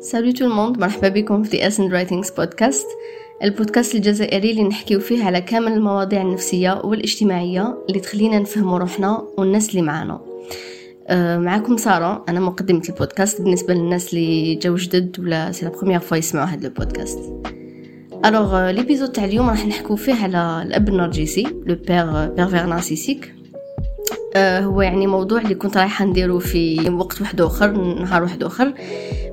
salut 0.00 0.30
tout 0.30 0.44
le 0.44 0.54
monde 0.54 0.78
مرحبا 0.78 1.08
بكم 1.08 1.42
في 1.42 1.66
اسن 1.66 1.92
رايتنجز 1.92 2.30
بودكاست 2.30 2.86
البودكاست 3.42 3.94
الجزائري 3.94 4.50
اللي 4.50 4.62
نحكيو 4.62 5.00
فيه 5.00 5.24
على 5.24 5.40
كامل 5.40 5.72
المواضيع 5.72 6.22
النفسية 6.22 6.80
والاجتماعية 6.84 7.78
اللي 7.88 8.00
تخلينا 8.00 8.38
نفهموا 8.38 8.78
روحنا 8.78 9.26
والناس 9.38 9.70
اللي 9.70 9.82
معانا 9.82 10.20
أه 11.08 11.38
معاكم 11.38 11.76
سارة 11.76 12.24
أنا 12.28 12.40
مقدمة 12.40 12.82
البودكاست 12.88 13.42
بالنسبة 13.42 13.74
للناس 13.74 14.14
اللي 14.14 14.54
جاو 14.54 14.76
جدد 14.76 15.20
ولا 15.20 15.52
c'est 15.52 15.64
la 15.64 15.72
première 15.72 16.00
fois 16.00 16.16
يسمعوا 16.16 16.46
هذا 16.46 16.66
البودكاست 16.66 17.18
alors 18.24 18.70
l'épisode 18.70 19.12
تاع 19.12 19.24
اليوم 19.24 19.50
راح 19.50 19.66
نحكو 19.66 19.96
فيه 19.96 20.14
على 20.14 20.62
الاب 20.66 20.88
النرجسي 20.88 21.42
le 21.42 21.74
père 21.74 22.26
pervers 22.26 22.66
narcissique 22.66 23.39
هو 24.36 24.82
يعني 24.82 25.06
موضوع 25.06 25.40
اللي 25.40 25.54
كنت 25.54 25.76
رايحة 25.76 26.04
نديرو 26.04 26.38
في 26.38 26.90
وقت 26.90 27.20
واحد 27.20 27.40
آخر 27.40 27.70
نهار 28.02 28.22
واحد 28.22 28.42
آخر. 28.42 28.74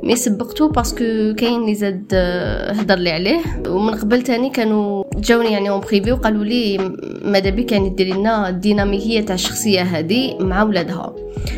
mais 0.03 0.15
سبقتو 0.15 0.67
parce 0.67 1.09
que 1.09 1.33
كاين 1.37 1.61
اللي 1.61 1.75
زاد 1.75 2.05
آه، 2.13 2.71
هضر 2.71 2.95
لي 2.95 3.11
عليه. 3.11 3.39
ومن 3.67 3.93
قبل 3.93 4.21
تاني 4.21 4.49
كانوا 4.49 5.03
جاوني 5.17 5.51
يعني 5.51 5.69
en 5.69 5.79
privé 5.79 6.11
وقالوا 6.11 6.43
لي 6.43 6.77
ماذا 7.21 7.49
بك 7.49 7.71
يعني 7.71 7.89
ديري 7.89 8.11
لنا 8.11 8.49
الديناميكية 8.49 9.21
تاع 9.21 9.35
الشخصية 9.35 9.81
هذه 9.81 10.37
مع 10.39 10.63
ولادها. 10.63 11.15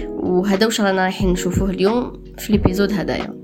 وهذا 0.07 0.65
واش 0.65 0.81
رانا 0.81 1.03
رايحين 1.03 1.29
نشوفوه 1.29 1.69
اليوم 1.69 2.23
في 2.37 2.51
l'épisode 2.51 2.91
هدايا. 2.91 3.39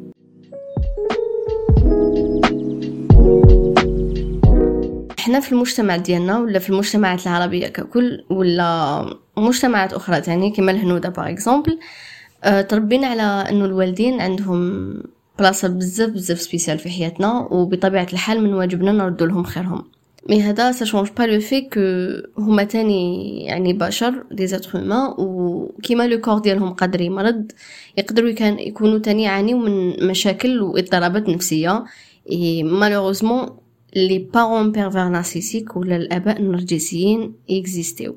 إحنا 5.19 5.39
في 5.39 5.51
المجتمع 5.51 5.97
ديالنا 5.97 6.39
ولا 6.39 6.59
في 6.59 6.69
المجتمعات 6.69 7.27
العربية 7.27 7.67
ككل 7.67 8.23
ولا 8.29 9.05
مجتمعات 9.37 9.93
أخرى 9.93 10.21
تاني 10.21 10.51
كما 10.51 10.71
الهنودة 10.71 11.09
par 11.09 11.29
exemple 11.29 11.79
أه 12.43 12.61
تربينا 12.61 13.07
على 13.07 13.21
إنه 13.21 13.65
الوالدين 13.65 14.21
عندهم 14.21 14.93
بلاصه 15.39 15.67
بزاف 15.67 16.09
بزاف 16.09 16.41
spécial 16.41 16.79
في 16.79 16.89
حياتنا 16.89 17.47
وبطبيعة 17.51 18.07
الحال 18.13 18.43
من 18.43 18.53
واجبنا 18.53 18.91
نردو 18.91 19.25
لهم 19.25 19.43
خيرهم. 19.43 19.83
mais 20.29 20.41
هذا 20.41 20.71
ça 20.71 20.85
change 20.85 21.09
pas 21.17 21.23
le 21.23 21.39
fait 21.39 21.61
que 21.61 21.79
هما 22.41 22.63
تاني 22.63 23.43
يعني 23.45 23.73
بشر 23.73 24.23
des 24.31 24.47
êtres 24.47 24.79
humains 24.79 25.13
وكيما 25.17 26.07
le 26.07 26.21
corps 26.21 26.39
ديالهم 26.39 26.73
قادر 26.73 27.01
يمرض 27.01 27.51
يقدروا 27.97 28.31
كان 28.31 28.59
يكونوا 28.59 28.99
تاني 28.99 29.23
يعانيو 29.23 29.57
من 29.57 30.07
مشاكل 30.07 30.61
واضطرابات 30.61 31.29
نفسية. 31.29 31.83
et 32.31 32.63
malheureusement 32.63 33.49
les 33.95 34.17
parents 34.19 34.71
pervers 34.71 35.07
narcissiques 35.07 35.75
ولا 35.75 35.95
الآباء 35.95 36.39
النرجسيين 36.39 37.33
اكزيستيو 37.49 38.15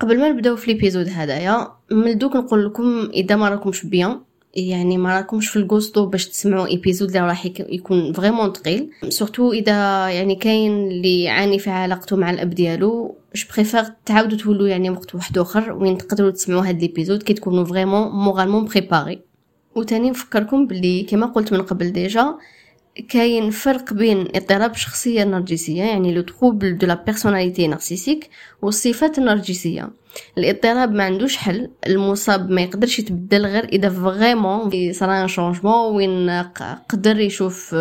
قبل 0.00 0.20
ما 0.20 0.28
نبداو 0.28 0.56
في 0.56 0.72
l'épisode 0.72 1.08
هدايا 1.10 1.68
من 1.90 2.18
دوك 2.18 2.36
نقول 2.36 2.66
لكم 2.66 3.10
إذا 3.14 3.36
ما 3.36 3.48
راكمش 3.48 3.86
bien 3.86 4.20
يعني 4.54 4.98
ما 4.98 5.16
راكمش 5.16 5.48
في 5.48 5.56
الغوستو 5.56 6.06
باش 6.06 6.28
تسمعوا 6.28 6.66
épisode 6.66 7.08
اللي 7.08 7.28
راح 7.28 7.46
يكون 7.46 8.12
vraiment 8.12 8.52
ثقيل 8.52 8.90
surtout 9.08 9.52
إذا 9.52 10.08
يعني 10.08 10.34
كاين 10.34 10.90
اللي 10.90 11.22
يعاني 11.22 11.58
في 11.58 11.70
علاقته 11.70 12.16
مع 12.16 12.30
الأب 12.30 12.50
ديالو 12.50 13.14
je 13.34 13.46
préfère 13.54 13.84
تعاودوا 14.06 14.38
تولوا 14.38 14.68
يعني 14.68 14.90
وقت 14.90 15.14
واحد 15.14 15.38
آخر 15.38 15.72
وين 15.72 15.98
تقدروا 15.98 16.30
تسمعوا 16.30 16.66
هاد 16.66 16.80
l'épisode 16.80 17.22
كي 17.22 17.34
تكونوا 17.34 17.64
vraiment 17.64 18.08
moralement 18.08 18.64
préparés 18.64 19.20
وتاني 19.74 20.10
نفكركم 20.10 20.66
باللي 20.66 21.02
كما 21.02 21.26
قلت 21.26 21.52
من 21.52 21.62
قبل 21.62 21.92
déjà 21.92 22.34
كاين 23.08 23.50
فرق 23.50 23.92
بين 23.94 24.28
اضطراب 24.34 24.70
الشخصية 24.70 25.22
النرجسية 25.22 25.82
يعني 25.82 26.14
le 26.14 26.22
trouble 26.22 26.78
de 26.78 26.86
la 26.86 26.94
personnalité 27.06 27.66
narcissique 27.66 28.30
والصفات 28.62 29.18
النرجسية 29.18 29.90
الاضطراب 30.38 30.92
ما 30.92 31.04
عندوش 31.04 31.36
حل 31.36 31.70
المصاب 31.86 32.50
ما 32.50 32.60
يقدرش 32.60 32.98
يتبدل 32.98 33.46
غير 33.46 33.64
إذا 33.64 33.90
vraiment 33.90 34.92
صرا 34.92 35.22
un 35.22 35.28
changement 35.28 35.94
وين 35.94 36.30
قدر 36.88 37.20
يشوف 37.20 37.72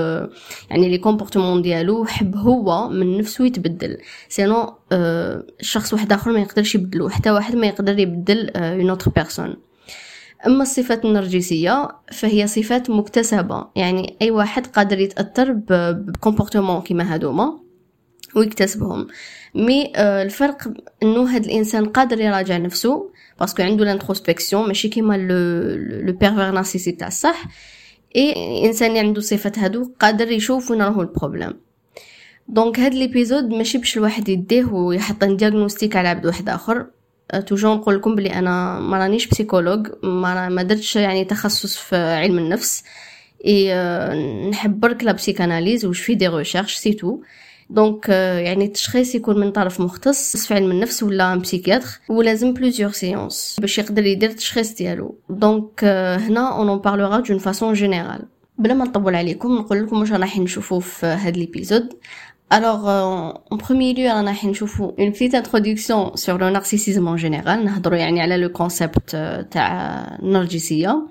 يعني 0.70 0.90
les 0.90 0.98
comportements 0.98 1.62
ديالو 1.62 2.06
حب 2.06 2.36
هو 2.36 2.90
من 2.90 3.18
نفسه 3.18 3.46
يتبدل. 3.46 3.98
sinon 4.30 4.74
شخص 5.62 5.94
واحد 5.94 6.14
آخر 6.14 6.32
ما 6.32 6.40
يقدرش 6.40 6.76
يبدلو 6.76 7.10
حتى 7.10 7.32
واحد 7.32 7.56
ما 7.56 7.68
يقدر 7.68 8.00
يبدل 8.00 8.50
une 8.50 8.90
autre 8.90 9.12
personne 9.12 9.56
أما 10.46 10.62
الصفات 10.62 11.06
النرجسية 11.06 11.88
فهي 12.12 12.48
صفات 12.48 12.90
مكتسبة. 12.90 13.68
يعني 13.76 14.18
أي 14.22 14.32
واحد 14.32 14.68
قادر 14.68 15.00
يتأثر 15.00 15.52
ب 15.52 15.62
comportement 15.62 16.82
كيما 16.82 17.14
هادوما 17.14 17.60
ويكتسبهم. 18.36 19.08
mais 19.56 19.94
آه 19.96 20.24
الفرق 20.24 20.74
إنه 21.04 21.36
هاد 21.36 21.46
الإنسان 21.46 21.86
قادر 21.86 22.22
يراجع 22.22 22.58
نفسه 22.58 23.10
parce 23.40 23.55
que 23.55 23.64
عنده 23.64 23.86
l'introspection 23.86 24.68
ماشي 24.68 24.90
كيما 24.90 25.14
le 25.18 25.36
le 26.06 26.14
pervers 26.14 26.52
narcissique 26.52 27.00
تاع 27.00 27.08
الصح 27.08 27.44
إي 28.16 28.66
إنسان 28.66 28.90
اللي 28.90 29.00
عنده 29.00 29.22
صفات 29.22 29.60
هادو 29.60 29.92
قادر 30.00 30.32
يشوف 30.32 30.72
وين 30.72 30.82
راهو 30.82 31.02
ال 31.02 31.08
problème 31.08 31.54
donc 32.48 32.80
هاد 32.80 32.94
l'épisode 32.94 33.44
ماشي 33.44 33.78
باش 33.78 33.98
الواحد 33.98 34.30
يديه 34.30 34.66
ويحط 34.66 35.24
diagnostic 35.24 35.96
على 35.96 36.08
عبد 36.08 36.26
واحد 36.26 36.50
آخر. 36.50 36.88
toujours 37.48 37.76
نقول 37.76 37.96
لكم 37.96 38.16
بلي 38.16 38.34
أنا 38.34 38.80
ما 38.80 38.98
رانيش 38.98 39.28
psychologue 39.28 39.88
ما 40.04 40.50
ما 40.50 40.64
درتش 40.64 40.96
يعني 40.96 41.26
تخصص 41.26 41.78
في 41.78 41.96
علم 41.96 42.38
النفس. 42.38 42.84
اي 43.46 43.74
نحب 44.50 44.80
برك 44.80 45.04
la 45.04 45.12
psychanalyse 45.12 45.86
و 45.86 45.91
je 45.91 46.00
fais 46.02 46.16
des 46.16 46.28
recherches 46.28 46.76
c'est 46.76 47.20
tout 47.70 47.90
donc 47.90 48.10
يعني 48.10 48.66
التشخيص 48.66 49.16
يكون 49.16 49.40
من 49.40 49.52
طرف 49.52 49.82
مختص 49.82 50.48
في 50.48 50.54
علم 50.54 50.72
النفس 50.72 51.04
ولا 51.04 51.36
psychiatre 51.36 51.88
ولازم 52.10 52.54
plusieurs 52.54 52.92
séances 52.92 53.58
باش 53.60 53.78
يقدر 53.78 54.06
يدير 54.06 54.30
التشخيص 54.30 54.74
ديالو. 54.74 55.16
donc 55.30 55.84
هنا 56.20 56.58
on 56.58 56.78
parlera 56.80 57.20
d'une 57.20 57.38
façon 57.38 57.74
générale 57.74 58.22
بلا 58.58 58.74
ما 58.74 58.86
نطول 58.86 59.16
عليكم 59.16 59.56
نقول 59.58 59.84
لكم 59.84 60.00
واش 60.00 60.12
راح 60.12 60.38
نشوفوا 60.40 60.80
في 60.80 61.06
هاد 61.06 61.38
l'épisode 61.38 61.90
Alors, 62.51 62.89
euh, 62.89 63.33
en 63.51 63.57
premier 63.57 63.95
lieu, 63.95 64.09
رانا 64.09 64.31
راح 64.31 64.45
نشوفوا 64.45 64.93
une 64.99 65.13
petite 65.13 65.35
introduction 65.35 66.15
sur 66.17 66.39
le 66.39 66.51
narcissisme 66.51 67.09
en 67.09 67.17
général 67.17 67.65
نهضروا 67.65 67.97
يعني 67.97 68.21
على 68.21 68.49
le 68.49 68.53
concept 68.53 69.17
تاع 69.51 70.19
النرجسية 70.23 71.07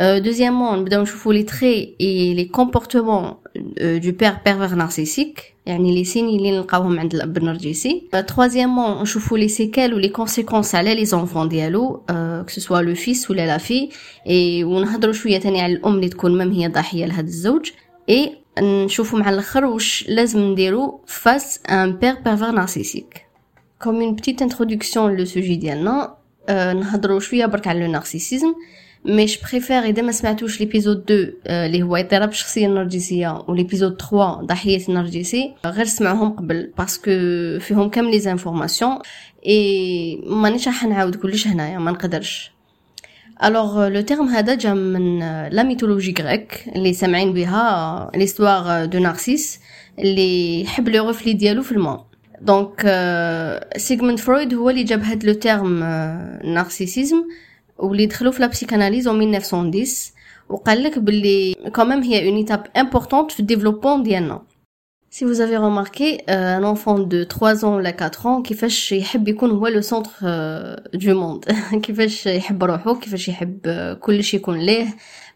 euh, 0.00 0.20
deuxièmement 0.20 0.74
نبداو 0.74 1.02
نشوفوا 1.02 1.34
les 1.34 1.44
traits 1.44 1.94
et 1.98 2.34
les 2.34 2.48
comportements 2.48 3.40
euh, 3.80 3.98
du 3.98 4.12
père 4.12 4.42
pervers 4.42 4.76
narcissique 4.76 5.54
يعني 5.66 6.04
les 6.04 6.06
signes 6.06 6.38
اللي 6.38 6.50
نلقاوهم 6.50 7.00
عند 7.00 7.14
الاب 7.14 7.36
النرجسي 7.36 8.02
troisièmement 8.26 9.02
نشوفوا 9.02 9.38
les 9.38 9.48
séquelles 9.48 9.94
ou 9.94 9.98
les 9.98 10.12
conséquences 10.12 10.74
على 10.74 11.04
les 11.04 11.14
enfants 11.14 11.44
ديالو 11.44 12.02
que 12.46 12.52
ce 12.52 12.60
soit 12.60 12.82
le 12.82 12.94
fils 12.94 13.30
ولا 13.30 13.56
la 13.56 13.58
fille 13.58 13.88
et 14.26 14.64
ونهضروا 14.64 15.12
شويه 15.12 15.38
تاني 15.38 15.60
على 15.60 15.72
الام 15.72 15.94
اللي 15.94 16.08
تكون 16.08 16.38
مام 16.38 16.50
هي 16.52 16.68
ضحيه 16.68 17.06
لهذا 17.06 17.26
الزوج 17.26 17.70
et 18.10 18.40
نشوفوا 18.59 19.19
مع 19.19 19.29
الآخر 19.29 19.65
واش 19.65 20.05
لازم 20.07 20.39
نديرو 20.39 21.01
face 21.07 21.59
un 21.69 21.95
père 21.95 22.15
pervers 22.15 22.51
narcissique 22.51 23.25
comme 23.81 24.01
une 24.01 24.15
petite 24.15 24.41
introduction 24.41 25.15
le 25.15 25.25
sujet 25.25 25.55
ديالنا 25.55 26.15
نهضروا 26.49 27.19
شوية 27.19 27.45
برك 27.45 27.67
على 27.67 27.79
le 27.79 27.91
narcissisme 27.91 28.53
mais 29.05 29.25
je 29.25 29.39
préfère 29.51 29.79
اذا 29.83 30.01
ما 30.01 30.11
سمعتوش 30.11 30.59
l'épisode 30.59 31.11
2 31.11 31.33
اللي 31.47 31.83
هو 31.83 31.95
اضطراب 31.95 32.29
الشخصيه 32.29 32.67
النرجسيه 32.67 33.43
و 33.47 33.52
l'épisode 33.52 34.01
3 34.01 34.33
ضحيه 34.41 34.87
النرجسي 34.89 35.53
غير 35.65 35.85
سمعوهم 35.85 36.29
قبل 36.31 36.73
parce 36.77 36.98
que 36.98 37.11
فيهم 37.59 37.89
كامل 37.89 38.11
les 38.11 38.19
informations 38.19 38.97
et 39.47 40.21
مانيش 40.25 40.67
راح 40.67 40.83
نعاود 40.83 41.15
كلش 41.15 41.47
هنايا 41.47 41.79
ما 41.79 41.91
نقدرش 41.91 42.54
alors 43.43 43.87
le 43.87 44.01
terme 44.01 44.27
هذا 44.27 44.55
جا 44.55 44.73
من 44.73 45.19
la 45.49 45.63
mythologie 45.63 46.15
grecque 46.19 46.63
اللي 46.75 46.93
سامعين 46.93 47.33
بها 47.33 48.11
l'histoire 48.15 48.85
de 48.85 48.99
Narcisse 48.99 49.59
اللي 49.99 50.63
حب 50.67 50.89
le 50.89 51.07
reflet 51.07 51.33
ديالو 51.33 51.63
في 51.63 51.71
الماء 51.71 52.05
donc 52.41 52.81
سيغموند 53.77 54.19
فرويد 54.19 54.53
هو 54.53 54.69
اللي 54.69 54.83
جاب 54.83 55.03
هاد 55.03 55.23
le 55.23 55.33
terme 55.33 55.79
narcissisme 56.43 57.23
واللي 57.77 58.05
دخلو 58.05 58.31
في 58.31 58.41
la 58.41 58.47
psychanalyse 58.47 59.07
en 59.09 59.11
1910 59.11 60.15
وقال 60.49 60.83
لك 60.83 60.99
باللي 60.99 61.55
quand 61.75 61.91
même 61.91 62.03
هي 62.03 62.27
une 62.27 62.35
étape 62.35 62.67
importante 62.77 63.31
في 63.31 63.39
ال 63.39 63.44
développement 63.44 64.03
ديالنا 64.03 64.41
Si 65.17 65.23
vous 65.23 65.39
avez 65.39 65.55
remarqué, 65.55 66.25
euh, 66.29 66.57
un 66.57 66.63
enfant 66.65 66.99
de 66.99 67.23
3 67.23 67.63
ans 67.63 67.79
ou 67.79 67.81
4 67.81 68.25
ans 68.25 68.41
كيفاش 68.41 68.91
يحب 68.91 69.27
يكون 69.27 69.51
هو 69.51 69.67
le 69.67 69.81
centre 69.81 70.11
du 70.93 71.13
monde 71.13 71.45
كيفاش 71.83 72.25
يحب 72.25 72.63
روحو 72.63 72.99
كيفاش 72.99 73.27
يحب 73.27 73.59
كلش 74.01 74.33
يكون 74.33 74.59
ليه 74.59 74.87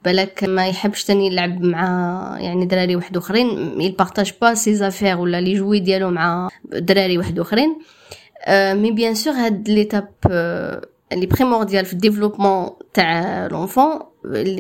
بالك 0.05 0.43
ما 0.43 0.67
يحبش 0.67 1.03
تاني 1.03 1.27
يلعب 1.27 1.61
مع 1.61 2.37
يعني 2.39 2.65
دراري 2.65 2.95
واحد 2.95 3.17
اخرين 3.17 3.81
ي 3.81 3.88
partage 3.88 4.33
pas 4.41 4.75
ses 4.75 4.87
affaires 4.87 5.17
ولا 5.17 5.41
les 5.41 5.53
jouets 5.53 5.79
ديالو 5.79 6.09
مع 6.09 6.49
دراري 6.65 7.17
واحد 7.17 7.39
اخرين 7.39 7.77
mais 8.51 8.91
bien 8.91 9.15
sûr 9.15 9.33
هاد 9.33 9.69
l'étape 9.69 10.09
اللي 11.11 11.25
primordiale 11.25 11.85
في 11.85 11.93
ال 11.93 11.99
développement 11.99 12.69
تاع 12.93 13.47
l'enfant 13.47 13.99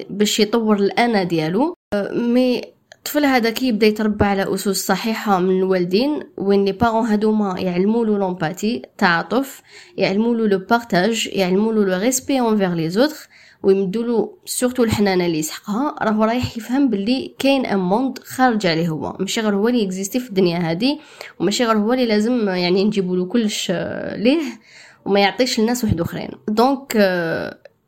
باش 0.09 0.39
يطور 0.39 0.75
الانا 0.75 1.23
ديالو. 1.23 1.75
mais 2.13 2.78
الطفل 2.99 3.25
هذاك 3.25 3.63
يبدا 3.63 3.87
يتربى 3.87 4.25
على 4.25 4.53
أسس 4.53 4.85
صحيحة 4.87 5.39
من 5.39 5.57
الوالدين 5.57 6.23
وين 6.37 6.65
les 6.65 6.71
parents 6.71 7.05
هادوما 7.05 7.59
يعلموا 7.59 8.05
له 8.05 8.17
l'empathie 8.17 8.81
تعاطف 8.97 9.61
يعلموا 9.97 10.35
له 10.35 10.47
le 10.47 10.57
partage 10.57 11.29
يعلموا 11.33 11.73
له 11.73 11.85
le 11.85 11.97
respect 12.01 12.39
envers 12.39 12.73
les 12.73 12.89
autres 12.89 13.15
ويمدوا 13.63 14.03
له 14.03 14.33
surtout 14.45 14.83
الحنانة 14.83 15.25
اللي 15.25 15.39
يسحقها 15.39 15.95
راه 16.01 16.25
رايح 16.25 16.57
يفهم 16.57 16.89
باللي 16.89 17.35
كاين 17.39 17.65
un 17.65 17.79
monde 17.79 18.19
خارج 18.19 18.67
عليه 18.67 18.89
هو. 18.89 19.17
ماشي 19.19 19.41
غير 19.41 19.55
هو 19.55 19.67
اللي 19.67 19.85
اكزيستي 19.85 20.19
في 20.19 20.29
الدنيا 20.29 20.57
هذه 20.57 20.99
وماشي 21.39 21.65
غير 21.65 21.77
هو 21.77 21.93
اللي 21.93 22.05
لازم 22.05 22.49
يعني 22.49 22.83
نجيبوا 22.83 23.17
له 23.17 23.25
كلش 23.25 23.71
ليه 24.15 24.41
وما 25.05 25.19
يعطيش 25.19 25.59
الناس 25.59 25.83
واحد 25.83 26.01
أخرين. 26.01 26.29
donc 26.47 26.95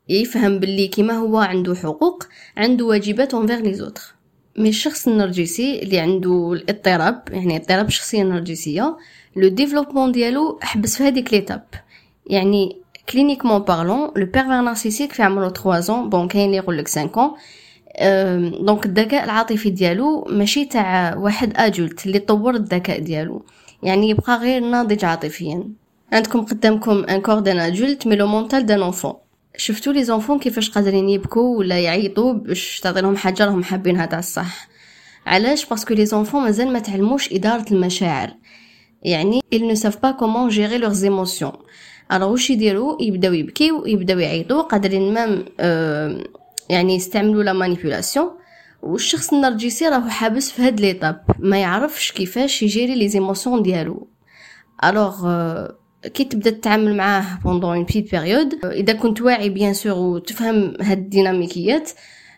يفهم 0.08 0.58
باللي 0.58 0.88
كيما 0.88 1.14
هو 1.14 1.38
عنده 1.38 1.74
حقوق 1.74 2.24
عنده 2.56 2.84
واجبات 2.84 3.34
envers 3.34 3.58
les 3.60 3.74
autres 3.74 4.14
mais 4.56 4.68
الشخص 4.68 5.08
النرجسي 5.08 5.82
اللي 5.82 5.98
عنده 5.98 6.52
الاضطراب 6.52 7.22
يعني 7.30 7.56
اضطراب 7.56 7.86
الشخصيه 7.88 8.22
النرجسيه 8.22 8.96
le 9.36 9.48
développement 9.48 10.12
ديالو 10.12 10.58
حبس 10.62 10.96
في 10.96 11.02
هذيك 11.04 11.32
l'étape 11.34 11.64
يعني 12.26 12.76
cliniquement 13.08 13.58
parlant 13.58 14.00
le 14.00 14.26
pervers 14.26 14.60
narcissique 14.60 15.12
في 15.12 15.22
عمره 15.22 15.48
3 15.48 15.80
ans 15.80 16.08
bon 16.10 16.28
كاين 16.28 16.46
اللي 16.46 16.56
يقول 16.56 16.78
لك 16.78 16.88
5 16.88 17.06
ans. 17.06 17.08
donc 18.64 18.86
الذكاء 18.86 19.24
العاطفي 19.24 19.70
ديالو 19.70 20.24
ماشي 20.30 20.64
تاع 20.64 21.16
واحد 21.16 21.52
adulte 21.56 22.06
اللي 22.06 22.18
طور 22.18 22.54
الذكاء 22.54 23.00
ديالو. 23.00 23.44
يعني 23.82 24.08
يبقى 24.10 24.36
غير 24.38 24.60
ناضج 24.64 25.04
عاطفيا. 25.04 25.64
عندكم 26.12 26.40
قدامكم 26.44 27.04
un 27.04 27.20
corps 27.20 27.38
d'un 27.38 27.58
adulte 27.58 28.06
mais 28.06 28.16
le 28.16 28.26
mental 28.26 28.66
d'un 28.66 28.82
enfant 28.82 29.14
شفتو 29.56 29.90
les 29.90 30.04
enfants 30.04 30.38
كيفاش 30.38 30.70
قادرين 30.70 31.08
يبكوا 31.08 31.58
ولا 31.58 31.80
يعيطوا 31.80 32.32
باش 32.32 32.80
تعطيلهم 32.80 33.16
حاجة 33.16 33.44
راهم 33.44 33.64
حابينها 33.64 34.06
تاع 34.06 34.18
الصح. 34.18 34.68
علاش؟ 35.26 35.66
parce 35.66 35.83
que 35.83 35.94
les 35.94 36.06
enfants 36.06 36.42
مازال 36.42 36.72
ما 36.72 36.78
تعلموش 36.78 37.32
إدارة 37.32 37.64
المشاعر. 37.70 38.30
يعني 39.02 39.40
ils 39.54 39.66
ne 39.66 39.74
savent 39.74 40.00
pas 40.00 40.12
comment 40.12 40.50
gérer 40.50 40.78
leurs 40.78 41.04
émotions. 41.04 41.56
Alors 42.10 42.22
واش 42.22 42.50
يديروا؟ 42.50 43.02
يبداو 43.02 43.32
يبكيو 43.32 43.86
يبداو 43.86 44.18
يعيطوا 44.18 44.62
قادرين 44.62 45.14
même 45.14 45.44
آه 45.60 46.24
يعني 46.68 46.96
يستعملوا 46.96 47.42
la 47.42 47.52
manipulation 47.52 48.30
والشخص 48.82 49.32
النرجسي 49.32 49.88
راهو 49.88 50.08
حابس 50.08 50.52
في 50.52 50.62
هاد 50.62 50.80
l'étape 50.80 51.24
ما 51.38 51.60
يعرفش 51.60 52.12
كيفاش 52.12 52.62
ي 52.62 52.67
gérer 52.67 52.94
les 52.94 53.08
émotions 53.08 53.62
ديالو. 53.62 54.08
alors 54.84 55.26
آه 55.26 55.76
كي 56.14 56.24
تبدا 56.24 56.50
تتعامل 56.50 56.96
معاه 56.96 57.38
pendant 57.44 57.76
une 57.76 57.84
petite 57.84 58.10
période 58.10 58.64
إذا 58.64 58.92
كنت 58.92 59.22
واعي 59.22 59.48
bien 59.48 59.74
sûr 59.74 59.98
وتفهم 59.98 60.74
هاد 60.80 60.98
الديناميكيات 60.98 61.90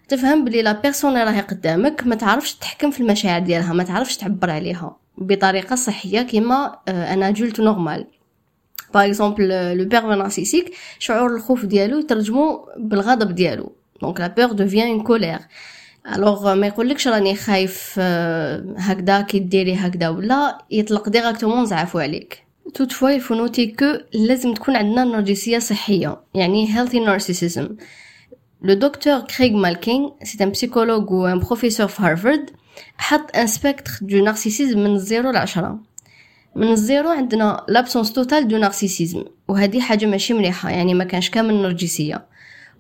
تفهم 0.09 0.45
بلي 0.45 0.63
la 0.63 0.73
personne 0.73 1.17
راهي 1.17 1.41
قدامك 1.41 2.07
ما 2.07 2.15
تعرفش 2.15 2.55
تحكم 2.55 2.91
في 2.91 3.01
المشاعر 3.01 3.41
ديالها 3.41 3.73
ما 3.73 3.83
تعرفش 3.83 4.17
تعبر 4.17 4.51
عليها 4.51 4.97
بطريقة 5.19 5.77
صحية 5.77 6.23
كيما 6.23 6.79
un 6.89 7.31
adulte 7.31 7.61
normal 7.61 8.07
par 8.95 9.07
exemple 9.07 9.77
le 9.79 9.85
père 9.85 10.15
narcissique 10.15 10.75
شعور 10.99 11.37
الخوف 11.37 11.65
ديالو 11.65 11.99
يترجمو 11.99 12.69
بالغضب 12.77 13.35
ديالو. 13.35 13.73
donc 14.03 14.21
la 14.21 14.27
peur 14.27 14.53
devient 14.53 14.89
une 14.89 15.03
colère 15.03 15.39
alors 16.15 16.55
ما 16.55 16.67
يقولكش 16.67 17.09
راني 17.09 17.35
خايف 17.37 17.99
هكذا 18.79 19.21
كي 19.21 19.39
ديري 19.39 19.75
هكذا 19.75 20.09
ولا 20.09 20.59
يطلق 20.71 21.09
directement 21.09 21.67
زعفو 21.67 21.99
عليك. 21.99 22.44
Il 22.67 23.21
faut 23.21 23.35
noter 23.35 23.73
que 23.73 24.05
لازم 24.13 24.55
تكون 24.55 24.77
عندنا 24.77 25.05
نرجسية 25.05 25.59
صحية 25.59 26.21
يعني 26.35 26.67
healthy 26.67 27.01
narcissism. 27.01 27.77
Le 28.63 28.77
docteur 28.77 29.27
Craig 29.27 29.55
Malkin, 29.55 30.13
c'est 30.23 30.41
un 30.41 30.51
psychologue 30.51 31.11
ou 31.11 31.25
un 31.25 31.39
professeur 31.39 31.87
في 31.87 32.03
هارفارد 32.03 32.51
حط 32.99 33.37
un 33.37 33.47
spectre 33.47 33.93
de 34.03 34.25
narcissisme 34.25 34.79
من 34.79 34.95
ال 34.95 35.02
zéro 35.02 35.31
لعشرة 35.31 35.79
من 36.57 36.69
ال 36.69 36.77
zéro 36.77 37.09
عندنا 37.09 37.65
l'absence 37.69 38.13
totale 38.13 38.49
de 38.49 38.57
narcissisme 38.57 39.25
وهذه 39.49 39.81
حاجة 39.81 40.07
ماشي 40.07 40.35
مليحة 40.35 40.71
يعني 40.71 40.95
ما 40.95 41.05
كانش 41.05 41.31
كامل 41.31 41.55
نرجسية 41.55 42.27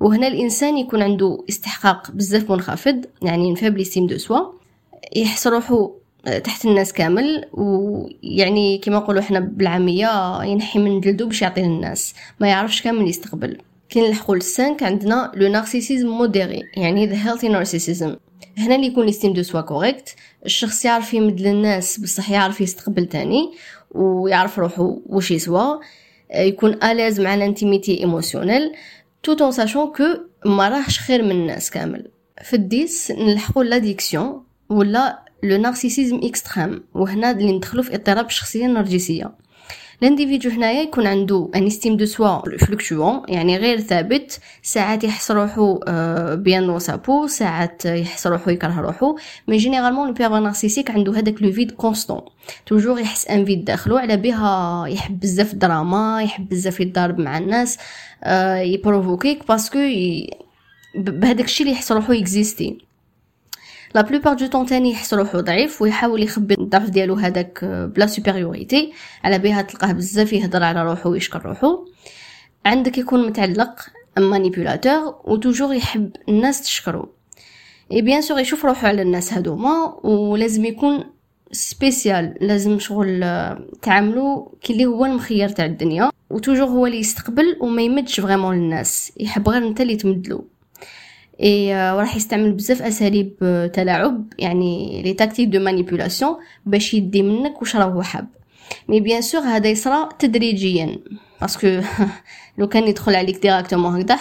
وهنا 0.00 0.26
الانسان 0.26 0.78
يكون 0.78 1.02
عنده 1.02 1.44
استحقاق 1.48 2.10
بزاف 2.10 2.50
منخفض 2.50 3.04
يعني 3.22 3.56
faible 3.56 3.80
estime 3.80 4.06
de 4.06 4.18
soi 4.18 4.40
يحس 5.16 5.46
روحو 5.46 5.92
تحت 6.44 6.64
الناس 6.64 6.92
كامل 6.92 7.44
ويعني 7.52 8.78
كما 8.78 8.96
نقولوا 8.96 9.20
إحنا 9.20 9.40
بالعامية 9.40 10.42
ينحي 10.42 10.78
من 10.78 11.00
جلدو 11.00 11.26
باش 11.26 11.42
يعطي 11.42 11.62
للناس. 11.62 12.14
ما 12.40 12.48
يعرفش 12.48 12.82
كامل 12.82 13.08
يستقبل. 13.08 13.58
كي 13.88 14.04
نلحقوا 14.04 14.31
ال 14.31 14.36
cinq 14.36 14.82
عندنا 14.82 15.32
le 15.34 15.48
narcissisme 15.48 16.08
modéré 16.08 16.62
يعني 16.76 17.06
the 17.06 17.30
healthy 17.30 17.48
narcissism 17.48 18.16
هنا 18.58 18.74
اللي 18.74 18.86
يكون 18.86 19.06
l'estime 19.06 19.32
de 19.32 19.42
soi 19.42 19.60
correcte 19.60 20.14
الشخص 20.46 20.84
يعرف 20.84 21.14
يمد 21.14 21.40
للناس 21.40 22.00
بصح 22.00 22.30
يعرف 22.30 22.60
يستقبل 22.60 23.06
تاني 23.06 23.52
ويعرف 23.90 24.58
روحو 24.58 25.00
واش 25.06 25.30
يسوى. 25.30 25.80
يكون 26.34 26.70
à 26.70 26.78
l'aise 26.78 27.20
مع 27.20 27.34
l'intimité 27.34 28.00
émotionnelle 28.00 28.72
tout 29.22 29.42
en 29.42 29.52
sachant 29.52 29.86
que 29.86 30.04
ما 30.46 30.68
راهش 30.68 30.98
خير 30.98 31.22
من 31.22 31.30
الناس 31.30 31.70
كامل. 31.70 32.10
في 32.42 32.56
ال 32.56 32.70
dix 32.70 33.10
نلحقوا 33.10 33.64
l'addiction 33.64 34.42
ولا 34.68 35.23
le 35.44 35.56
narcissisme 35.56 36.20
extrême 36.22 36.84
وهنا 36.94 37.30
اللي 37.30 37.52
ندخلو 37.52 37.82
في 37.82 37.94
اضطراب 37.94 38.26
الشخصيه 38.26 38.66
النرجسيه 38.66 39.44
l'individu 40.02 40.50
هنايا 40.50 40.82
يكون 40.82 41.06
عنده 41.06 41.50
une 41.54 41.66
estime 41.66 41.96
de 41.96 42.04
soi 42.04 42.56
fluctuante 42.58 43.22
يعني 43.28 43.56
غير 43.56 43.80
ثابت 43.80 44.40
ساعات 44.62 45.04
يحس 45.04 45.30
روحو 45.30 45.80
bien 46.36 46.66
dans 46.66 46.78
sa 46.78 46.94
peau 46.94 47.26
ساعات 47.26 47.84
يحس 47.84 48.26
روحو 48.26 48.50
يكره 48.50 48.80
روحو 48.80 49.16
mais 49.48 49.56
généralement 49.56 50.06
le 50.06 50.12
pervers 50.12 50.40
narcissique 50.40 50.90
عنده 50.90 51.18
هذاك 51.18 51.42
le 51.42 51.52
vide 51.52 51.70
constant. 51.70 52.20
toujours 52.66 53.00
يحس 53.00 53.26
un 53.28 53.44
vide 53.44 53.64
داخلو 53.64 53.96
على 53.96 54.16
بها 54.16 54.86
يحب 54.86 55.20
بزاف 55.20 55.54
دراما 55.54 56.22
يحب 56.22 56.48
بزاف 56.48 56.80
يتضارب 56.80 57.18
مع 57.18 57.38
الناس 57.38 57.78
ي 58.56 58.66
provoquer 58.66 59.48
ك 59.48 59.52
parce 59.52 59.68
que 59.68 59.78
بهذاك 60.96 61.44
الشيء 61.44 61.66
اللي 61.66 61.76
يحس 61.76 61.92
روحو 61.92 62.12
exister 62.12 62.78
la 63.94 64.00
plupart 64.00 64.34
du 64.34 64.46
temps 64.46 64.66
تاني 64.66 64.90
يحس 64.90 65.14
روحو 65.14 65.40
ضعيف 65.40 65.82
ويحاول 65.82 66.22
يخبي 66.22 66.54
الضعف 66.54 66.90
ديالو 66.90 67.14
هذاك 67.14 67.64
ب 67.64 67.78
la 67.78 68.06
supériorité 68.06 68.92
على 69.24 69.38
بها 69.38 69.62
تلقاه 69.62 69.92
بزاف 69.92 70.32
يهضر 70.32 70.62
على 70.62 70.82
روحو 70.82 71.10
ويشكر 71.10 71.46
روحو. 71.46 71.86
عندك 72.66 72.98
يكون 72.98 73.26
متعلق 73.26 73.86
manipulateur 74.18 75.20
و 75.24 75.30
toujours 75.30 75.74
يحب 75.74 76.10
الناس 76.28 76.62
تشكرو. 76.62 77.08
اي 77.92 78.02
bien 78.02 78.22
sûr 78.22 78.38
يشوف 78.38 78.64
روحو 78.64 78.86
على 78.86 79.02
الناس 79.02 79.32
هادوما 79.32 80.00
ولازم 80.04 80.64
يكون 80.64 81.04
spécial 81.52 82.34
لازم 82.40 82.78
شغل 82.78 83.20
تعاملو 83.82 84.58
كي 84.62 84.72
اللي 84.72 84.86
هو 84.86 85.04
المخير 85.04 85.48
تاع 85.48 85.64
الدنيا. 85.64 86.10
و 86.30 86.34
toujours 86.34 86.66
هو 86.66 86.86
اللي 86.86 86.98
يستقبل 86.98 87.56
وما 87.60 87.82
يمدش 87.82 88.20
vraiment 88.20 88.56
للناس. 88.56 89.12
يحب 89.20 89.48
غير 89.48 89.66
انت 89.66 89.80
اللي 89.80 89.96
تمدلو. 89.96 90.44
وراح 91.40 92.16
يستعمل 92.16 92.52
بزاف 92.52 92.82
اساليب 92.82 93.34
تلاعب 93.74 94.32
يعني 94.38 95.02
les 95.02 95.12
tactiques 95.12 95.48
de 95.48 95.60
manipulation 95.60 96.36
باش 96.66 96.94
يدي 96.94 97.22
منك 97.22 97.60
واش 97.60 97.76
راهو 97.76 98.02
حاب 98.02 98.26
mais 98.88 99.00
bien 99.00 99.22
sûr 99.22 99.40
هذا 99.40 99.68
يصرى 99.68 100.08
تدريجيا 100.18 100.98
parce 101.40 101.65
que 101.65 101.80
لو 102.58 102.68
كان 102.68 102.88
يدخل 102.88 103.14
عليك 103.14 103.42
directement 103.42 104.00
هكذا 104.00 104.18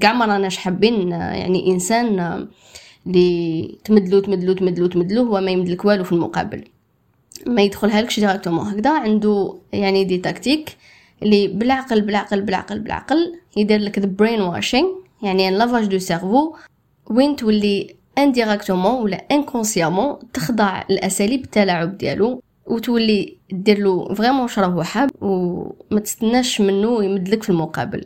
كاع 0.00 0.12
ما 0.12 0.26
راناش 0.26 0.56
حابين 0.56 1.10
يعني 1.10 1.70
انسان 1.70 2.46
اللي 3.06 3.78
تمدلو 3.84 4.20
تمدلو 4.20 4.52
تمدلو 4.52 4.86
تمدلو 4.86 5.22
هو 5.22 5.40
ما 5.40 5.50
يمدلك 5.50 5.84
والو 5.84 6.04
في 6.04 6.12
المقابل 6.12 6.64
ما 7.46 7.62
يدخلها 7.62 8.02
لكش 8.02 8.20
directement 8.20 8.66
هكذا 8.66 8.90
عنده 8.98 9.58
يعني 9.72 10.04
des 10.04 10.18
tactiques 10.18 10.76
اللي 11.22 11.46
بالعقل 11.48 12.00
بالعقل 12.00 12.40
بالعقل 12.40 12.78
بالعقل 12.78 13.34
يدير 13.56 13.80
لك 13.80 13.98
ذا 13.98 14.06
brainwashing 14.06 15.01
يعني 15.22 15.50
lavage 15.50 15.86
de 15.86 15.98
cerveau 15.98 16.54
وين 17.10 17.36
تولي 17.36 17.96
indirectement 18.18 19.02
ولا 19.02 19.16
inconsciemment 19.16 20.18
تخضع 20.32 20.82
الاساليب 20.90 21.44
التلاعب 21.44 21.98
ديالو 21.98 22.42
وتولي 22.66 23.36
دير 23.52 23.78
له 23.78 24.14
vraiment 24.14 24.48
شراه 24.48 24.82
حاب 24.82 25.10
وما 25.20 26.00
تستناش 26.04 26.60
منه 26.60 27.04
يمدلك 27.04 27.42
في 27.42 27.50
المقابل. 27.50 28.04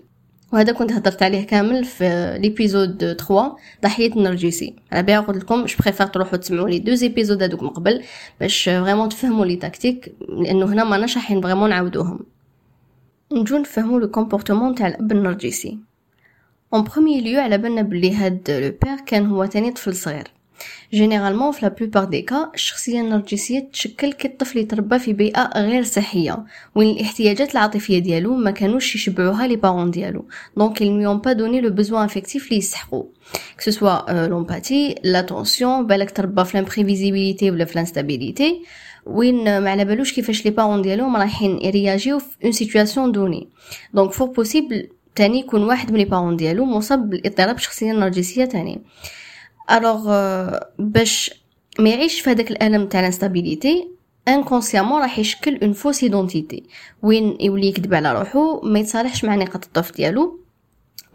وهذا 0.53 0.73
كنت 0.73 0.93
هضرت 0.93 1.23
عليه 1.23 1.47
كامل 1.47 1.85
في 1.85 2.39
l'épisode 2.39 2.99
3 2.99 3.57
ضحية 3.83 4.13
النرجسي. 4.13 4.77
على 4.93 5.03
بها 5.03 5.21
قلت 5.21 5.37
لكم 5.37 5.65
je 5.65 5.77
préfère 5.81 6.07
تروحوا 6.07 6.39
تسمعوا 6.39 6.69
les 6.69 6.79
deux 6.79 7.03
épisodes 7.03 7.43
هذوك 7.43 7.63
من 7.63 7.69
قبل 7.69 8.03
باش 8.41 8.65
vraiment 8.65 9.09
تفهموا 9.09 9.45
les 9.45 9.57
tactiques 9.57 10.15
لأنه 10.29 10.67
هنا 10.67 10.85
ما 10.85 10.97
نشحين 10.97 11.41
vraiment 11.41 11.71
نعاودوهم. 11.71 12.21
نجو 13.33 13.59
نفهموا 13.59 14.01
le 14.01 14.11
comportement 14.11 14.75
تاع 14.75 14.87
الأب 14.87 15.13
النرجسي. 15.13 15.79
en 16.75 16.85
premier 16.85 17.21
lieu 17.21 17.41
على 17.41 17.59
بالنا 17.59 17.83
بلي 17.83 18.15
هاد 18.15 18.51
le 18.51 18.89
père 18.91 19.05
كان 19.07 19.27
هو 19.27 19.45
تاني 19.45 19.71
طفل 19.71 19.97
صغير 19.97 20.29
généralement 20.93 21.53
في 21.53 21.67
la 21.67 21.69
plupart 21.69 22.05
des 22.05 22.23
cas 22.23 22.51
الشخصيه 22.55 23.01
النرجسيه 23.01 23.69
تشكل 23.73 24.13
كي 24.13 24.29
الطفل 24.29 24.59
يتربى 24.59 24.99
في 24.99 25.13
بيئه 25.13 25.61
غير 25.61 25.83
صحيه 25.83 26.45
وين 26.75 26.97
الاحتياجات 26.97 27.53
العاطفيه 27.53 27.99
ديالو 27.99 28.37
ما 28.37 28.51
كانوش 28.51 28.95
يشبعوها 28.95 29.47
les 29.47 29.57
parents 29.57 29.91
ديالو 29.91 30.25
donc 30.57 30.79
ils 30.79 30.87
lui 30.87 31.23
pas 31.25 31.33
donné 31.33 31.61
le 31.61 31.71
besoin 31.71 32.05
affectif 32.05 32.51
لي 32.51 32.57
يسحقوا 32.57 33.05
que 33.65 33.71
ce 33.71 33.89
soit 33.89 34.27
l'empathie 34.27 34.95
l'attention 35.05 35.87
بالك 35.87 36.11
تربى 36.11 36.45
في 36.45 36.57
l'imprévisibilité 36.57 37.51
ولا 37.51 37.65
في 37.65 37.75
l'instabilité 37.75 38.63
وين 39.07 39.59
ما 39.59 39.71
على 39.71 39.85
بالوش 39.85 40.13
كيفاش 40.13 40.45
les 40.45 40.51
parents 40.51 40.83
ديالو 40.83 41.17
رايحين 41.17 41.59
يـ 41.65 41.71
réagir 41.71 42.07
يو 42.07 42.19
في 42.19 42.27
une 42.45 42.53
situation 42.53 43.13
donnée 43.13 43.49
donc 43.95 44.13
fort 44.13 44.29
possible 44.29 44.89
تاني 45.17 45.39
يكون 45.39 45.65
واحد 45.65 45.93
من 45.93 45.99
les 45.99 46.37
ديالو 46.37 46.65
مصاب 46.65 47.11
بالاضطراب 47.11 47.57
الشخصيه 47.57 47.93
النرجسيه 47.93 48.45
تاني. 48.45 48.83
alors 49.71 50.05
euh, 50.05 50.65
باش 50.79 51.31
ما 51.79 51.91
يعيش 51.91 52.21
في 52.21 52.31
هذاك 52.31 52.51
الألم 52.51 52.87
تاع 52.87 53.01
ال 53.01 53.08
instabilité 53.08 53.89
inconsciemment 54.29 55.01
راح 55.03 55.19
يشكل 55.19 55.59
une 55.63 55.73
fausse 55.73 56.03
identité 56.03 56.63
وين 57.03 57.37
يولي 57.41 57.67
يكذب 57.67 57.95
على 57.95 58.19
روحو 58.19 58.61
ما 58.61 58.79
يتصالحش 58.79 59.25
مع 59.25 59.35
نقاط 59.35 59.65
الضعف 59.65 59.93
ديالو. 59.93 60.46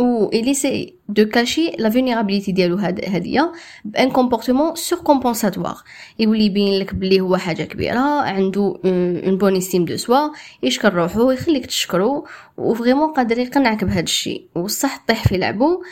و 0.02 0.32
c'est 0.54 0.96
de 1.10 1.26
cacher 1.26 1.72
la 1.80 1.90
vulnérabilité 1.90 2.52
ديالو 2.52 2.78
هادية 2.78 3.52
par 3.86 4.12
un 4.12 4.76
comportement 4.76 5.00
surcompensatoire 5.00 5.78
يولي 6.20 6.46
يبين 6.46 6.80
لك 6.80 6.96
بلي 6.96 7.22
هو 7.22 7.38
حاجة 7.38 7.64
كبيره 7.64 8.22
عنده 8.22 8.80
une 8.86 9.38
bonne 9.38 9.56
estime 9.56 9.86
de 9.86 9.98
soi 9.98 10.30
يشكر 10.64 10.94
روحو 10.94 11.32
يخليك 11.32 11.66
تشكرو 11.66 12.28
و 12.58 12.64
vraiment 12.64 13.14
قادر 13.14 13.38
يقنعك 13.38 13.84
بهذا 13.84 14.00
الشيء 14.00 14.48
وصح 14.56 15.04
طيح 15.08 15.28
في 15.28 15.38
لعبو 15.38 15.84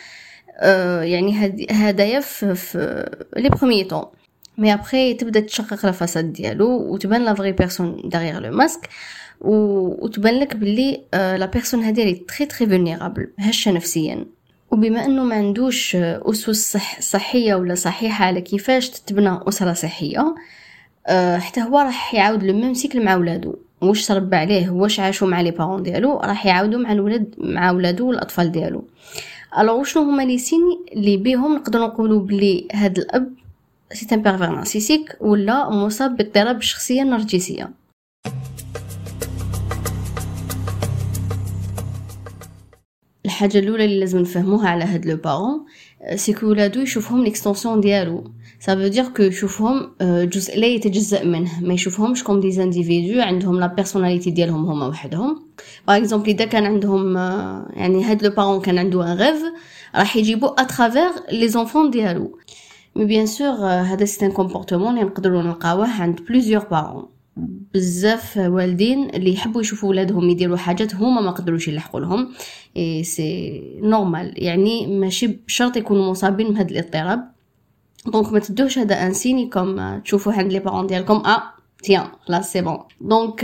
آه 0.59 1.01
يعني 1.01 1.55
هدايا 1.71 2.19
في, 2.19 3.09
les 3.37 3.49
premiers 3.49 3.83
temps 3.83 4.05
mais 4.57 4.73
après 4.73 5.13
تبدا 5.13 5.39
تشقق 5.39 5.85
la 5.85 5.91
façade 5.91 6.33
ديالو 6.33 6.93
وتبان 6.93 7.25
la 7.25 7.33
vraie 7.33 7.51
personne 7.51 8.01
derrière 8.05 8.39
le 8.39 8.51
masque 8.51 8.89
وتبان 9.41 10.39
لك 10.39 10.55
بلي 10.55 11.01
la 11.13 11.45
personne 11.45 11.83
هادي 11.83 12.05
elle 12.05 12.13
est 12.13 12.27
très 12.27 12.45
très 12.45 12.67
vulnérable 12.67 13.27
هشة 13.39 13.71
نفسيا. 13.71 14.25
وبما 14.71 15.05
إنه 15.05 15.23
ما 15.23 15.35
عندوش 15.35 15.95
أسس 15.95 16.73
صح 16.73 17.01
صحية 17.01 17.55
ولا 17.55 17.75
صحيحة 17.75 18.25
على 18.25 18.41
كيفاش 18.41 18.89
تتبنى 18.89 19.39
أسرة 19.47 19.73
صحية 19.73 20.35
حتى 21.37 21.61
هو 21.61 21.79
راح 21.79 22.13
يعاود 22.13 22.43
le 22.43 22.53
même 22.53 22.73
cycle 22.73 23.05
مع 23.05 23.15
ولادو. 23.15 23.55
واش 23.81 24.07
تربى 24.07 24.35
عليه 24.35 24.69
واش 24.69 24.99
عاشوا 24.99 25.27
مع 25.27 25.41
les 25.41 25.51
parents 25.51 25.83
ديالو 25.83 26.17
راح 26.17 26.45
يعاودوا 26.45 26.79
مع 26.79 26.91
الولد 26.91 27.35
مع 27.37 27.71
ولادو 27.71 28.07
والأطفال 28.07 28.51
ديالو. 28.51 28.83
alors 29.59 29.83
شنو 29.83 30.03
هما 30.03 30.23
les 30.23 30.37
signes 30.37 30.59
اللي 30.91 31.17
بيهم؟ 31.17 31.55
نقدروا 31.55 31.87
نقولوا 31.87 32.21
بلي 32.21 32.67
هاد 32.73 32.97
الأب 32.97 33.33
c'est 33.93 34.15
un 34.15 34.21
pervers 34.21 35.15
ولا 35.21 35.69
مصاب 35.69 36.17
باضطراب 36.17 36.57
الشخصيه 36.57 37.01
النرجسيه 37.01 37.69
الحاجة 43.29 43.59
الأولى 43.59 43.85
اللي 43.85 43.99
لازم 43.99 44.19
نفهموها 44.19 44.69
على 44.69 44.83
هاد 44.83 45.05
le 45.05 45.15
parent 45.15 45.65
c'est 46.15 46.33
que 46.33 46.47
ولادو 46.47 46.81
يشوفهم 46.81 47.23
l'extension 47.23 47.81
ديالو. 47.81 48.23
ça 48.59 48.75
veut 48.75 48.87
dire 48.87 49.03
que 49.03 49.23
يشوفهم 49.23 49.91
جزء 50.01 50.59
لا 50.59 50.67
يتجزأ 50.67 51.23
منه. 51.23 51.51
ما 51.61 51.73
يشوفهمش 51.73 52.23
comme 52.23 52.39
des 52.39 52.63
individus 52.63 53.21
عندهم 53.21 53.59
la 53.59 53.67
personnalité 53.67 54.31
ديالهم 54.31 54.65
هما 54.65 54.87
وحدهم. 54.87 55.43
par 55.87 55.97
exemple 55.97 56.29
إذا 56.29 56.45
كان 56.45 56.65
عندهم 56.65 57.17
يعني 57.73 58.03
هاد 58.03 58.23
le 58.23 58.29
parent 58.29 58.61
كان 58.61 58.77
عنده 58.77 59.13
un 59.13 59.17
rêve 59.17 59.43
راح 59.95 60.17
يجيبو 60.17 60.47
à 60.47 60.55
travers 60.55 61.11
les 61.31 61.47
enfants 61.47 61.91
ديالو. 61.91 62.39
mais 62.95 63.05
bien 63.05 63.25
sûr 63.25 63.65
هذا 63.65 64.05
c'est 64.05 64.25
un 64.25 64.31
comportement 64.31 64.89
اللي 64.89 65.03
نقدروا 65.03 65.41
نلقاوه 65.41 66.01
عند 66.01 66.21
plusieurs 66.21 66.63
parents 66.71 67.05
بزاف 67.73 68.37
والدين 68.37 69.09
اللي 69.09 69.33
يحبوا 69.33 69.61
يشوفوا 69.61 69.89
ولادهم 69.89 70.29
يديروا 70.29 70.57
حاجات 70.57 70.95
هما 70.95 71.21
ما 71.21 71.31
قدروش 71.31 71.67
يلحقوا 71.67 71.99
لهم. 71.99 72.31
et 72.77 73.03
c'est 73.03 73.61
normal 73.81 74.33
يعني 74.37 74.87
ماشي 74.87 75.27
بشرط 75.27 75.77
يكونوا 75.77 76.11
مصابين 76.11 76.53
بهذا 76.53 76.69
الاضطراب 76.69 77.31
donc 78.05 78.33
ما 78.33 78.39
تدوش 78.39 78.79
هذا 78.79 79.07
un 79.07 79.13
signe 79.13 79.47
comme 79.49 79.99
تشوفوا 79.99 80.33
عند 80.33 80.51
les 80.53 80.59
parents 80.59 80.87
ديالكم. 80.87 81.13
آه 81.15 81.43
tiens 81.83 82.07
خلاص 82.21 82.51
c'est 82.51 82.61
bon 82.61 82.77
donc 83.01 83.43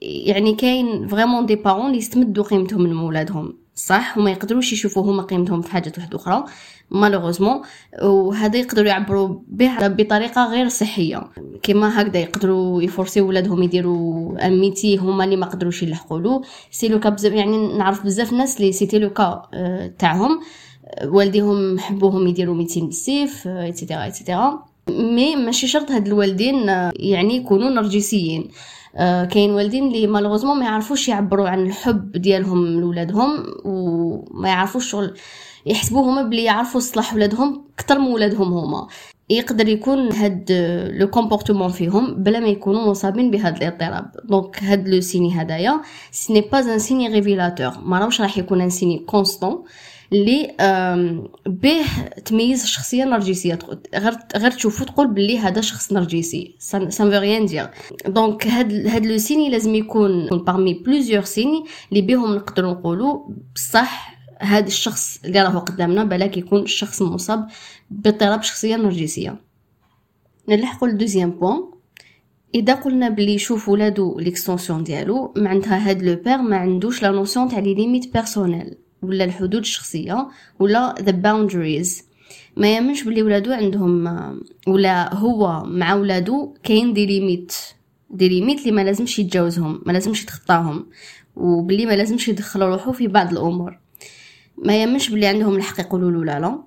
يعني 0.00 0.54
كاين 0.54 1.08
vraiment 1.08 1.46
des 1.46 1.56
parents 1.56 1.86
اللي 1.86 1.98
يستمدوا 1.98 2.44
قيمتهم 2.44 2.82
من 2.82 2.96
ولادهم. 2.96 3.65
صح 3.76 4.18
وما 4.18 4.30
يقدروش 4.30 4.72
يشوفوا 4.72 5.02
هما 5.02 5.22
قيمتهم 5.22 5.62
في 5.62 5.70
حاجات 5.70 5.98
واحدة 5.98 6.16
أخرى. 6.16 6.44
malheureusement 6.90 7.60
وهذا 8.02 8.56
يقدروا 8.56 8.88
يعبروا 8.88 9.38
به 9.48 9.88
بطريقة 9.88 10.50
غير 10.50 10.68
صحية. 10.68 11.22
كما 11.62 12.02
هكذا 12.02 12.18
يقدروا 12.18 12.82
يفورسيو 12.82 13.28
ولادهم 13.28 13.62
يديروا 13.62 14.46
un 14.46 14.60
métier 14.60 14.96
هما 14.96 15.24
اللي 15.24 15.36
ما 15.36 15.46
قدروش 15.46 15.82
يلحقوا 15.82 16.18
له. 16.18 16.42
c'est 16.70 16.88
le 16.88 16.98
بزاف 16.98 17.32
يعني 17.32 17.78
نعرف 17.78 18.04
بزاف 18.04 18.32
ناس 18.32 18.56
اللي 18.56 18.72
c'était 18.72 18.98
le 18.98 19.10
cas 19.10 19.42
تاعهم 19.98 20.40
والديهم 21.04 21.78
حبوهم 21.78 22.26
يديروا 22.26 22.54
métier 22.54 22.86
بالسيف 22.86 23.48
et 23.48 23.62
cetera 23.62 24.04
et 24.04 24.19
cetera 24.19 24.64
mais 24.88 25.36
ماشي 25.36 25.66
شرط 25.66 25.90
هاد 25.90 26.06
الوالدين 26.06 26.68
يعني 26.96 27.36
يكونوا 27.36 27.70
نرجسيين. 27.70 28.42
آه 28.42 28.75
كاين 29.30 29.50
والدين 29.50 29.86
اللي 29.86 30.06
malheureusement 30.06 30.58
ما 30.58 30.64
يعرفوش 30.64 31.08
يعبروا 31.08 31.48
عن 31.48 31.66
الحب 31.66 32.12
ديالهم 32.12 32.80
لولادهم 32.80 33.44
وما 33.64 34.48
يعرفوش 34.48 34.90
شغل 34.90 35.14
يحسبوهما 35.66 36.22
بلي 36.22 36.44
يعرفوا 36.44 36.80
صلاح 36.80 37.14
ولادهم 37.14 37.64
أكثر 37.78 37.98
من 37.98 38.06
ولادهم 38.06 38.52
هما. 38.52 38.86
يقدر 39.30 39.68
يكون 39.68 40.12
هاد 40.12 40.52
le 40.94 41.10
comportement 41.10 41.68
فيهم 41.68 42.22
بلا 42.22 42.40
ما 42.40 42.46
يكونوا 42.48 42.90
مصابين 42.90 43.30
بهذا 43.30 43.56
الاضطراب 43.56 44.10
donc 44.24 44.62
هاد 44.62 44.88
le 44.88 45.00
signe 45.00 45.42
هدايا 45.42 45.80
c'est 46.10 46.40
pas 46.40 46.58
un 46.58 46.78
signe 46.78 47.08
révélateur 47.08 47.72
ما 47.82 47.98
راهوش 47.98 48.20
راح 48.20 48.38
يكون 48.38 48.60
un 48.60 48.70
signe 48.70 48.98
constant 48.98 49.64
اللي 50.12 50.54
به 51.46 51.84
تميز 52.24 52.62
الشخصيه 52.62 53.04
النرجسيه 53.04 53.58
غير 53.94 54.14
غير 54.36 54.50
تشوفو 54.50 54.84
تقول 54.84 55.06
باللي 55.06 55.38
هذا 55.38 55.60
شخص 55.60 55.92
نرجسي. 55.92 56.56
ça 56.58 56.74
ne 56.74 56.90
veut 56.90 57.08
rien 57.08 57.46
dire 57.46 57.70
donc 58.06 58.46
هاد 58.46 58.86
هاد 58.86 59.06
le 59.06 59.18
signe 59.18 59.50
لازم 59.50 59.74
يكون 59.74 60.26
parmi 60.28 60.74
plusieurs 60.74 61.24
signes 61.24 61.64
اللي 61.92 62.02
بهم 62.02 62.34
نقدروا 62.34 62.72
نقولوا 62.72 63.28
بصح 63.54 64.16
هذا 64.40 64.66
الشخص 64.66 65.20
اللي 65.24 65.42
راهو 65.42 65.58
قدامنا 65.58 66.04
بلاك 66.04 66.36
يكون 66.36 66.62
الشخص 66.62 67.02
مصاب 67.02 67.46
باضطراب 67.90 68.42
شخصية 68.42 68.76
نرجسية. 68.76 69.40
نلحقوا 70.48 70.88
ل 70.88 70.93
deuxième 70.93 71.30
point 71.30 71.70
إذا 72.54 72.74
قلنا 72.74 73.08
بلي 73.08 73.34
يشوف 73.34 73.68
ولادو 73.68 74.18
l'extension 74.18 74.84
ديالو 74.84 75.34
معناتها 75.36 75.90
هاد 75.90 76.02
le 76.02 76.14
père 76.14 76.38
ما 76.38 76.56
عندوش 76.56 77.02
la 77.02 77.10
notion 77.10 77.48
تاع 77.48 77.58
les 77.58 77.74
limites 77.74 78.12
personnelles. 78.12 78.74
ولا 79.06 79.24
الحدود 79.24 79.60
الشخصية 79.60 80.28
ولا 80.60 80.94
the 80.98 81.12
boundaries. 81.12 82.02
ما 82.56 82.74
يامنش 82.74 83.02
بلي 83.02 83.22
ولادو 83.22 83.52
عندهم 83.52 84.08
ولا 84.66 85.14
هو 85.14 85.62
مع 85.66 85.94
ولادو 85.94 86.54
كاين 86.62 86.92
des 86.92 87.06
limites. 87.06 87.52
des 88.10 88.28
limites 88.28 88.60
اللي 88.60 88.72
ما 88.72 88.80
لازمش 88.84 89.18
يتجاوزهم 89.18 89.82
ما 89.86 89.92
لازمش 89.92 90.22
يتخطاهم. 90.22 90.86
وبلي 91.36 91.86
ما 91.86 91.92
لازمش 91.92 92.28
يدخل 92.28 92.62
روحو 92.62 92.92
في 92.92 93.08
بعض 93.08 93.32
الأمور. 93.32 93.78
ما 94.58 94.76
يامنش 94.80 95.08
بلي 95.08 95.26
عندهم 95.26 95.56
الحق 95.56 95.80
يقولوا 95.80 96.10
له 96.10 96.24
لا 96.24 96.40
لا. 96.40 96.58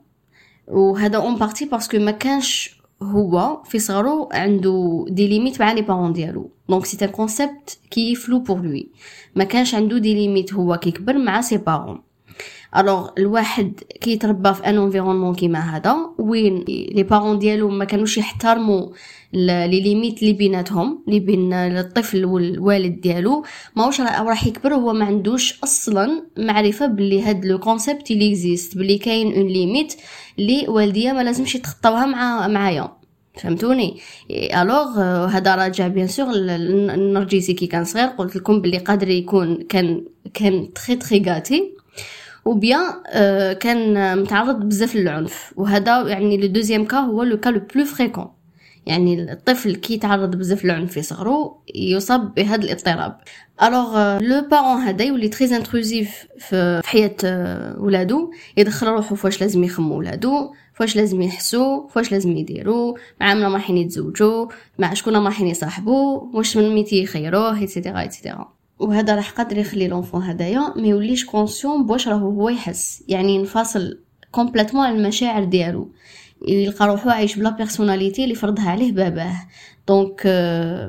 وهذا 0.68 1.18
en 1.18 1.36
partie 1.36 1.66
parce 1.66 1.86
que 1.86 1.98
ما 1.98 2.12
كانش 2.12 2.80
هو 3.02 3.64
في 3.66 3.80
صغرو 3.80 4.30
عنده 4.34 5.06
des 5.10 5.28
limites 5.28 5.60
مع 5.62 5.72
les 5.72 5.82
parents 5.82 6.14
ديالو. 6.14 6.52
donc 6.70 6.86
c'est 6.86 7.06
un 7.06 7.12
concept 7.12 7.78
qui 7.92 8.16
est 8.16 8.26
flou 8.26 8.40
pour 8.40 8.62
lui 8.62 8.90
ما 9.36 9.44
كانش 9.44 9.76
عنده 9.76 9.98
des 9.98 10.14
limites 10.14 10.54
هو 10.54 10.78
كيكبر 10.78 11.18
مع 11.18 11.42
ses 11.42 11.58
parents 11.58 12.02
alors 12.78 13.10
الواحد 13.18 13.80
كي 14.02 14.12
يتربى 14.12 14.54
في 14.54 14.66
un 14.66 14.78
environnement 14.78 15.36
كيما 15.36 15.60
هذا 15.60 15.96
وين 16.20 16.64
les 16.68 17.04
parents 17.04 17.40
ديالو 17.40 17.70
ما 17.70 17.86
كانوش 17.86 18.18
يحترموا 18.18 18.90
les 19.34 19.82
limites 19.82 20.22
اللي 20.22 20.34
بيناتهم 20.34 21.04
اللي 21.08 21.20
بين 21.20 21.54
الطفل 21.54 22.26
والوالد 22.26 23.02
ديالو. 23.02 23.46
ماهوش 23.76 24.02
راح 24.02 24.48
يكبر 24.48 24.74
هو 24.74 24.94
ما 24.94 25.06
عندوش 25.06 25.60
أصلا 25.64 26.24
معرفة 26.38 26.86
باللي 26.86 27.22
هاد 27.22 27.46
le 27.46 27.60
concept 27.60 28.12
اللي 28.12 28.30
existe 28.30 28.78
باللي 28.78 28.98
كاين 28.98 29.34
une 29.34 29.48
limite 29.48 29.96
اللي 30.40 30.68
والديا 30.68 31.14
ما 31.14 31.24
لازمش 31.24 31.56
يتخطاوها 31.56 32.06
مع 32.06 32.48
معايا. 32.48 32.92
فهمتوني؟ 33.34 33.98
alors 34.32 35.00
هذا 35.26 35.56
راجع 35.56 35.88
bien 35.88 36.08
sûr 36.08 36.28
النرجسي 36.34 37.54
كي 37.54 37.68
كان 37.68 37.86
صغير. 37.86 38.08
قلت 38.08 38.36
لكم 38.36 38.62
باللي 38.62 38.78
قادر 38.78 39.10
يكون 39.10 39.64
كان 39.70 40.06
كان 40.34 40.70
très 40.74 40.96
très 40.96 41.24
gâté 41.28 41.74
ou 42.50 42.64
bien 42.64 42.94
آه 43.08 43.54
كان 43.54 44.18
متعرض 44.22 44.60
بزاف 44.60 44.96
للعنف. 44.96 45.54
وهذا 45.56 46.08
يعني 46.08 46.38
le 46.38 46.48
deuxième 46.48 46.86
cas 46.86 46.98
هو 46.98 47.24
le 47.24 47.38
cas 47.38 47.50
le 47.50 47.62
plus 47.76 47.86
fréquent 47.86 48.28
يعني 48.86 49.32
الطفل 49.32 49.76
كي 49.76 49.94
يتعرض 49.94 50.36
بزاف 50.36 50.66
للعنف 50.66 50.92
في 50.92 51.02
صغره 51.02 51.62
يصاب 51.76 52.34
بهذا 52.34 52.64
الاضطراب. 52.64 53.18
alors 53.64 54.20
le 54.22 54.42
parent 54.42 54.82
هذا 54.82 55.04
يولي 55.04 55.28
très 55.28 55.56
intrusif 55.56 56.28
في 56.38 56.82
حياة 56.86 57.16
ولادو. 57.80 58.32
يدخل 58.58 58.88
روحو 58.88 59.16
فواش 59.16 59.42
لازم 59.42 59.64
يخمو 59.64 59.98
ولادو 59.98 60.54
فواش 60.74 60.96
لازم 60.96 61.22
يحسو 61.22 61.88
فواش 61.88 62.12
لازم 62.12 62.38
يديرو 62.38 62.98
مع 63.22 63.34
من 63.34 63.44
رايحين 63.44 63.78
يتزوجوا 63.78 64.48
مع 64.80 64.94
شكون 64.94 65.16
رايحين 65.16 65.48
يصاحبوا 65.48 66.22
واش 66.34 66.58
من 66.58 66.76
ميتي 66.76 67.04
يخيروه 67.04 67.60
etc 67.60 68.00
etc 68.00 68.59
وهذا 68.80 69.16
راح 69.16 69.32
قادر 69.32 69.58
يخلي 69.58 69.88
l'enfant 69.88 70.24
هدايا 70.24 70.74
ما 70.76 70.88
يوليش 70.88 71.26
conscient 71.26 71.86
بواش 71.86 72.08
راهو 72.08 72.30
هو 72.30 72.50
يحس. 72.50 73.04
يعني 73.08 73.36
ينفصل 73.36 74.00
complètement 74.32 74.80
على 74.80 74.98
المشاعر 74.98 75.44
ديالو. 75.44 75.92
يلقى 76.48 76.88
روحو 76.88 77.10
عايش 77.10 77.36
بلا 77.36 77.50
personnalité 77.50 78.24
اللي 78.24 78.36
فرضها 78.36 78.70
عليه 78.70 78.92
باباه. 78.92 79.36
donc 79.88 80.22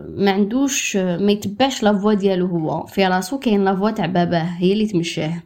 ما 0.09 0.31
عندوش 0.31 0.97
ما 0.97 1.33
يتبعش 1.33 1.83
la 1.83 1.99
voix 1.99 2.15
ديالو 2.15 2.47
هو. 2.47 2.87
في 2.87 3.07
راسو 3.07 3.39
كاين 3.39 3.65
la 3.65 3.77
voix 3.77 3.91
تاع 3.91 4.07
باباه 4.07 4.43
هي 4.59 4.73
اللي 4.73 4.87
تمشاه. 4.87 5.43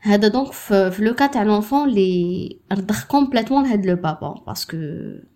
هذا 0.00 0.28
donc 0.28 0.52
في 0.52 0.96
le 0.98 1.14
cas 1.14 1.26
تاع 1.26 1.42
l'enfant 1.42 1.88
اللي 1.88 2.56
رضخ 2.72 3.06
complètement 3.06 3.62
لهاد 3.62 3.86
le 3.86 3.96
papa 3.96 4.42
parce 4.46 4.65
que 4.65 4.76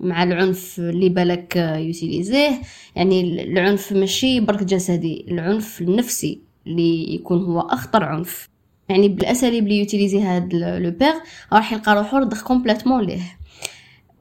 مع 0.00 0.23
العنف 0.23 0.78
اللي 0.78 1.09
بالك 1.09 1.57
يutiliser 1.56 2.61
يعني 2.97 3.42
العنف 3.42 3.92
ماشي 3.92 4.40
برك 4.40 4.64
جسدي 4.64 5.26
العنف 5.28 5.81
النفسي 5.81 6.40
اللي 6.66 7.14
يكون 7.14 7.45
هو 7.45 7.61
أخطر 7.61 8.04
عنف. 8.04 8.49
يعني 8.88 9.09
بالأساليب 9.09 9.64
اللي 9.64 9.78
يutiliser 9.78 10.23
هاد 10.23 10.54
le 10.54 10.90
père 10.90 11.14
راح 11.52 11.73
يلقى 11.73 11.95
روحو 11.95 12.16
رضخ 12.16 12.42
complètement 12.42 13.00
ليه. 13.00 13.38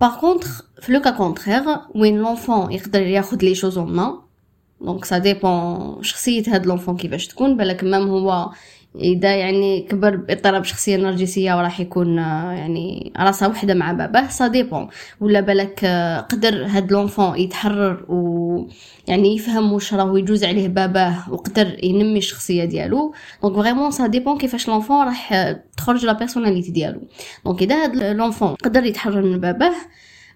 par 0.01 0.19
contre 0.19 0.63
في 0.81 0.91
le 0.91 1.01
cas 1.01 1.85
وين 1.95 2.17
l'enfant 2.17 2.71
يقدر 2.71 3.01
ياخذ 3.01 3.38
les 3.43 3.55
choses 3.55 3.77
en 3.77 4.21
donc 4.81 5.05
ça 5.05 5.17
dépend 5.17 6.03
شخصية 6.03 6.43
هاد 6.48 6.65
l'enfant 6.65 6.97
كيفاش 6.98 7.27
تكون 7.27 7.57
بالك 7.57 7.83
même 7.83 8.09
هو 8.10 8.51
إذا 8.95 9.36
يعني 9.36 9.81
كبر 9.81 10.15
باضطراب 10.15 10.63
شخصية 10.63 10.98
نرجسية 10.98 11.57
وراح 11.57 11.79
يكون 11.79 12.17
يعني 12.17 13.13
راسها 13.17 13.48
وحدة 13.48 13.74
مع 13.74 13.91
باباه 13.91 14.27
ça 14.27 14.47
dépend 14.47 14.88
ولا 15.21 15.41
بالك 15.41 15.86
قدر 16.31 16.65
هاد 16.65 16.91
l'enfant 16.91 17.39
يتحرر 17.39 18.05
و 18.10 18.67
يعني 19.07 19.36
يفهم 19.36 19.74
واش 19.74 19.93
راهو 19.93 20.17
يجوز 20.17 20.43
عليه 20.43 20.67
باباه 20.67 21.31
وقدر 21.33 21.77
ينمي 21.83 22.17
الشخصية 22.17 22.65
ديالو. 22.65 23.13
donc 23.43 23.55
vraiment 23.55 23.91
ça 23.91 24.07
dépend 24.07 24.38
كيفاش 24.38 24.67
l'enfant 24.67 25.05
راح 25.05 25.53
تخرج 25.77 26.05
la 26.05 26.13
personnalité 26.13 26.71
ديالو. 26.71 27.01
donc 27.45 27.61
إذا 27.62 27.83
هاد 27.83 27.95
l'enfant 27.95 28.55
قدر 28.55 28.86
يتحرر 28.86 29.21
من 29.21 29.39
باباه 29.39 29.75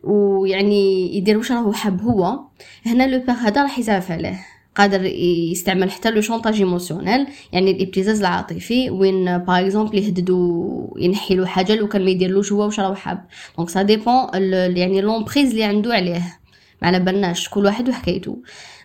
ويعني 0.03 1.17
يدير 1.17 1.37
واش 1.37 1.51
راهو 1.51 1.73
حاب 1.73 2.01
هو 2.01 2.39
هنا 2.85 3.07
le 3.07 3.19
père 3.19 3.35
هذا 3.35 3.63
راح 3.63 3.79
يزعف 3.79 4.11
عليه. 4.11 4.54
قادر 4.75 5.05
يستعمل 5.51 5.91
حتى 5.91 6.11
le 6.11 6.21
chantage 6.21 6.55
émotionnel. 6.55 7.27
يعني 7.51 7.71
الابتزاز 7.71 8.19
العاطفي 8.19 8.89
وين 8.89 9.37
par 9.37 9.59
exemple 9.59 9.97
يهددو 9.97 10.95
ينحي 10.99 11.35
له 11.35 11.45
حاجة 11.45 11.75
لو 11.75 11.87
كان 11.87 12.05
ما 12.05 12.11
يديرلوش 12.11 12.51
هو 12.51 12.65
واش 12.65 12.79
راه 12.79 12.93
حاب. 12.95 13.25
donc 13.57 13.69
ça 13.69 13.81
dépend 13.81 14.27
يعني 14.77 15.01
l'emprise 15.01 15.49
اللي 15.49 15.63
عنده 15.63 15.93
عليه. 15.93 16.39
ما 16.81 16.87
على 16.87 16.99
بالناش 16.99 17.49
كل 17.49 17.65
واحد 17.65 17.89
وحكايته. 17.89 18.37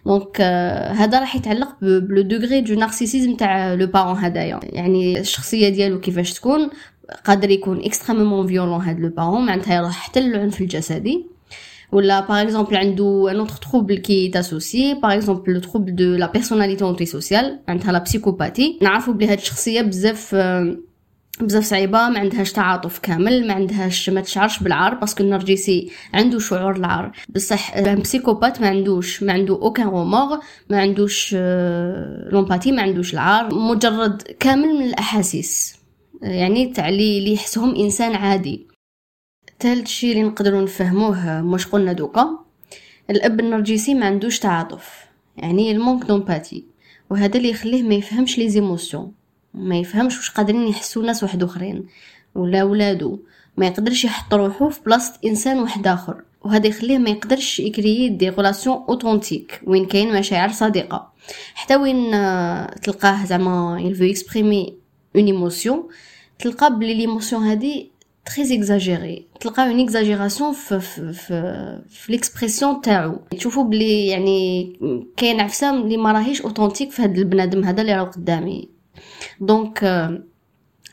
donc 0.06 0.40
هذا 0.96 1.20
راح 1.20 1.36
يتعلق 1.36 1.76
ب 1.82 1.96
le 1.96 2.22
degré 2.22 2.60
de 2.60 2.74
narcissisme 2.74 3.36
تاع 3.36 3.74
le 3.74 3.86
parent 3.86 4.18
هدايا 4.18 4.60
يعني 4.62 5.20
الشخصية 5.20 5.68
ديالو 5.68 6.00
كيفاش 6.00 6.32
تكون؟ 6.32 6.70
قادر 7.24 7.50
يكون 7.50 7.84
extrêmement 7.84 8.46
violent 8.46 8.80
هاد 8.80 9.00
le 9.00 9.08
parent 9.08 9.46
معناتها 9.46 9.74
يروح 9.76 9.92
حتى 9.92 10.20
للعنف 10.20 10.60
الجسدي. 10.60 11.26
ولا 11.92 12.20
par 12.20 12.42
exemple 12.42 12.76
عنده 12.76 13.28
un 13.30 13.36
autre 13.36 13.54
trouble 13.54 13.98
qui 13.98 14.28
t'associe 14.28 14.94
par 14.94 15.14
exemple 15.14 15.52
le 15.52 15.60
trouble 15.60 15.94
de 15.94 16.04
la 16.04 16.32
personnalité 16.32 16.84
antisociale 16.84 17.60
عندها 17.68 17.92
la 17.92 17.98
psychopathie 17.98 18.78
نعرفوا 18.82 19.14
بلي 19.14 19.26
هاد 19.28 19.38
الشخصيه 19.38 19.82
بزاف 19.82 20.34
بزاف 21.40 21.64
صعيبه 21.64 22.08
ما 22.08 22.18
عندهاش 22.18 22.52
تعاطف 22.52 22.98
كامل 22.98 23.46
ما 23.46 23.54
عندهاش 23.54 24.10
ما 24.10 24.20
تشعرش 24.20 24.62
بالعار 24.62 24.94
parce 24.94 25.12
que 25.12 25.22
النرجسي 25.22 25.90
عنده 26.14 26.38
شعور 26.38 26.76
العار 26.76 27.12
بصح 27.28 27.80
psychopathe 27.80 28.60
ما 28.60 28.68
عندوش 28.68 29.22
ما 29.22 29.32
عنده 29.32 29.54
aucun 29.54 29.88
remords 29.88 30.38
ما 30.70 30.80
عندوش 30.80 31.34
l'empathie 32.32 32.72
ما 32.72 32.82
عندوش 32.82 33.14
العار 33.14 33.54
مجرد 33.54 34.22
كامل 34.22 34.68
من 34.68 34.84
الاحاسيس 34.84 35.76
يعني 36.22 36.66
تاع 36.66 36.88
اللي 36.88 37.32
يحسهم 37.32 37.74
انسان 37.74 38.14
عادي 38.14 38.69
ثالث 39.60 39.86
شي 39.88 40.12
اللي 40.12 40.22
نقدروا 40.22 40.62
نفهموه 40.62 41.40
مش 41.40 41.66
قلنا 41.66 41.92
donc 41.92 42.38
الأب 43.10 43.40
النرجسي 43.40 43.94
ما 43.94 44.06
عندوش 44.06 44.38
تعاطف 44.38 45.04
يعني 45.36 45.70
il 45.70 45.79
manque 45.79 46.04
d'empathie 46.04 46.64
وهذا 47.10 47.36
اللي 47.36 47.50
يخليه 47.50 47.82
ما 47.82 47.94
يفهمش 47.94 48.38
les 48.38 48.48
émotions 48.48 49.12
ما 49.54 49.76
يفهمش 49.78 50.16
واش 50.16 50.30
قادرين 50.30 50.68
يحسوا 50.68 51.02
ناس 51.02 51.22
واحد 51.22 51.42
آخرين 51.42 51.86
ولا 52.34 52.64
ولادو 52.64 53.18
ما 53.56 53.66
يقدرش 53.66 54.04
يحط 54.04 54.34
روحو 54.34 54.70
في 54.70 54.80
بلاصة 54.86 55.12
إنسان 55.24 55.58
واحد 55.58 55.86
آخر 55.86 56.22
وهذا 56.42 56.66
يخليه 56.66 56.98
ما 56.98 57.10
يقدرش 57.10 57.60
يcréer 57.60 58.08
des 58.08 58.28
relations 58.28 58.76
authentiques 58.88 59.60
وين 59.66 59.86
كاين 59.86 60.18
مشاعر 60.18 60.48
صادقة. 60.52 61.12
حتى 61.54 61.76
وين 61.76 62.10
تلقاه 62.82 63.24
زعما 63.24 63.80
il 63.80 63.88
veut 63.88 64.04
exprimer 64.04 64.76
une 65.16 65.26
émotion 65.26 65.88
تلقى 66.38 66.78
بلي 66.78 66.94
l'émotion 66.94 67.42
هذه 67.42 67.89
très 68.36 68.56
exagérée 68.56 69.26
تلقاو 69.40 69.66
une 69.66 69.80
exagération 69.80 70.52
في 70.52 70.80
في 70.80 71.12
في, 71.12 71.82
في 71.88 72.80
تاعو 72.82 73.16
تشوفوا 73.30 73.64
بلي 73.64 74.06
يعني 74.06 74.72
كاين 75.16 75.40
عفسه 75.40 75.70
اللي 75.70 75.96
ما 75.96 76.12
راهيش 76.12 76.42
authentique 76.42 76.90
في 76.90 77.02
هذا 77.02 77.18
البنادم 77.18 77.64
هذا 77.64 77.80
اللي 77.80 77.94
راه 77.94 78.04
قدامي 78.04 78.68
donc 79.40 79.84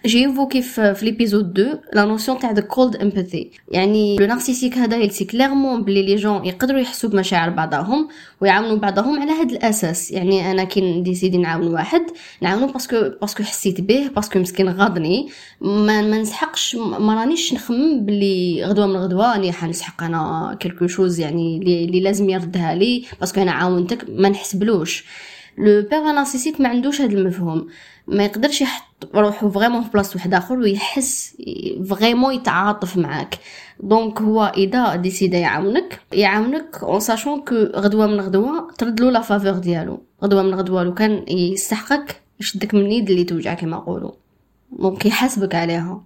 j'ai 0.07 0.25
évoqué 0.25 0.61
في 0.61 0.97
l'épisode 1.01 1.59
2 1.59 1.79
la 1.93 2.05
notion 2.05 2.39
تاع 2.39 2.51
the 2.51 2.61
cold 2.61 2.95
empathy 2.95 3.51
يعني 3.71 4.17
le 4.17 4.25
narcissique 4.25 4.77
هذا 4.77 4.97
il 4.97 5.07
sait 5.07 5.25
clairement 5.25 5.83
بلي 5.83 6.01
les 6.03 6.15
gens 6.15 6.45
يقدروا 6.45 6.79
يحسوا 6.79 7.09
بمشاعر 7.09 7.49
بعضهم 7.49 8.07
ويعاونوا 8.41 8.77
بعضهم 8.77 9.19
على 9.21 9.31
هذا 9.31 9.55
الاساس 9.55 10.11
يعني 10.11 10.51
أنا 10.51 10.63
كي 10.63 10.81
نdécider 10.81 11.37
نعاون 11.37 11.67
واحد 11.67 12.01
نعاونو 12.41 12.67
parce 12.67 12.94
que 12.94 13.09
parce 13.21 13.35
que 13.35 13.43
حسيت 13.43 13.81
به 13.81 14.09
parce 14.15 14.30
que 14.30 14.39
مسكين 14.39 14.69
غاضني 14.69 15.29
ما, 15.61 16.01
ما 16.01 16.17
نسحقش 16.17 16.75
ما 16.75 17.15
رانيش 17.15 17.53
نخمم 17.53 18.05
بلي 18.05 18.65
غدوه 18.65 18.87
من 18.87 18.97
غدوه 18.97 19.33
راني 19.33 19.51
حنسحق 19.51 20.03
أنا 20.03 20.57
quelque 20.61 20.87
chose 20.87 21.19
يعني 21.19 21.57
اللي 21.57 21.99
لازم 21.99 22.29
يردها 22.29 22.75
لي 22.75 23.05
parce 23.19 23.33
que 23.33 23.41
أنا 23.41 23.51
عاونتك 23.51 24.05
ما 24.09 24.29
نحسبلوش 24.29 25.05
le 25.57 25.83
narcissique 25.91 26.61
ما 26.61 26.69
عندوش 26.69 27.01
هذا 27.01 27.13
المفهوم 27.13 27.67
ما 28.07 28.25
يقدرش 28.25 28.61
يحط 28.61 29.09
روحو 29.15 29.49
vraiment 29.49 29.83
في 29.83 29.89
بلاصه 29.89 30.15
واحد 30.15 30.33
آخر 30.33 30.57
ويحس 30.57 31.37
vraiment 31.89 32.33
يتعاطف 32.33 32.97
معاك. 32.97 33.39
donc 33.79 34.21
هو 34.21 34.53
إذا 34.57 34.95
décida 34.95 35.37
يعاونك 35.37 35.99
يعاونك 36.11 36.83
en 36.83 36.99
sachant 36.99 37.41
que 37.41 37.55
غدوة 37.55 38.07
من 38.07 38.21
غدوة 38.21 38.71
ترد 38.77 39.01
له 39.01 39.11
la 39.11 39.21
faveur 39.21 39.51
ديالو. 39.51 40.03
غدوة 40.23 40.41
من 40.43 40.55
غدوة 40.55 40.83
لو 40.83 40.93
كان 40.93 41.25
يسحقك 41.27 42.21
يشدك 42.39 42.73
من 42.73 42.81
اليد 42.81 43.09
اللي 43.09 43.23
توجع 43.23 43.53
كما 43.53 43.77
يقولوا. 43.77 44.11
donc 44.71 45.05
يحاسبك 45.05 45.55
عليها. 45.55 46.03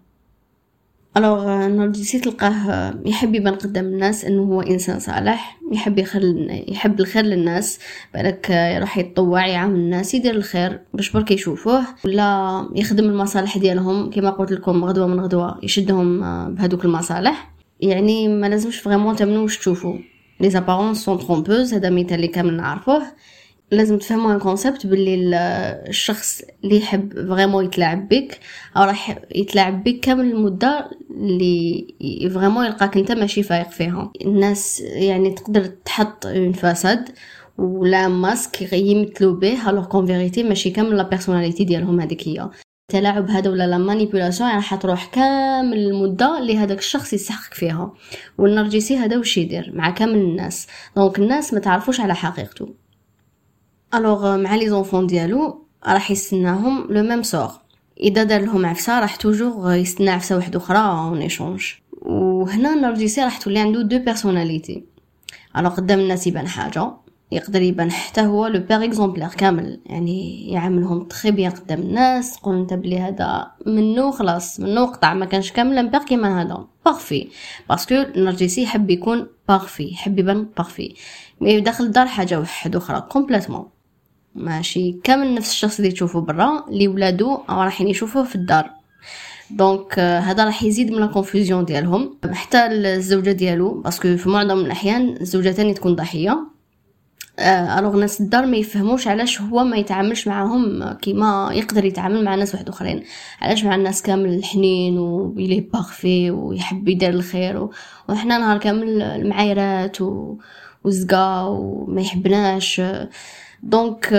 alors 1.18 1.68
نرجسي 1.68 2.20
تلقاه 2.20 2.94
يحب 3.06 3.36
يبان 3.36 3.56
قدام 3.56 3.86
الناس 3.86 4.26
إنه 4.26 4.42
هو 4.44 4.62
إنسان 4.62 5.00
صالح 5.00 5.60
يحب 5.72 6.00
يخل 6.00 6.48
يحب 6.68 7.00
الخير 7.00 7.24
للناس 7.24 7.80
بالك 8.14 8.52
راح 8.80 8.98
يتطوع 8.98 9.48
يعاون 9.48 9.76
الناس 9.76 10.14
يدير 10.14 10.36
الخير 10.36 10.82
باش 10.94 11.12
برك 11.12 11.32
يشوفوه 11.32 11.84
ولا 12.06 12.70
يخدم 12.76 13.04
المصالح 13.04 13.58
ديالهم 13.58 14.10
كما 14.10 14.30
قلت 14.30 14.52
لكم 14.52 14.86
غدوة 14.86 15.08
من 15.08 15.20
غدوة 15.20 15.60
يشدهم 15.64 16.20
بهذوك 16.56 16.86
المصالح. 16.86 17.52
يعني 17.82 18.28
ما 18.28 18.50
لازمش 18.50 18.80
vraiment 18.80 19.16
تامنوا 19.16 19.44
واش 19.44 19.58
تشوفوا 19.58 19.98
les 20.40 20.50
apparences 20.50 21.06
sont 21.06 21.20
trompeuses 21.20 21.74
هذا 21.74 21.90
مثال 21.90 22.14
اللي 22.14 22.28
كامل 22.28 22.58
نعرفوه. 22.58 23.04
لازم 23.72 23.98
تفهموا 23.98 24.36
ال 24.36 24.42
concept 24.42 24.88
باللي 24.88 25.16
الشخص 25.88 26.42
اللي 26.64 26.78
يحب 26.78 27.28
vraiment 27.30 27.66
يتلاعب 27.66 28.10
بك 28.10 28.40
أو 28.78 28.84
راح 28.84 29.20
يتلاعب 29.36 29.84
بك 29.84 30.00
كامل 30.00 30.32
المدة 30.32 30.90
اللي 31.12 31.88
vraiment 32.34 32.66
يلقاك 32.66 32.98
أنت 32.98 33.12
ماشي 33.12 33.44
فايق 33.44 33.70
فيها. 33.70 34.12
الناس 34.26 34.80
يعني 34.80 35.32
تقدر 35.32 35.66
تحط 35.66 36.26
en 36.26 36.54
façade 36.54 37.10
ولا 37.58 38.08
ماسك 38.08 38.74
يمثلوا 38.74 39.36
به 39.36 39.70
alors 39.70 39.86
qu'en 39.86 40.06
vérité 40.06 40.44
ماشي 40.44 40.70
كامل 40.70 40.98
la 40.98 41.04
personnalité 41.04 41.64
ديالهم 41.64 42.02
هذيك 42.02 42.28
هي. 42.28 42.50
التلاعب 42.90 43.30
هذا 43.30 43.50
ولا 43.50 43.68
la 43.68 43.78
manipulation 43.78 44.50
يعني 44.50 44.64
تروح 44.82 45.06
كامل 45.06 45.78
المدة 45.78 46.40
اللي 46.40 46.58
هذاك 46.58 46.80
الشخص 46.80 47.14
يستحقك 47.14 47.54
فيها. 47.54 47.94
والنرجسي 48.38 48.98
هذا 48.98 49.18
وش 49.18 49.38
يدير؟ 49.38 49.72
مع 49.76 49.90
كامل 49.90 50.16
الناس. 50.16 50.68
donc 50.96 51.20
الناس 51.20 51.54
ما 51.54 51.60
تعرفوش 51.60 52.00
على 52.00 52.16
حقيقته. 52.16 52.81
alors 53.96 54.38
مع 54.38 54.56
les 54.56 54.70
enfants 54.70 55.08
ديالو 55.08 55.66
راح 55.88 56.12
يستناهم 56.12 56.88
le 56.90 57.04
même 57.04 57.24
sort 57.24 57.52
إذا 58.00 58.24
دار 58.24 58.42
لهم 58.42 58.66
عفسة 58.66 59.00
راح 59.00 59.16
toujours 59.16 59.74
يستنى 59.74 60.10
عفسة 60.10 60.36
واحدة 60.36 60.60
أخرى 60.60 60.78
en 60.78 61.22
échange 61.22 61.74
وهنا 62.02 62.74
النرجسي 62.74 63.24
راح 63.24 63.38
تولي 63.38 63.60
عنده 63.60 63.82
deux 63.82 64.00
personnalités 64.00 64.86
alors 65.58 65.70
قدام 65.70 66.00
الناس 66.00 66.28
يبان 66.28 66.48
حاجة 66.48 66.92
يقدر 67.32 67.62
يبان 67.62 67.92
حتى 67.92 68.22
هو 68.22 68.48
le 68.48 68.60
père 68.60 68.84
exemplaire 68.84 69.28
كامل. 69.28 69.80
يعني 69.86 70.50
يعاملهم 70.52 71.04
très 71.04 71.32
bien 71.32 71.52
قدام 71.52 71.80
الناس 71.80 72.36
تقول 72.36 72.56
أنت 72.56 72.74
بلي 72.74 73.00
هذا 73.00 73.52
منو 73.66 74.12
خلاص 74.12 74.60
منو 74.60 74.86
قطع 74.86 75.14
ما 75.14 75.26
كانش 75.26 75.52
كامل 75.52 75.78
un 75.78 75.86
père 75.86 76.04
كيما 76.04 76.42
هذا 76.42 76.68
parfait 76.86 77.28
parce 77.70 77.86
que 77.86 77.96
النرجسي 77.96 78.64
يحب 78.64 78.90
يكون 78.90 79.28
parfait 79.48 79.84
يحب 79.84 80.20
يبان 80.20 80.48
parfait 80.58 80.96
mais 81.42 81.60
داخل 81.60 81.84
الدار 81.84 82.08
حاجة 82.08 82.40
واحدة 82.40 82.80
أخرى 82.80 83.02
complètement 83.02 83.66
ماشي. 84.36 84.92
كامل 85.04 85.36
نفس 85.36 85.50
الشخص 85.50 85.80
اللي 85.80 85.92
تشوفه 85.92 86.22
برا 86.22 86.66
اللي 86.70 86.88
ولادو 86.88 87.40
رايحين 87.50 87.88
يشوفوه 87.88 88.24
في 88.24 88.36
الدار. 88.36 88.70
donc 89.52 90.00
هذا 90.00 90.46
راح 90.46 90.64
يزيد 90.64 90.92
من 90.92 91.00
la 91.00 91.06
confusion 91.06 91.66
ديالهم. 91.66 92.18
حتى 92.32 92.66
الزوجة 92.66 93.32
ديالو 93.32 93.82
parce 93.82 94.04
que 94.04 94.18
في 94.18 94.30
معظم 94.30 94.60
الأحيان 94.60 95.18
الزوجة 95.22 95.52
تاني 95.52 95.74
تكون 95.74 95.96
ضحية. 95.96 96.48
alors 97.40 97.96
ناس 97.98 98.22
الدار 98.22 98.46
ما 98.46 98.58
يفهموش 98.58 99.08
علاش 99.08 99.42
هو 99.42 99.64
ما 99.64 99.78
يتعاملش 99.78 100.28
معاهم 100.28 100.94
كيما 100.94 101.50
يقدر 101.54 101.86
يتعامل 101.86 102.24
مع 102.24 102.36
ناس 102.36 102.54
واحد 102.54 102.70
أخرين. 102.70 103.04
علاش 103.42 103.64
مع 103.64 103.76
الناس 103.76 104.02
كامل 104.02 104.34
الحنين 104.34 104.98
ويلي 104.98 105.60
parfait 105.60 106.32
ويحب 106.32 106.88
يدير 106.90 107.10
الخير 107.10 107.68
وحنا 108.10 108.38
نهار 108.38 108.58
كامل 108.58 109.02
المعايرات 109.02 110.02
و... 110.02 110.38
وزقا 110.84 111.42
وما 111.44 112.02
يحبناش. 112.02 112.82
donc 113.64 114.14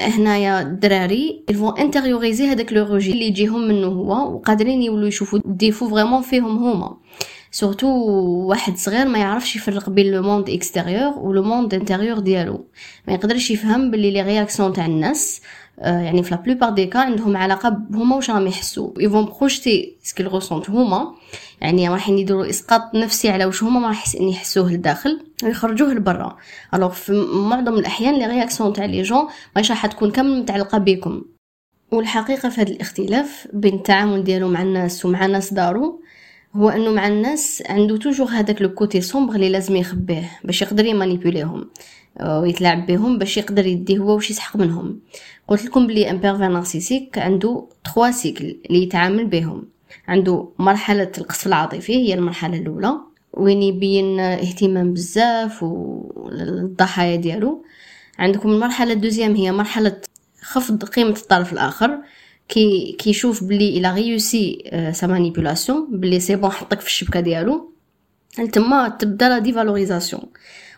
هنايا 0.00 0.62
الدراري 0.62 1.44
يفون 1.50 1.78
intérioriser 1.78 2.46
هذاك 2.46 2.72
le 2.72 2.84
rejet 2.84 3.12
اللي 3.12 3.24
يجيهم 3.26 3.68
منه 3.68 3.86
هو 3.86 4.34
وقادرين 4.34 4.82
يولوا 4.82 5.08
يشوفوا 5.08 5.40
défaut 5.44 5.88
vraiment 5.88 6.22
فيهم 6.22 6.58
هما. 6.58 6.96
surtout 7.50 7.86
واحد 8.48 8.76
صغير 8.76 9.08
ما 9.08 9.18
يعرفش 9.18 9.56
يفرق 9.56 9.90
بين 9.90 10.12
le 10.12 10.22
monde 10.22 10.50
extérieur 10.50 11.18
و 11.18 11.32
le 11.32 11.42
monde 11.42 11.74
intérieur 11.74 12.18
ديالو. 12.18 12.64
ما 13.06 13.14
يقدرش 13.14 13.50
يفهم 13.50 13.90
باللي 13.90 14.10
les 14.10 14.22
réactions 14.22 14.72
تاع 14.72 14.86
الناس. 14.86 15.40
يعني 15.80 16.22
في 16.22 16.30
la 16.30 16.40
plupart 16.40 16.70
des 16.70 16.86
cas 16.86 16.98
عندهم 16.98 17.36
علاقة 17.36 17.78
هما 17.92 18.16
واش 18.16 18.30
راهم 18.30 18.46
يحسوا؟ 18.46 18.90
يفون 18.98 19.24
projeter 19.24 19.96
ce 20.02 20.10
qu'ils 20.10 20.32
ressentent 20.32 20.70
هما. 20.70 21.14
يعني 21.60 21.88
رايحين 21.88 22.18
يديروا 22.18 22.50
إسقاط 22.50 22.94
نفسي 22.94 23.28
على 23.28 23.44
واش 23.44 23.62
هما 23.62 23.80
ما 23.80 23.88
راح 23.88 24.14
يحسوه 24.14 24.72
لداخل 24.72 25.20
ويخرجوه 25.44 25.94
لبرا. 25.94 26.36
alors 26.74 26.90
في 26.90 27.12
معظم 27.32 27.74
الأحيان 27.74 28.14
les 28.14 28.26
réactions 28.26 28.72
تاع 28.72 28.84
les 28.84 29.02
gens 29.02 29.28
ماشي 29.56 29.72
راح 29.72 29.86
تكون 29.86 30.10
كامل 30.10 30.40
متعلقة 30.40 30.78
بكم. 30.78 31.22
والحقيقة 31.92 32.48
في 32.48 32.60
هذا 32.60 32.70
الاختلاف 32.72 33.48
بين 33.52 33.74
التعامل 33.74 34.24
ديالو 34.24 34.48
مع 34.48 34.62
الناس 34.62 35.04
ومع 35.04 35.26
ناس 35.26 35.54
دارو 35.54 36.02
هو 36.56 36.68
إنه 36.68 36.90
مع 36.90 37.06
الناس 37.06 37.62
عنده 37.68 37.96
toujours 37.96 38.26
هذاك 38.26 38.62
le 38.62 38.68
côté 38.74 39.00
sombre 39.00 39.34
اللي 39.34 39.48
لازم 39.48 39.76
يخبيه 39.76 40.30
باش 40.44 40.62
يقدر 40.62 40.84
يمانيبيوليهم. 40.84 41.70
ويتلاعب 42.22 42.86
بهم 42.86 43.18
باش 43.18 43.36
يقدر 43.36 43.66
يدي 43.66 43.98
هو 43.98 44.14
واش 44.14 44.30
يسحق 44.30 44.56
منهم. 44.56 45.00
قلت 45.48 45.64
لكم 45.64 45.86
بلي 45.86 46.10
un 46.10 46.18
pervers 46.18 46.48
narcissique 46.48 47.18
عنده 47.18 47.68
3 47.94 48.10
سيكل 48.10 48.56
اللي 48.66 48.82
يتعامل 48.82 49.26
بهم. 49.26 49.68
عنده 50.08 50.48
مرحلة 50.58 51.12
القصف 51.18 51.46
العاطفي 51.46 51.92
هي 51.92 52.14
المرحلة 52.14 52.58
الأولى 52.58 52.94
وين 53.32 53.62
يبين 53.62 54.20
اهتمام 54.20 54.92
بزاف 54.92 55.62
والضحايا 55.62 57.16
ديالو. 57.16 57.64
عندكم 58.18 58.50
المرحلة 58.50 58.92
ال 58.92 58.97
deuxième 58.97 59.34
هي 59.34 59.52
مرحلة 59.52 60.00
خفض 60.40 60.84
قيمة 60.84 61.10
الطرف 61.10 61.52
الآخر. 61.52 61.98
كي 62.48 62.96
كيشوف 62.98 63.44
بلي 63.44 63.68
il 63.78 63.94
a 63.94 64.05
réussi 64.05 64.70
sa 64.92 65.06
manipulation 65.06 65.86
بلي 65.90 66.20
c'est 66.20 66.36
bon 66.36 66.50
حطك 66.50 66.80
في 66.80 66.86
الشبكة 66.86 67.20
ديالو. 67.20 67.72
تما 68.52 68.88
تبدأ 68.88 69.28
la 69.28 69.38
dévalorisation 69.38 70.22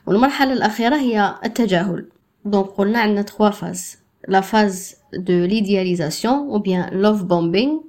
والمرحلة 0.07 0.53
الأخيرة 0.53 0.97
هي 0.97 1.35
التجاهل. 1.45 2.07
donc 2.45 2.67
قلنا 2.67 2.99
عندنا 2.99 3.23
3 3.23 3.51
phases 3.51 3.99
la 4.29 4.41
phase 4.41 4.97
de 5.15 5.45
l'idéalisation 5.45 6.35
ou 6.35 6.59
bien 6.59 7.01
love 7.01 7.23
bombing 7.23 7.81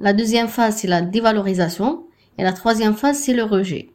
la 0.00 0.10
deuxième 0.10 0.46
phase 0.46 0.74
c'est 0.74 0.88
la 0.88 1.00
dévalorisation 1.00 2.04
et 2.40 2.44
la 2.44 2.50
troisième 2.50 2.92
phase 2.92 3.16
c'est 3.16 3.32
le 3.32 3.46
rejet 3.46 3.90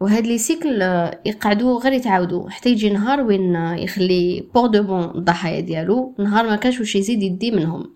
وهاد 0.00 0.26
les 0.26 0.38
cycles 0.38 0.82
يقعدوا 1.26 1.80
غير 1.80 1.92
يتعاودوا. 1.92 2.50
حتى 2.50 2.70
يجي 2.70 2.90
نهار 2.90 3.20
وين 3.20 3.54
يخلي 3.54 4.44
pour 4.54 4.66
de 4.66 4.82
bon 4.82 5.04
الضحايا 5.04 5.60
ديالو 5.60 6.14
نهار 6.18 6.46
ما 6.46 6.56
كانش 6.56 6.80
واش 6.80 6.96
يزيد 6.96 7.22
يدي 7.22 7.50
منهم. 7.50 7.90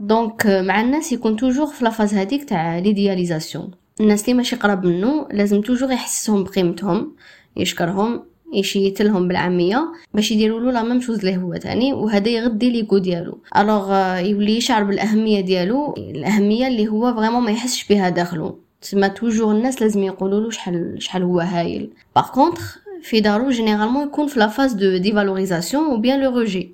donc 0.00 0.46
مع 0.46 0.80
الناس 0.80 1.12
يكون 1.12 1.36
toujours 1.36 1.66
في 1.66 1.84
la 1.84 1.93
phase 1.93 2.14
هذيك 2.14 2.44
تاع 2.48 2.78
l'idéalisation 2.78 3.70
الناس 4.00 4.24
اللي 4.24 4.34
ماشي 4.34 4.56
قراب 4.56 4.86
منه 4.86 5.28
لازم 5.32 5.60
toujours 5.60 5.92
يحسسهم 5.92 6.44
بقيمتهم. 6.44 7.16
يشكرهم 7.56 8.22
يشيت 8.54 9.02
لهم 9.02 9.28
بالعامية 9.28 9.92
باش 10.14 10.30
يديروا 10.30 10.60
له 10.60 10.72
la 10.72 10.82
même 10.82 11.00
chose 11.00 11.18
اللي 11.18 11.36
هو 11.36 11.56
تاني 11.56 11.92
وهذا 11.92 12.28
يغدي 12.28 12.70
l'ego 12.70 12.98
ديالو. 12.98 13.38
alors 13.56 13.92
يولي 14.18 14.56
يشعر 14.56 14.84
بالأهمية 14.84 15.40
ديالو 15.40 15.94
الأهمية 15.98 16.66
اللي 16.66 16.88
هو 16.88 17.14
vraiment 17.14 17.42
ما 17.42 17.50
يحسش 17.50 17.88
بها 17.88 18.08
داخلو. 18.08 18.58
تما 18.90 19.08
toujours 19.08 19.52
الناس 19.54 19.82
لازم 19.82 20.02
يقولوا 20.02 20.40
له 20.40 20.50
شحال 20.50 21.02
شحال 21.02 21.22
هو 21.22 21.40
هايل. 21.40 21.90
par 22.16 22.30
contre 22.30 22.78
في 23.02 23.20
دارو 23.20 23.50
généralement 23.50 24.06
يكون 24.06 24.26
في 24.26 24.38
la 24.40 24.46
phase 24.46 24.72
de 24.72 24.96
dévalorisation 24.96 25.84
ou 25.84 25.96
bien 25.96 26.20
le 26.20 26.38
rejet 26.38 26.72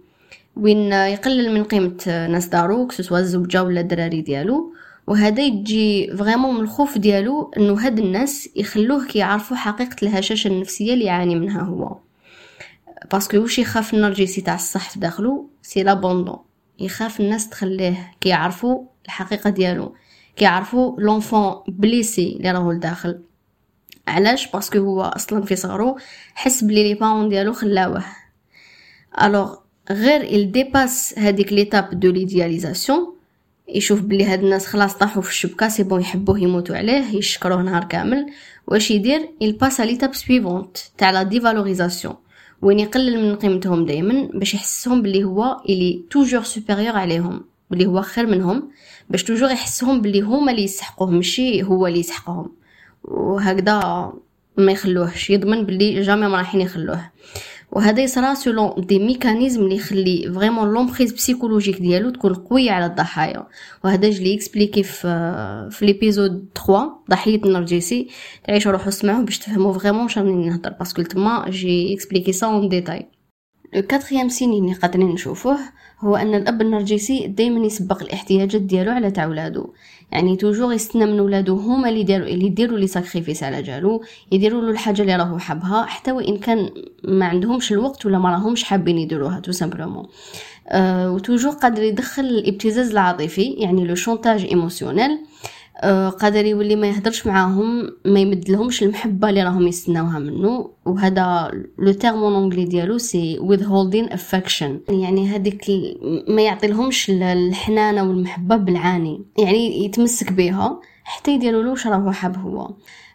وين 0.56 0.92
يقلل 0.92 1.54
من 1.54 1.64
قيمة 1.64 1.96
ناس 2.06 2.46
دارو 2.46 2.86
que 2.86 2.97
ce 2.97 3.04
soit 3.04 3.18
الزوجة 3.18 3.62
ولا 3.62 3.80
الدراري 3.80 4.20
ديالو. 4.20 4.72
وهذا 5.06 5.42
يجي 5.42 6.16
vraiment 6.16 6.54
من 6.54 6.60
الخوف 6.60 6.98
ديالو 6.98 7.50
إنه 7.56 7.86
هاد 7.86 7.98
الناس 7.98 8.48
يخلوه 8.56 9.06
كيعرفوا 9.06 9.56
حقيقة 9.56 9.96
الهشاشة 10.02 10.48
النفسية 10.48 10.94
اللي 10.94 11.04
يعاني 11.04 11.34
منها 11.34 11.62
هو. 11.62 11.96
parce 13.12 13.27
que 13.27 13.36
واش 13.38 13.58
يخاف 13.58 13.94
النرجسي 13.94 14.40
تاع 14.40 14.54
الصح 14.54 14.90
في 14.90 15.00
داخلو؟ 15.00 15.50
c'est 15.62 15.82
l'abandon 15.82 16.38
يخاف 16.78 17.20
الناس 17.20 17.48
تخليه 17.48 18.12
كيعرفوا 18.20 18.84
الحقيقة 19.04 19.50
ديالو. 19.50 19.94
كيعرفوا 20.36 21.00
l'enfant 21.00 21.54
blessé 21.68 22.36
اللي 22.36 22.50
راهو 22.50 22.72
لداخل. 22.72 23.20
علاش؟ 24.08 24.50
parce 24.50 24.68
que 24.68 24.78
هو 24.78 25.02
أصلا 25.02 25.42
في 25.44 25.56
صغرو 25.56 25.98
حس 26.34 26.64
بلي 26.64 26.82
les 26.82 26.94
parents 26.94 27.28
ديالو 27.28 27.52
خلاوه. 27.52 28.04
alors 29.22 29.56
غير 29.90 30.24
il 30.24 30.52
dépasse 30.52 31.18
هذيك 31.18 31.52
l'étape 31.52 32.00
de 32.00 32.10
l'idéalisation 32.10 33.15
يشوف 33.68 34.00
بلي 34.00 34.24
هاد 34.24 34.42
الناس 34.42 34.66
خلاص 34.66 34.94
طاحوا 34.94 35.22
في 35.22 35.30
الشبكة 35.30 35.68
c'est 35.68 35.82
bon 35.82 36.00
يحبوه 36.00 36.40
يموتوا 36.40 36.76
عليه 36.76 37.16
يشكروه 37.16 37.62
نهار 37.62 37.84
كامل. 37.84 38.26
واش 38.66 38.90
يدير؟ 38.90 39.28
passe 39.60 39.80
à 39.80 39.86
l'étape 39.86 40.14
suivante 40.14 40.80
تاع 40.98 41.10
la 41.10 41.22
dévalorisation 41.22 42.14
وين 42.62 42.78
يقلل 42.78 43.22
من 43.22 43.36
قيمتهم 43.36 43.86
دائما 43.86 44.28
باش 44.34 44.54
يحسهم 44.54 45.02
بلي 45.02 45.24
هو 45.24 45.62
اللي 45.68 46.02
toujours 46.10 46.42
supérieur 46.42 46.96
عليهم 46.96 47.44
بلي 47.70 47.86
هو 47.86 48.02
خير 48.02 48.26
منهم 48.26 48.70
باش 49.10 49.24
toujours 49.24 49.50
يحسهم 49.50 50.00
بلي 50.00 50.20
هما 50.20 50.52
اللي 50.52 50.62
يسحقوه 50.62 51.10
ماشي 51.10 51.62
هو 51.62 51.86
اللي 51.86 51.98
يسحقهم. 52.00 52.52
وهكذا 53.04 54.12
ما 54.56 54.72
يخلوهش 54.72 55.30
يضمن 55.30 55.66
بلي 55.66 56.02
jamais 56.02 56.28
ما 56.28 56.36
رايحين 56.36 56.60
يخلوه. 56.60 57.10
وهذا 57.76 58.02
يصرى 58.02 58.34
selon 58.34 58.72
des 58.86 58.98
mécanismes 58.98 59.62
اللي 59.62 59.76
يخلي 59.76 60.32
vraiment 60.34 60.68
l'emprise 60.68 61.12
psychologique 61.12 61.80
ديالو 61.80 62.10
تكون 62.10 62.34
قوية 62.34 62.70
على 62.70 62.86
الضحايا. 62.86 63.46
وهذا 63.84 64.10
je 64.10 64.18
l'ai 64.18 64.34
expliqué 64.34 64.82
في 64.82 65.68
في 65.70 65.86
l'épisode 65.86 66.48
3 66.66 66.92
ضحية 67.10 67.36
النرجسي 67.44 68.08
تعيشوا 68.46 68.72
روحوا 68.72 68.88
اسمعوه 68.88 69.24
باش 69.24 69.38
تفهموا 69.38 69.72
vraiment 69.72 70.08
شنو 70.08 70.44
نهضر 70.46 70.70
parce 70.70 70.90
que 70.90 71.02
تما 71.02 71.44
j'ai 71.50 71.94
expliqué 71.94 72.32
ça 72.32 72.46
en 72.46 72.68
détail 72.68 73.06
le 73.74 73.82
quatrième 73.82 74.28
signe 74.28 74.52
اللي 74.52 74.72
قادرين 74.72 75.06
نشوفوه 75.08 75.58
هو 76.00 76.16
أن 76.16 76.34
الأب 76.34 76.62
النرجسي 76.62 77.26
دائما 77.26 77.66
يسبق 77.66 78.02
الاحتياجات 78.02 78.60
ديالو 78.60 78.90
على 78.92 79.10
تاع 79.10 79.26
ولادو 79.26 79.66
يعني 80.12 80.36
toujours 80.36 80.72
يستنى 80.72 81.06
من 81.06 81.20
ولادو 81.20 81.56
هما 81.56 81.88
اللي 81.88 82.00
يديروا 82.00 82.26
اللي 82.26 82.46
يديروا 82.46 82.78
les 82.78 82.86
sacrifices 82.86 83.42
على 83.42 83.62
جالو 83.62 84.02
يديروا 84.32 84.62
له 84.62 84.70
الحاجة 84.70 85.02
اللي 85.02 85.16
راهو 85.16 85.38
حابها 85.38 85.84
حتى 85.84 86.12
وإن 86.12 86.38
كان 86.38 86.70
ما 87.04 87.26
عندهمش 87.26 87.72
الوقت 87.72 88.06
ولا 88.06 88.18
ما 88.18 88.30
راهمش 88.30 88.64
حابين 88.64 88.98
يديروها 88.98 89.40
tout 89.40 89.52
simplement 89.52 90.06
أه 90.68 91.12
و 91.12 91.17
toujours 91.17 91.52
قادر 91.52 91.82
يدخل 91.82 92.24
الابتزاز 92.24 92.90
العاطفي 92.90 93.42
يعني 93.42 93.84
le 93.84 93.94
chantage 93.94 94.44
émotionnel 94.44 95.10
آه، 95.10 95.18
قادر 96.20 96.44
يولي 96.44 96.76
ما 96.76 96.86
يهدرش 96.86 97.26
معاهم 97.26 97.90
ما 98.04 98.20
يمدلهمش 98.20 98.82
المحبة 98.82 99.28
اللي 99.28 99.42
راهم 99.42 99.66
يستناوها 99.66 100.18
منه. 100.18 100.70
وهذا 100.86 101.50
le 101.78 101.92
terme 101.92 102.24
anglais 102.24 102.64
ديالو 102.64 102.98
c'est 102.98 103.38
withholding 103.38 104.12
affection. 104.12 104.70
يعني 104.88 105.28
هذيك 105.28 105.64
ما 106.28 106.42
يعطيلهمش 106.42 107.10
الحنانة 107.10 108.08
والمحبة 108.08 108.56
بالعاني. 108.56 109.24
يعني 109.38 109.84
يتمسك 109.84 110.32
بها 110.32 110.80
حتى 111.04 111.34
يديروا 111.34 111.62
له 111.62 111.70
واش 111.70 111.86
راهو 111.86 112.12
حاب 112.12 112.36
هو. 112.36 112.74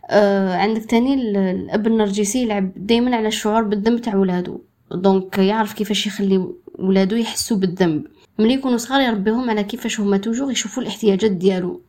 آه 0.09 0.55
عندك 0.55 0.85
تاني 0.85 1.13
الأب 1.13 1.87
النرجسي 1.87 2.41
يلعب 2.41 2.71
دائما 2.75 3.15
على 3.15 3.27
الشعور 3.27 3.63
بالذنب 3.63 4.01
تاع 4.01 4.15
ولادو. 4.15 4.61
donc 4.91 5.37
يعرف 5.37 5.73
كيفاش 5.73 6.07
يخلي 6.07 6.45
ولادو 6.79 7.15
يحسوا 7.15 7.57
بالذنب. 7.57 8.03
ملي 8.39 8.53
يكونوا 8.53 8.77
صغار 8.77 9.01
يربيهم 9.01 9.49
على 9.49 9.63
كيفاش 9.63 9.99
هما 9.99 10.17
toujours 10.17 10.51
يشوفوا 10.51 10.83
الاحتياجات 10.83 11.31
ديالو. 11.31 11.81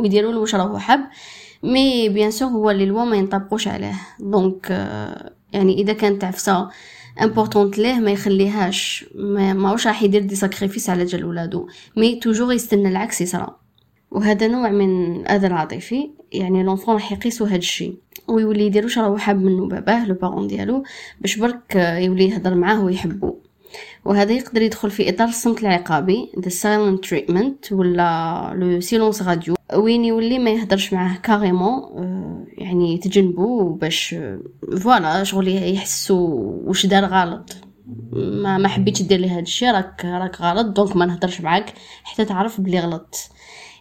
ويديروا 0.00 0.32
له 0.32 0.38
واش 0.38 0.54
راهو 0.54 0.78
حاب. 0.78 1.00
mais 1.62 2.08
bien 2.08 2.30
sûr 2.30 2.48
هو 2.48 2.70
اللي 2.70 2.86
لوا 2.86 3.04
ما 3.04 3.16
ينطبقوش 3.16 3.68
عليه. 3.68 3.94
donc 4.20 4.70
يعني 5.52 5.78
إذا 5.78 5.92
كانت 5.92 6.24
عفسه 6.24 6.68
importante 7.22 7.78
ليه 7.78 7.94
ما 7.94 8.10
يخليهاش 8.10 9.04
ما 9.14 9.52
ماهوش 9.52 9.86
راح 9.86 10.02
يدير 10.02 10.22
des 10.22 10.34
sacrifices 10.34 10.90
على 10.90 11.04
جال 11.04 11.24
ولادو. 11.24 11.68
mais 11.96 12.16
toujours 12.16 12.52
يستنى 12.52 12.88
العكس 12.88 13.20
يصرى 13.20 13.56
وهذا 14.10 14.48
نوع 14.48 14.70
من 14.70 15.16
الاذى 15.16 15.46
العاطفي 15.46 16.10
يعني 16.32 16.62
l'enfant 16.62 16.94
راح 16.94 17.12
يقيسو 17.12 17.44
هاد 17.44 17.58
الشيء. 17.58 17.96
ويولي 18.28 18.66
يديروش 18.66 18.98
راهو 18.98 19.16
حاب 19.16 19.42
منو 19.42 19.68
باباه 19.68 20.06
le 20.06 20.14
parent 20.14 20.46
ديالو 20.46 20.82
باش 21.20 21.36
برك 21.36 21.74
يولي 21.76 22.28
يهضر 22.28 22.54
معاه 22.54 22.84
ويحبو. 22.84 23.38
وهذا 24.04 24.32
يقدر 24.32 24.62
يدخل 24.62 24.90
في 24.90 25.08
إطار 25.08 25.28
الصمت 25.28 25.62
العقابي 25.62 26.30
the 26.36 26.50
silent 26.50 27.08
treatment 27.08 27.72
ولا 27.72 28.52
le 28.56 28.80
silence 28.80 29.22
radio 29.22 29.54
وين 29.74 30.04
يولي 30.04 30.38
ما 30.38 30.50
يهدرش 30.50 30.92
معاه 30.92 31.16
carrément 31.16 31.82
آه، 31.82 32.46
يعني 32.58 32.94
يتجنبو 32.94 33.72
باش 33.72 34.14
voilà 34.80 35.24
شغل 35.24 35.74
يحسو 35.74 36.16
واش 36.64 36.86
دار 36.86 37.04
غلط. 37.04 37.56
ما 38.12 38.58
ما 38.58 38.68
حبيتش 38.68 39.02
دير 39.02 39.20
لي 39.20 39.30
هذا 39.30 39.40
الشيء 39.40 39.70
راك 39.70 40.04
راك 40.04 40.40
غلط 40.40 40.66
donc 40.66 40.96
ما 40.96 41.06
نهضرش 41.06 41.40
معاك 41.40 41.72
حتى 42.04 42.24
تعرف 42.24 42.60
بلي 42.60 42.80
غلط. 42.80 43.30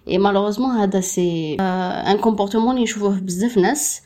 et 0.08 0.18
malheureusement 0.18 0.72
هذا 0.72 1.00
c'est 1.02 1.58
un 1.60 2.18
comportement 2.18 2.78
يشوفوه 2.78 3.20
بزاف 3.20 3.58
ناس. 3.58 4.02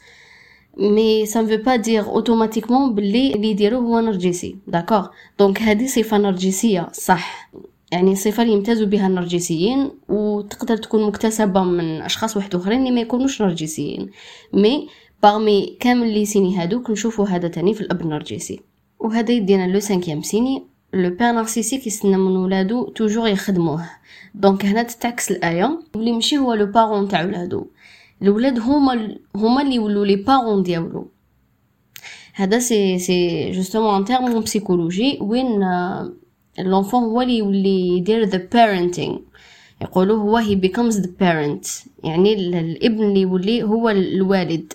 mais 0.78 1.42
ça 1.42 1.46
ne 1.46 1.50
veut 1.50 1.58
pas 1.64 1.76
dire 1.76 2.06
automatiquement 2.06 2.96
بلي 2.96 3.34
اللي 3.34 3.50
يديروه 3.52 3.82
هو 3.82 4.00
نرجسي 4.00 4.56
d'accord 4.68 5.08
donc 5.40 5.62
هذه 5.62 5.86
صفه 5.86 6.18
نرجسيه 6.18 6.88
صح 6.94 7.50
يعني 7.92 8.16
صفة 8.16 8.44
اللي 8.44 8.54
يمتازوا 8.54 8.88
بها 8.88 9.08
النرجسيين 9.08 9.92
وتقدر 10.10 10.78
تكون 10.78 11.08
مكتسبة 11.08 11.64
من 11.64 12.02
أشخاص 12.02 12.38
واحد 12.38 12.56
أخرين 12.56 12.80
اللي 12.80 12.92
ما 12.92 13.02
يكونوش 13.02 13.42
نرجسيين 13.42 14.10
mais 14.54 14.88
parmi 15.24 15.78
كامل 15.80 16.14
les 16.14 16.26
signes 16.26 16.58
هادوك 16.58 16.90
نشوفوا 16.90 17.28
هذا 17.28 17.48
تاني 17.48 17.74
في 17.74 17.82
الأب 17.82 18.02
النرجسي 18.02 18.60
وهذا 19.00 19.32
يدينا 19.32 19.68
le 19.68 19.80
cinquième 19.80 20.22
signe 20.22 20.64
le 20.94 21.10
père 21.10 21.32
narcissique 21.32 21.88
يستنى 21.88 22.18
من 22.18 22.38
ولادو 22.38 22.84
toujours 22.90 23.28
يخدموه 23.28 23.90
donc 24.36 24.66
هنا 24.66 24.84
تتعكس 24.84 25.32
الايه 25.32 25.80
اللي 25.96 26.12
ماشي 26.12 26.38
هو 26.38 26.54
le 26.54 26.66
parent 26.66 27.08
تاع 27.08 27.26
ولادو 27.26 27.68
الولاد 28.22 28.60
هما 28.60 29.18
هما 29.36 29.62
اللي 29.62 29.76
يولوا 29.76 30.06
les 30.06 30.16
parents 30.16 30.64
ديالو. 30.64 31.12
هذا 32.34 32.60
c'est 32.60 33.00
c'est 33.00 33.52
justement 33.52 33.96
un 33.96 34.06
terme 34.06 34.40
psychologie 34.40 35.18
وين 35.22 35.60
l'enfant 36.60 37.04
هو 37.04 37.22
اللي 37.22 37.38
يولي 37.38 37.88
يدير 37.98 38.24
the 38.24 38.48
parenting. 38.56 39.20
يقولوا 39.82 40.18
هو 40.18 40.38
he 40.38 40.62
becomes 40.62 40.94
the 40.94 41.08
parent. 41.08 41.88
يعني 42.04 42.34
الابن 42.34 43.04
اللي 43.04 43.22
يولي 43.22 43.64
هو 43.64 43.90
الوالد. 43.90 44.74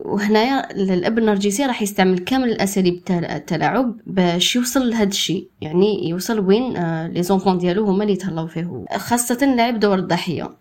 وهنايا 0.00 0.70
الأب 0.70 1.18
النرجسي 1.18 1.66
راح 1.66 1.82
يستعمل 1.82 2.18
كامل 2.18 2.48
الأساليب 2.48 3.04
تاع 3.04 3.36
التلاعب 3.36 3.96
باش 4.06 4.56
يوصل 4.56 4.90
لهذا 4.90 5.08
الشيء. 5.08 5.48
يعني 5.60 6.08
يوصل 6.08 6.38
وين 6.40 6.76
آه 6.76 7.08
les 7.08 7.22
enfants 7.22 7.58
ديالو 7.58 7.84
هما 7.84 8.02
اللي 8.02 8.12
يتهلاو 8.12 8.46
فيه. 8.46 8.84
خاصة 8.96 9.54
لعب 9.56 9.80
دور 9.80 9.98
الضحية. 9.98 10.59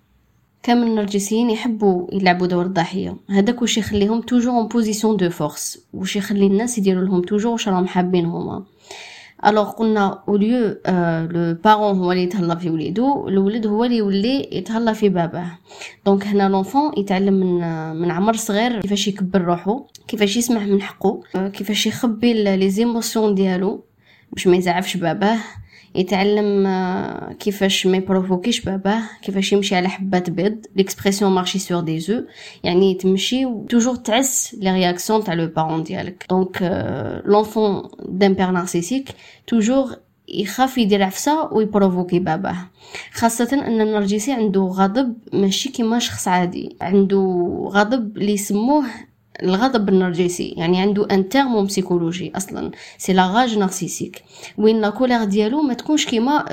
كامل 0.63 0.87
النرجسيين 0.87 1.49
يحبوا 1.49 2.07
يلعبوا 2.13 2.47
دور 2.47 2.65
الضحية. 2.65 3.17
هذاك 3.29 3.61
واش 3.61 3.77
يخليهم 3.77 4.21
toujours 4.21 4.53
en 4.53 4.67
position 4.67 5.17
de 5.17 5.29
force 5.29 5.85
واش 5.93 6.15
يخلي 6.15 6.47
الناس 6.47 6.77
يديروا 6.77 7.03
لهم 7.03 7.21
toujours 7.21 7.51
واش 7.51 7.67
راهم 7.67 7.87
حابين 7.87 8.25
هما. 8.25 8.63
alors 9.45 9.69
قلنا 9.69 10.23
au 10.27 10.43
lieu 10.43 10.75
le 11.31 11.57
parent 11.63 11.97
هو 11.97 12.11
اللي 12.11 12.23
يتهلا 12.23 12.55
في 12.55 12.69
وليدو 12.69 13.27
الولد 13.27 13.67
هو 13.67 13.83
اللي 13.83 13.97
يولي 13.97 14.49
يتهلا 14.51 14.93
في 14.93 15.09
باباه 15.09 15.51
donc 16.05 16.27
هنا 16.27 16.49
l'enfant 16.49 16.91
يتعلم 16.97 17.33
من 17.33 17.95
من 17.95 18.11
عمر 18.11 18.35
صغير 18.35 18.81
كيفاش 18.81 19.07
يكبر 19.07 19.41
روحو 19.41 19.83
كيفاش 20.07 20.37
يسمع 20.37 20.65
من 20.65 20.81
حقه 20.81 21.21
كيفاش 21.33 21.87
يخبي 21.87 22.43
les 22.43 22.69
émotions 22.69 23.35
ديالو. 23.35 23.83
باش 24.31 24.47
ما 24.47 24.57
يزعفش 24.57 24.97
باباه 24.97 25.37
يتعلم 25.95 26.65
آه، 26.67 27.33
كيفاش 27.33 27.87
ما 27.87 27.97
يprovoquيش 27.97 28.61
باباه 28.61 29.01
كيفاش 29.21 29.53
يمشي 29.53 29.75
على 29.75 29.89
حبات 29.89 30.29
بيض 30.29 30.65
l'expression 30.75 31.31
marcher 31.31 31.59
sur 31.59 31.79
des 31.81 31.99
œufs. 31.99 32.21
يعني 32.63 32.93
تمشي 32.93 33.45
toujours 33.69 33.95
تعس 33.95 34.55
les 34.59 34.71
réactions 34.71 35.23
تاع 35.23 35.33
le 35.33 35.47
parent 35.47 35.83
ديالك. 35.83 36.25
donc 36.29 36.57
l'enfant 37.25 37.89
d'un 38.09 38.33
père 38.33 38.51
narcissique 38.51 39.09
toujours 39.47 39.95
يخاف 40.27 40.77
يدير 40.77 41.03
عفسة 41.03 41.53
ويprovoquي 41.53 42.19
باباه 42.19 42.55
خاصة 43.13 43.49
أن 43.53 43.81
النرجسي 43.81 44.31
عنده 44.31 44.61
غضب 44.61 45.13
ماشي 45.33 45.69
كيما 45.69 45.99
شخص 45.99 46.27
عادي. 46.27 46.75
عنده 46.81 47.19
غضب 47.71 48.17
اللي 48.17 48.33
يسموه 48.33 48.85
الغضب 49.43 49.89
النرجسي. 49.89 50.53
يعني 50.57 50.81
عنده 50.81 51.07
un 51.11 51.29
terme 51.29 51.63
psychologie 51.63 52.31
أصلا. 52.35 52.71
c'est 52.97 53.13
la 53.13 53.25
rage 53.27 53.57
narcissique 53.57 54.23
وين 54.57 54.81
la 54.81 54.89
colère 54.89 55.23
ديالو 55.23 55.61
ما 55.61 55.73
تكونش 55.73 56.05
كيما 56.05 56.45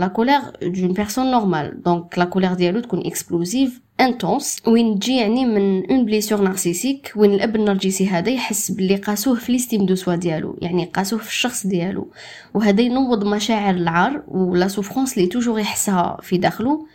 la 0.00 0.06
colère 0.06 0.40
d'une 0.62 0.92
personne 0.92 1.30
normale 1.30 1.82
donc 1.82 2.18
la 2.18 2.24
colère 2.24 2.54
ديالو 2.54 2.80
تكون 2.80 3.06
explosive 3.06 3.80
intense 4.00 4.56
وين 4.66 4.98
تجي 4.98 5.16
يعني 5.16 5.44
من 5.44 5.90
une 5.90 6.04
blessure 6.04 6.40
narcissique 6.40 7.12
وين 7.16 7.34
الأب 7.34 7.56
النرجسي 7.56 8.08
هذا 8.08 8.30
يحس 8.30 8.70
باللي 8.70 8.96
قاسوه 8.96 9.34
في 9.34 9.52
l'estime 9.52 9.86
de 9.86 9.94
soi 9.94 10.14
ديالو 10.14 10.58
يعني 10.62 10.84
قاسوه 10.84 11.18
في 11.18 11.28
الشخص 11.28 11.66
ديالو 11.66 12.10
وهذا 12.54 12.80
ينوض 12.80 13.24
مشاعر 13.24 13.74
العار 13.74 14.22
و 14.28 14.41
la 14.41 14.68
souffrance 14.68 15.18
اللي 15.18 15.28
toujours 15.28 15.58
يحسها 15.58 16.18
في 16.22 16.38
داخلو 16.38 16.86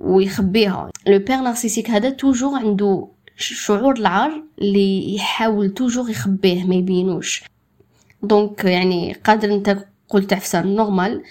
ويخبيها. 0.00 0.90
le 1.06 1.18
père 1.18 1.40
narcissique 1.40 1.90
هذا 1.90 2.10
toujours 2.10 2.58
عنده 2.58 3.08
شعور 3.36 3.98
العار 3.98 4.42
اللي 4.58 5.14
يحاول 5.14 5.70
toujours 5.70 6.10
يخبيه 6.10 6.64
ما 6.64 6.74
يبينوش. 6.74 7.44
donc 8.22 8.64
يعني 8.64 9.12
قادر 9.12 9.54
أنت 9.54 9.86
قلت 10.08 10.32
عفسه 10.32 10.62
normale 10.62 11.22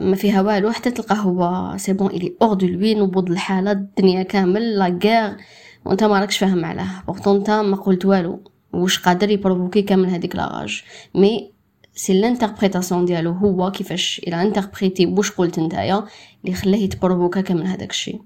ما 0.00 0.14
فيها 0.14 0.42
والو 0.42 0.70
حتى 0.70 0.90
تلقى 0.90 1.16
هو 1.18 1.72
c'est 1.76 1.92
bon 1.92 2.06
il 2.06 2.34
est 2.42 2.47
hors 2.47 2.54
de 2.54 2.66
lui 2.66 2.94
نوض 2.94 3.30
الحالة 3.30 3.72
الدنيا 3.72 4.22
كامل 4.22 4.78
la 4.78 4.98
guerre 5.04 5.36
وأنت 5.84 6.04
ما 6.04 6.20
راكش 6.20 6.38
فاهم 6.38 6.64
علاه. 6.64 7.02
pourtant 7.06 7.36
أنت 7.36 7.50
ما 7.50 7.76
قلت 7.76 8.04
والو. 8.04 8.40
واش 8.72 8.98
قادر 8.98 9.30
يprovoquي 9.30 9.82
كامل 9.82 10.08
هذيك 10.08 10.36
la 10.36 10.51
rage 10.51 10.82
mais 11.14 11.52
c'est 11.94 12.20
l'interprétation 12.20 13.04
ديالو 13.04 13.32
هو 13.32 13.70
كيفاش 13.70 14.20
il 14.28 14.42
a 14.42 14.48
interprété 14.48 15.06
واش 15.06 15.30
قلت 15.30 15.58
نتايا 15.58 16.04
اللي 16.44 16.56
خلاه 16.56 16.78
يتprovoquا 16.78 17.40
كامل 17.40 17.66
هذاك 17.66 17.90
الشيء. 17.90 18.20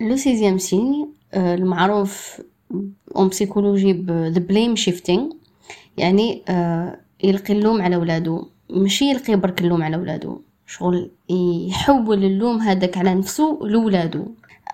le 0.00 0.16
sixième 0.16 0.58
signe 0.58 1.12
المعروف 1.34 2.40
en 3.16 3.28
psychologie 3.28 3.92
ب 3.92 4.34
the 4.34 4.40
blame 4.52 4.84
shifting 4.84 5.34
يعني 5.96 6.42
آه، 6.48 7.00
يلقي 7.24 7.54
اللوم 7.54 7.82
على 7.82 7.96
ولادو 7.96 8.46
ماشي 8.70 9.10
يلقي 9.10 9.36
برك 9.36 9.60
اللوم 9.60 9.82
على 9.82 9.96
ولادو 9.96 10.40
شغل 10.66 11.10
يحول 11.68 12.24
اللوم 12.24 12.58
هذاك 12.58 12.98
على 12.98 13.14
نفسه 13.14 13.58
لولادو 13.62 14.26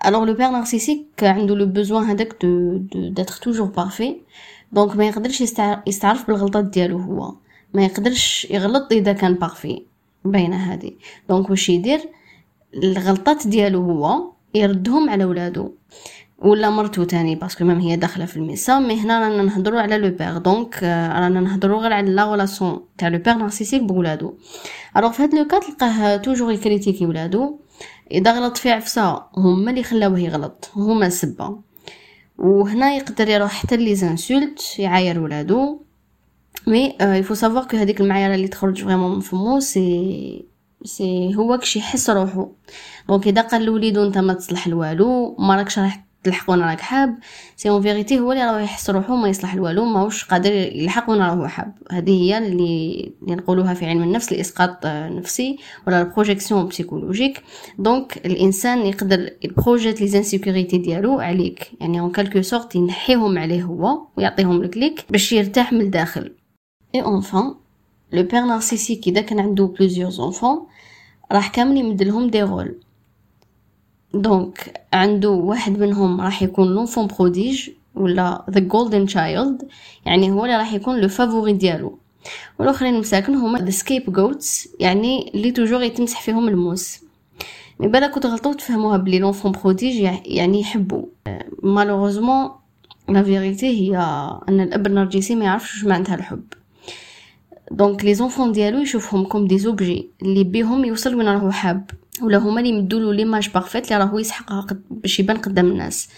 alors 0.05 0.23
le 0.23 0.33
père 0.33 0.49
narcissique 0.49 1.23
عنده 1.23 1.55
le 1.55 1.65
besoin 1.65 2.03
هذاك 2.03 2.35
de 2.41 2.77
d'être 3.09 3.33
toujours 3.33 3.67
parfait 3.67 4.15
donc 4.71 4.95
ما 4.95 5.07
يقدرش 5.07 5.41
يستعرف 5.87 6.27
بالغلطات 6.27 6.65
ديالو 6.65 6.97
هو. 6.97 7.33
ما 7.73 7.85
يقدرش 7.85 8.47
يغلط 8.49 8.91
إذا 8.91 9.13
كان 9.13 9.33
parfait 9.33 9.81
باينة 10.25 10.55
هذه. 10.55 10.91
donc 11.29 11.49
واش 11.49 11.69
يدير؟ 11.69 11.99
الغلطات 12.73 13.47
ديالو 13.47 13.81
هو 13.81 14.31
يردهم 14.55 15.09
على 15.09 15.25
ولادو 15.25 15.71
ولا 16.39 16.69
مرتو 16.69 17.03
تاني 17.03 17.35
parce 17.35 17.54
que 17.54 17.65
même 17.65 17.79
هي 17.79 17.95
داخلة 17.95 18.25
في 18.25 18.37
الميسا 18.37 18.79
mais 18.79 18.99
هنا 19.01 19.19
رانا 19.19 19.43
نهضروا 19.43 19.81
على 19.81 19.97
le 19.97 20.09
père 20.09 20.37
donc 20.37 20.83
رانا 20.83 21.39
نهضروا 21.39 21.81
غير 21.81 21.93
على 21.93 22.11
la 22.11 22.31
relation 22.31 22.79
تاع 22.97 23.07
le 23.07 23.17
père 23.19 23.33
narcissique 23.33 23.83
بولادو. 23.83 24.33
alors 24.97 25.11
في 25.11 25.23
هاد 25.23 25.35
le 25.35 25.47
cas 25.47 25.63
تلقاه 25.63 26.17
toujours 26.17 26.51
يcritiquي 26.51 27.05
ولادو 27.05 27.59
إذا 28.11 28.31
غلط 28.31 28.57
في 28.57 28.71
عفسة 28.71 29.23
هما 29.37 29.69
اللي 29.71 29.83
خلاوه 29.83 30.19
يغلط 30.19 30.71
هما 30.75 31.07
السبه 31.07 31.59
وهنا 32.37 32.95
يقدر 32.95 33.29
يروح 33.29 33.51
حتى 33.51 33.77
les 33.77 33.95
insultes 33.95 34.79
يعاير 34.79 35.19
ولادو. 35.19 35.81
mais 36.67 36.95
il 37.01 37.12
faut 37.12 37.33
savoir 37.33 37.63
que 37.63 37.77
هذيك 37.77 38.01
المعايره 38.01 38.35
اللي 38.35 38.47
تخرج 38.47 38.83
vraiment 38.83 39.11
من 39.15 39.19
فمو 39.19 39.59
سي 39.59 40.45
سي 40.83 41.35
هو 41.35 41.57
كشي 41.57 41.79
يحس 41.79 42.09
روحو. 42.09 42.51
donc 43.09 43.27
إذا 43.27 43.41
قال 43.41 43.65
لوليدو 43.65 44.07
أنت 44.07 44.17
ما 44.17 44.33
تصلح 44.33 44.67
لوالو 44.67 45.35
ما 45.39 45.55
راكش 45.55 45.79
راح 45.79 46.06
تلحق 46.23 46.49
وأنا 46.49 46.65
راك 46.69 46.79
حاب. 46.81 47.17
c'est 47.55 47.69
en 47.69 47.81
vérité 47.81 48.19
هو 48.19 48.31
اللي 48.31 48.43
راه 48.43 48.59
يحس 48.59 48.89
روحو 48.89 49.15
ما 49.15 49.29
يصلح 49.29 49.55
لوالو 49.55 49.85
ماهوش 49.85 50.25
قادر 50.25 50.51
يلحق 50.51 51.09
وأنا 51.09 51.27
راهو 51.27 51.47
حاب. 51.47 51.73
هذه 51.91 52.23
هي 52.23 52.37
اللي 52.37 53.13
اللي 53.21 53.35
نقولوها 53.35 53.73
في 53.73 53.85
علم 53.85 54.03
النفس 54.03 54.31
الاسقاط 54.31 54.85
النفسي 54.85 55.57
ولا 55.87 56.01
ال 56.01 56.07
projection 56.07 56.67
psychologique 56.67 57.43
donc 57.79 58.25
الإنسان 58.25 58.85
يقدر 58.85 59.29
يprojeter 59.43 60.01
les 60.01 60.07
insécurités 60.07 60.77
ديالو 60.77 61.19
عليك. 61.19 61.71
يعني 61.81 61.99
en 61.99 62.11
quelque 62.11 62.41
sorte 62.41 62.75
ينحيهم 62.75 63.37
عليه 63.37 63.63
هو 63.63 64.01
ويعطيهم 64.17 64.63
لك 64.63 64.77
ليك 64.77 65.05
باش 65.09 65.33
يرتاح 65.33 65.73
من 65.73 65.81
الداخل. 65.81 66.33
et 66.95 67.01
enfin 67.01 67.55
le 68.13 68.23
père 68.23 68.45
narcissique 68.45 69.07
اذا 69.07 69.21
كان 69.21 69.39
عنده 69.39 69.65
plusieurs 69.65 70.09
enfants 70.09 70.67
راح 71.31 71.47
كامل 71.49 71.77
يمدلهم 71.77 72.29
des 72.29 72.41
rôles 72.41 72.79
donc 74.13 74.81
عنده 74.93 75.29
واحد 75.29 75.79
منهم 75.79 76.21
راح 76.21 76.43
يكون 76.43 76.67
l'enfant 76.67 77.07
prodige 77.07 77.69
ولا 77.95 78.45
the 78.49 78.59
golden 78.59 79.05
child 79.05 79.67
يعني 80.05 80.31
هو 80.31 80.45
اللي 80.45 80.57
راح 80.57 80.73
يكون 80.73 80.99
le 80.99 81.07
favori 81.07 81.53
ديالو. 81.53 81.99
والآخرين 82.59 82.99
مساكن 82.99 83.35
هما 83.35 83.59
the 83.59 83.69
scapegoats 83.69 84.69
يعني 84.79 85.31
اللي 85.35 85.51
toujours 85.51 85.81
يتمسح 85.81 86.21
فيهم 86.21 86.47
الموس. 86.47 86.99
mais 87.79 87.87
بالك 87.87 88.11
كنت 88.11 88.25
غلطوا 88.25 88.53
تفهموها 88.53 88.97
بلي 88.97 89.19
l'enfant 89.19 89.51
prodige 89.51 89.95
يعني 90.25 90.59
يحبوا 90.59 91.05
malheureusement 91.63 92.49
la 93.09 93.23
vérité 93.23 93.67
هي 93.67 93.97
أن 94.49 94.59
الأب 94.61 94.87
النرجسي 94.87 95.35
ما 95.35 95.45
يعرفش 95.45 95.75
واش 95.75 95.85
معناتها 95.85 96.15
الحب. 96.15 96.43
donc 97.71 98.05
les 98.05 98.13
enfants 98.13 98.51
ديالو 98.51 98.79
يشوفهم 98.79 99.25
comme 99.25 99.47
des 99.47 99.59
objets 99.59 100.09
اللي 100.21 100.43
بيهم 100.43 100.85
يوصل 100.85 101.15
وين 101.15 101.27
راهو 101.27 101.51
حاب. 101.51 101.89
ولا 102.21 102.37
هما 102.37 102.59
اللي 102.59 102.69
يمدولو 102.69 103.11
l'image 103.11 103.49
parfaite 103.49 103.91
اللي 103.91 104.03
راهو 104.03 104.19
يسحقها 104.19 104.67
باش 104.89 105.19
يبان 105.19 105.37
قدام 105.37 105.67
الناس. 105.67 106.09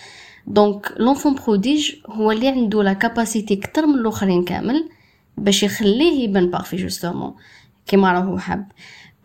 donc 0.48 0.94
l'enfant 0.98 1.36
prodige 1.36 1.92
هو 2.08 2.32
اللي 2.32 2.48
عنده 2.48 2.84
la 2.84 2.94
capacité 2.94 3.56
كتر 3.56 3.86
من 3.86 3.96
الآخرين 3.96 4.44
كامل 4.44 4.90
باش 5.38 5.64
يخليه 5.64 6.24
يبان 6.24 6.50
parfait 6.50 6.76
justement 6.76 7.34
كيما 7.88 8.12
راهو 8.14 8.38
حاب. 8.38 8.68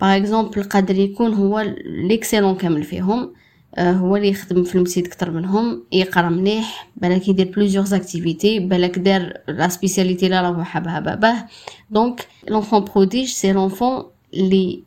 par 0.01 0.17
exemple 0.17 0.63
قادر 0.63 0.99
يكون 0.99 1.35
هو 1.35 1.61
l'excellent 1.85 2.55
كامل 2.55 2.83
فيهم 2.83 3.33
آه، 3.77 3.93
هو 3.93 4.17
اللي 4.17 4.29
يخدم 4.29 4.65
في 4.65 4.75
المسيد 4.75 5.07
كتر 5.07 5.31
منهم 5.31 5.85
يقرأ 5.93 6.29
مليح 6.29 6.89
بالك 6.97 7.29
يدير 7.29 7.53
plusieurs 7.57 7.97
activités 7.97 8.59
بالك 8.59 8.99
دار 8.99 9.33
la 9.49 9.69
spécialité 9.69 10.29
لا 10.29 10.43
راهو 10.43 10.63
حابها 10.63 11.01
باباه. 11.01 11.47
donc 11.91 12.29
l'enfant 12.49 12.85
prodige 12.85 13.29
c'est 13.29 13.53
l'enfant 13.53 14.05
اللي 14.35 14.83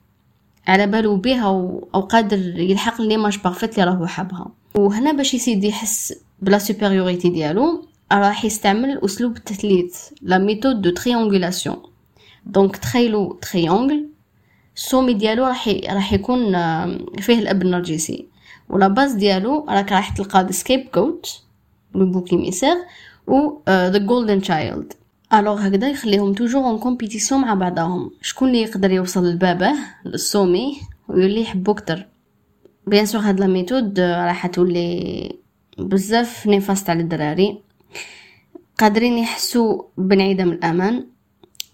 على 0.68 0.88
بالو 0.88 1.16
بها 1.16 1.46
أو 1.96 2.02
قادر 2.10 2.60
يلحق 2.60 3.02
l'image 3.02 3.38
parfaite 3.44 3.80
اللي 3.80 3.92
راهو 3.92 4.06
حابها. 4.06 4.52
وهنا 4.76 5.12
باش 5.12 5.34
يسيد 5.34 5.64
يحس 5.64 6.14
ب 6.42 6.47
la 6.47 6.58
supériorité 6.58 7.30
ديالو 7.30 7.88
راح 8.12 8.46
يستعمل 8.46 9.00
أسلوب 9.06 9.38
التثليث 9.38 9.96
la 10.22 10.38
méthode 10.38 10.82
de 10.82 10.90
triangulation 10.90 11.78
donc 12.46 12.78
تخيلوا 12.78 13.34
triangle 13.42 14.10
ال 14.76 14.81
sommet 14.81 15.14
ديالو 15.14 15.46
راح 15.46 15.68
راح 15.68 16.14
يكون 16.14 16.52
فيه 17.20 17.40
الأب 17.40 17.62
النرجسي. 17.62 18.26
و 18.70 18.76
la 18.76 18.88
base 18.88 19.14
ديالو 19.14 19.66
راك 19.70 19.92
راح 19.92 20.10
تلقى 20.10 20.44
the 20.44 20.52
scapegoat 20.52 21.42
le 21.96 22.06
bouc 22.06 22.34
émissaire 22.34 22.76
و 23.28 23.60
the 23.70 23.98
golden 23.98 24.42
child 24.42 24.94
alors 25.34 25.68
هكذا 25.68 25.90
يخليهم 25.90 26.34
toujours 26.34 26.64
en 26.64 26.80
compétition 26.80 27.42
مع 27.42 27.54
بعضهم. 27.54 28.12
شكون 28.22 28.48
اللي 28.48 28.62
يقدر 28.62 28.92
يوصل 28.92 29.26
لبابه 29.26 29.72
لل 30.06 30.25
sommet 30.25 30.82
ويولي 31.08 31.42
يحبو 31.42 31.74
كتر 31.74 32.08
bien 32.88 33.06
sûr 33.06 33.22
هاد 33.22 33.40
la 33.40 33.48
méthode 33.48 34.00
راح 34.00 34.48
تولي 34.48 35.36
بزاف 35.78 36.48
néfaste 36.48 36.90
على 36.90 37.02
الدراري. 37.02 37.62
قادرين 38.78 39.18
يحسوا 39.18 39.84
بانعدام 39.98 40.52
الأمان. 40.52 41.06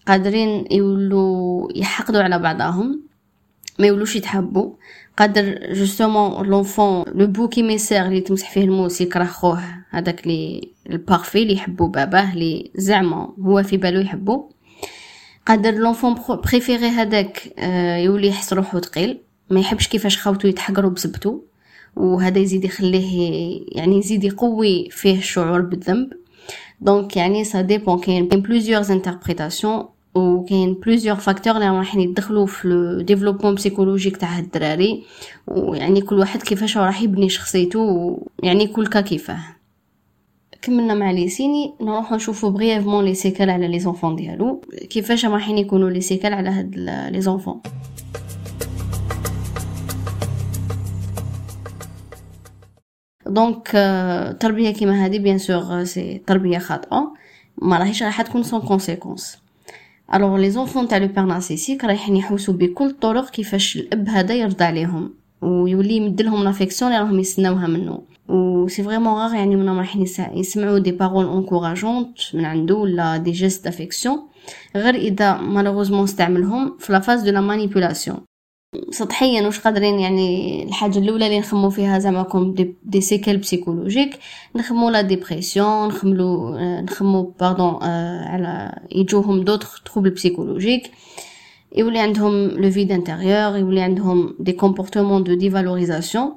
قادرين 0.08 0.64
يولوا 0.70 1.68
يحقدوا 1.74 2.22
على 2.22 2.38
بعضهم. 2.38 3.02
ما 3.78 3.86
يولوش 3.86 4.16
يتحبوا 4.16 4.72
قادر 5.16 5.72
justement 5.72 6.46
l'enfant 6.46 7.04
le 7.14 7.26
bouc 7.26 7.62
émissaire 7.62 8.06
اللي 8.06 8.20
تمسح 8.20 8.50
فيه 8.50 8.64
الموس 8.64 9.00
يكره 9.00 9.24
خوه. 9.24 9.62
هذاك 9.90 10.26
لي 10.26 10.73
ال 10.90 10.96
parfait 10.96 11.42
اللي 11.42 11.52
يحبو 11.54 11.86
باباه 11.86 12.32
اللي 12.32 12.70
زعما 12.74 13.34
هو 13.40 13.62
في 13.62 13.76
بالو 13.76 14.00
يحبو. 14.00 14.50
قادر 15.46 15.74
l'enfant 15.74 16.14
préféré 16.28 16.86
هذاك 16.86 17.54
آه، 17.58 17.96
يولي 17.96 18.28
يحس 18.28 18.52
روحو 18.52 18.80
ثقيل 18.80 19.20
ما 19.50 19.60
يحبش 19.60 19.88
كيفاش 19.88 20.18
خاوتو 20.18 20.48
يتحقروا 20.48 20.90
بسبتو 20.90 21.40
وهذا 21.96 22.38
يزيد 22.38 22.64
يخليه 22.64 23.60
يعني 23.72 23.98
يزيد 23.98 24.24
يقوي 24.24 24.90
فيه 24.90 25.18
الشعور 25.18 25.60
بالذنب. 25.60 26.12
donc 26.80 27.16
يعني 27.16 27.44
ça 27.44 27.60
dépend 27.60 27.98
كاين 27.98 28.28
plusieurs 28.28 28.92
interprétations 28.92 29.84
وكاين 30.14 30.74
plusieurs 30.74 31.16
facteurs 31.16 31.56
اللي 31.56 31.68
راح 31.68 31.96
يدخلوا 31.96 32.46
في 32.46 32.68
le 32.68 33.00
développement 33.00 33.54
psychologique 33.54 34.16
تاع 34.16 34.38
الدراري. 34.38 35.04
ويعني 35.46 36.00
كل 36.00 36.18
واحد 36.18 36.42
كيفاش 36.42 36.76
راح 36.76 37.02
يبني 37.02 37.28
شخصيته 37.28 38.18
يعني 38.42 38.66
كل 38.66 38.86
cas 38.86 39.00
كيفاه. 39.00 39.40
كملنا 40.64 40.94
مع 40.94 41.10
les 41.10 41.31
signes 41.31 41.74
نروحو 41.80 42.16
نشوفو 42.16 42.50
brièvement 42.50 43.04
les 43.04 43.14
séquelles 43.14 43.50
على 43.50 43.68
les 43.68 43.78
enfants 43.78 44.16
ديالو. 44.16 44.60
كيفاش 44.90 45.26
راحين 45.26 45.58
يكونوا 45.58 45.90
les 45.90 46.00
séquelles 46.00 46.34
على 46.34 46.48
هاد 46.48 46.76
les 47.12 47.20
enfants. 47.20 47.60
donc 53.26 53.68
تربيه 54.40 54.70
كيما 54.70 55.06
هذه 55.06 55.18
bien 55.18 55.38
sûr 55.38 55.84
c'est 55.84 56.22
تربيه 56.26 56.58
خاطئه 56.58 57.14
ما 57.62 57.78
راهيش 57.78 58.02
راح 58.02 58.22
تكون 58.22 58.42
sans 58.42 58.60
conséquences 58.60 59.38
alors 60.14 60.36
les 60.36 60.50
enfants 60.50 60.88
تاع 60.88 60.98
le 60.98 61.06
père 61.06 61.24
narcissique 61.24 61.84
رايحين 61.84 62.16
يحوسوا 62.16 62.54
بكل 62.54 62.86
الطرق 62.86 63.30
كيفاش 63.30 63.76
الاب 63.76 64.08
هذا 64.08 64.34
يرضى 64.34 64.64
عليهم 64.64 65.14
ويولي 65.42 65.96
يمدلهم 65.96 66.44
l'affection 66.44 66.92
اللي 66.92 67.04
راهم 67.04 67.18
يستناوها 67.18 67.66
منه 67.66 68.13
و 68.28 68.68
c'est 68.68 68.82
vraiment 68.82 69.12
rare 69.14 69.34
يعني 69.34 69.56
منهم 69.56 69.78
رايحين 69.78 70.06
يسمعوا 70.34 70.78
des 70.78 70.92
paroles 70.92 71.26
encourageantes 71.26 72.18
من 72.34 72.44
عنده 72.44 72.74
ولا 72.74 73.16
des 73.16 73.30
gestes 73.30 73.64
d'affection 73.64 74.18
غير 74.76 74.94
إذا 74.94 75.36
malheureusement 75.36 76.02
استعملهم 76.02 76.76
في 76.78 76.92
la 76.92 77.00
phase 77.00 77.22
de 77.22 77.30
la 77.30 77.40
manipulation 77.40 78.18
سطحيا 78.90 79.42
واش 79.42 79.60
قادرين 79.60 80.00
يعني 80.00 80.62
الحاجة 80.64 80.98
الأولى 80.98 81.26
اللي 81.26 81.38
نخمو 81.38 81.70
فيها 81.70 81.98
زعما 81.98 82.22
comme 82.22 82.54
des, 82.54 82.74
des 82.84 83.00
séquelles 83.00 83.36
psychologiques 83.36 84.18
نخمو 84.56 84.90
la 84.90 85.00
dépression 85.00 85.88
نخملو 85.88 86.58
نخمو 86.58 87.34
pardon 87.40 87.78
على 87.82 88.78
يجوهم 88.92 89.44
d'autres 89.44 89.82
troubles 89.82 90.10
psychologiques 90.10 90.90
يولي 91.76 91.98
عندهم 91.98 92.48
le 92.48 92.70
vide 92.70 92.92
intérieur 92.92 93.56
يولي 93.58 93.80
عندهم 93.80 94.34
des 94.40 94.52
comportements 94.52 95.24
de 95.24 95.34
dévalorisation 95.34 96.36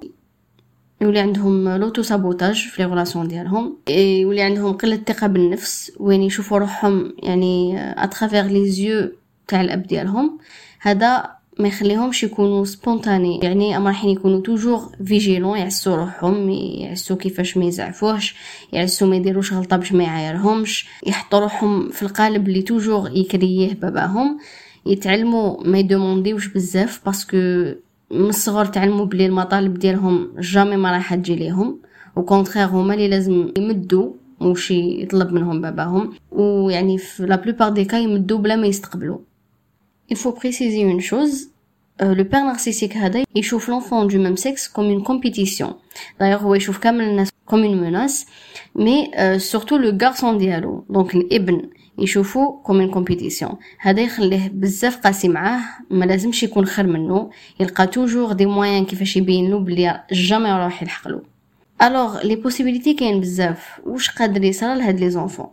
يولي 1.01 1.19
عندهم 1.19 1.69
l'auto-sabotage 1.69 2.67
في 2.67 2.85
les 2.85 3.27
ديالهم 3.27 3.77
يولي 3.89 4.41
عندهم 4.41 4.73
قلة 4.73 4.95
الثقة 4.95 5.27
بالنفس 5.27 5.91
وين 5.99 6.21
يشوفوا 6.23 6.57
روحهم 6.57 7.13
يعني 7.23 7.75
à 8.03 8.08
travers 8.08 8.43
les 8.43 8.69
yeux 8.69 9.11
تاع 9.47 9.61
الأب 9.61 9.87
ديالهم. 9.87 10.39
هذا 10.79 11.37
ما 11.59 11.67
يخليهمش 11.67 12.23
يكونوا 12.23 12.65
spontanés 12.65 13.39
يعني 13.43 13.77
أما 13.77 13.89
راحين 13.89 14.09
يكونوا 14.09 14.41
toujours 14.41 14.95
vigilants 15.05 15.57
يعسوا 15.57 15.95
روحهم 15.95 16.49
يعسوا 16.49 17.15
كيفاش 17.15 17.57
ما 17.57 17.65
يزعفوهش 17.65 18.35
يعسوا 18.73 19.07
ما 19.07 19.15
يديروش 19.15 19.53
غلطة 19.53 19.77
باش 19.77 19.93
ما 19.93 20.03
يعايرهمش. 20.03 20.89
يحطوا 21.05 21.39
روحهم 21.39 21.89
في 21.89 22.03
القالب 22.03 22.47
اللي 22.47 22.61
toujours 22.61 23.11
يكريه 23.13 23.73
باباهم. 23.73 24.39
يتعلموا 24.85 25.63
ما 25.63 25.79
يدومونديوش 25.79 26.47
بزاف 26.47 27.01
parce 27.05 27.25
que 27.25 27.37
من 28.11 28.29
الصغر 28.29 28.65
تعلموا 28.65 29.05
بلي 29.05 29.25
المطالب 29.25 29.73
ديالهم 29.73 30.29
jamais 30.39 30.77
ما 30.77 30.91
راح 30.91 31.15
تجي 31.15 31.35
ليهم. 31.35 31.79
au 32.15 32.25
contraire 32.25 32.65
هما 32.65 32.93
اللي 32.93 33.07
لازم 33.07 33.51
يمدوا 33.57 34.11
وش 34.41 34.71
يطلب 34.71 35.33
منهم 35.33 35.61
باباهم. 35.61 36.13
ويعني 36.31 36.97
في 36.97 37.25
la 37.25 37.35
plupart 37.35 37.69
des 37.69 37.85
cas 37.85 37.97
يمدوا 37.97 38.37
بلا 38.37 38.55
ما 38.55 38.67
يستقبلوا 38.67 39.17
Il 40.09 40.15
faut 40.15 40.31
préciser 40.31 40.81
une 40.93 41.01
chose, 41.01 41.35
euh, 42.01 42.13
le 42.15 42.23
père 42.23 42.45
narcissique 42.45 42.97
هذا 42.97 43.23
يشوف 43.35 43.69
l'enfant 43.69 44.05
du 44.05 44.19
même 44.19 44.37
sexe 44.37 44.67
comme 44.67 44.89
une 44.89 45.03
compétition. 45.03 45.75
D'ailleurs 46.19 46.41
هو 46.41 46.55
يشوف 46.55 46.77
كامل 46.77 47.03
الناس 47.03 47.29
une 47.51 47.79
menace, 47.79 48.25
mais 48.75 49.09
euh, 49.17 49.39
surtout 49.39 49.77
le 49.77 49.91
garçon 49.91 50.37
ديالو 50.37 50.85
donc 50.89 51.15
الابن 51.15 51.61
يشوفو 51.97 52.51
comme 52.61 52.81
une 52.81 52.89
compétition 52.89 53.51
هذا 53.79 54.01
يخليه 54.01 54.49
بزاف 54.53 54.97
قاسي 54.97 55.27
معاه 55.29 55.61
ما 55.89 56.05
لازمش 56.05 56.43
يكون 56.43 56.65
خير 56.65 56.87
منه. 56.87 57.29
يلقى 57.59 57.87
toujours 57.87 58.33
des 58.33 58.45
moyens 58.45 58.85
كيفاش 58.85 59.17
يبين 59.17 59.49
له 59.49 59.59
بلي 59.59 60.03
jamais 60.11 60.49
راح 60.49 60.83
يلحق 60.83 61.07
له 61.07 61.21
alors 61.81 62.21
les 62.23 62.35
possibilités 62.35 62.93
كاين 62.93 63.19
بزاف. 63.19 63.79
واش 63.85 64.09
قادر 64.09 64.43
يصرى 64.43 64.77
لهاد 64.77 64.99
les 64.99 65.09
enfants 65.09 65.47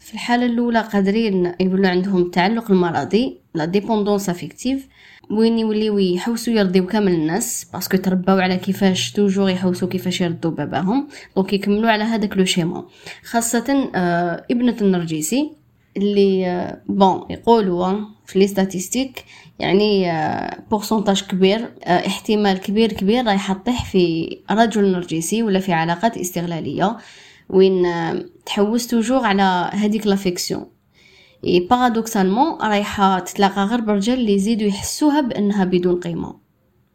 في 0.00 0.14
الحالة 0.14 0.46
الأولى 0.46 0.80
قادرين 0.80 1.52
يولوا 1.60 1.88
عندهم 1.88 2.22
التعلق 2.22 2.70
المرضي 2.70 3.38
la 3.54 3.64
dépendance 3.64 4.28
affective 4.28 4.88
وين 5.30 5.58
يوليو 5.58 5.98
يحوسوا 5.98 6.52
يرضيو 6.52 6.86
كامل 6.86 7.12
الناس 7.12 7.66
parce 7.72 7.87
que 7.87 7.96
ترباو 7.96 8.38
على 8.38 8.56
كيفاش 8.56 9.12
toujours 9.12 9.50
يحوسوا 9.50 9.88
كيفاش 9.88 10.20
يردوا 10.20 10.50
باباهم 10.50 11.08
donc 11.36 11.52
يكملوا 11.52 11.90
على 11.90 12.04
هذاك 12.04 12.36
le 12.36 12.44
schéma. 12.44 12.84
خاصة 13.24 13.90
آه 13.94 14.46
ابنة 14.50 14.76
النرجسي 14.80 15.50
اللي 15.96 16.46
آه 16.46 16.82
bon 16.88 17.26
يقولوا 17.30 17.98
في 18.26 18.38
les 18.38 18.46
statistiques 18.46 19.24
يعني 19.58 20.10
آه 20.12 20.58
pourcentage 20.70 21.22
كبير 21.22 21.68
آه 21.84 22.06
احتمال 22.06 22.58
كبير 22.58 22.92
كبير 22.92 23.26
راح 23.26 23.50
يطيح 23.50 23.84
في 23.84 24.36
رجل 24.50 24.92
نرجسي 24.92 25.42
ولا 25.42 25.60
في 25.60 25.72
علاقات 25.72 26.16
استغلالية 26.18 26.96
وين 27.48 27.86
آه 27.86 28.24
تحوس 28.46 28.86
toujours 28.86 29.24
على 29.24 29.70
هذيك 29.72 30.06
l'affection 30.06 30.75
et 31.44 31.60
paradoxalement 31.60 32.58
رايحه 32.62 33.18
تتلاقى 33.18 33.64
غير 33.64 33.80
برجال 33.80 34.18
اللي 34.18 34.34
يزيدوا 34.34 34.68
يحسوها 34.68 35.20
بأنها 35.20 35.64
بدون 35.64 36.00
قيمة. 36.00 36.46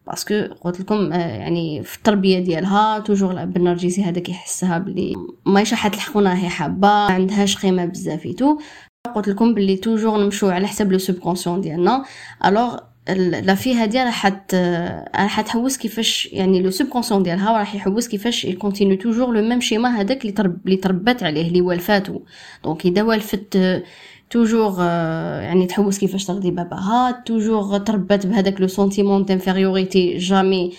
parce 0.08 0.24
que 0.24 0.34
قلت 0.62 0.80
لكم 0.80 1.12
يعني 1.14 1.84
في 1.84 1.98
التربية 1.98 2.40
ديالها 2.40 3.00
toujours 3.00 3.32
الاب 3.32 3.58
النرجسي 3.58 4.04
هذاك 4.04 4.30
يحسها 4.30 4.78
بلي 4.78 5.16
راح 5.48 5.88
تلحقونا 5.88 6.44
هي 6.44 6.50
حابة 6.50 6.88
ما 6.88 7.14
عندهاش 7.14 7.58
قيمة 7.58 7.86
بزاف 7.86 8.28
تو 8.38 8.58
قلت 9.16 9.28
لكم 9.28 9.54
بلي 9.54 9.78
toujours 9.78 10.18
نمشيو 10.18 10.50
على 10.50 10.68
حساب 10.68 10.92
le 10.92 10.98
subconscient 10.98 11.62
ديالنا. 11.62 12.04
alors 12.46 12.78
la 13.10 13.56
fille 13.56 13.76
هادي 13.76 14.04
راح 14.04 14.26
راح 15.16 15.42
تحوس 15.42 15.78
كيفاش 15.78 16.30
يعني 16.32 16.62
le 16.62 16.70
subconscient 16.72 17.24
ديالها 17.24 17.58
راح 17.58 17.76
يحوس 17.76 18.08
كيفاش 18.08 18.46
يكونتينيو 18.46 18.98
toujours 18.98 19.34
le 19.34 19.42
même 19.42 19.62
schéma 19.62 19.90
هذاك 19.90 20.38
ترب 20.38 20.58
اللي 20.66 20.78
تربت 20.78 21.24
عليه 21.24 21.48
اللي 21.48 21.62
والفاتو 21.62 22.22
donc 22.64 22.86
إذا 22.86 23.04
والفت 23.04 23.58
toujours 24.32 24.82
يعني 25.42 25.66
تحوس 25.66 26.00
كيفاش 26.00 26.26
ترضي 26.26 26.52
باباها. 26.52 27.24
toujours 27.26 27.78
تربت 27.78 28.28
بهذاك 28.28 28.62
le 28.62 28.68
sentiment 28.68 29.26
d'infériorité 29.26 30.18
jamais 30.18 30.74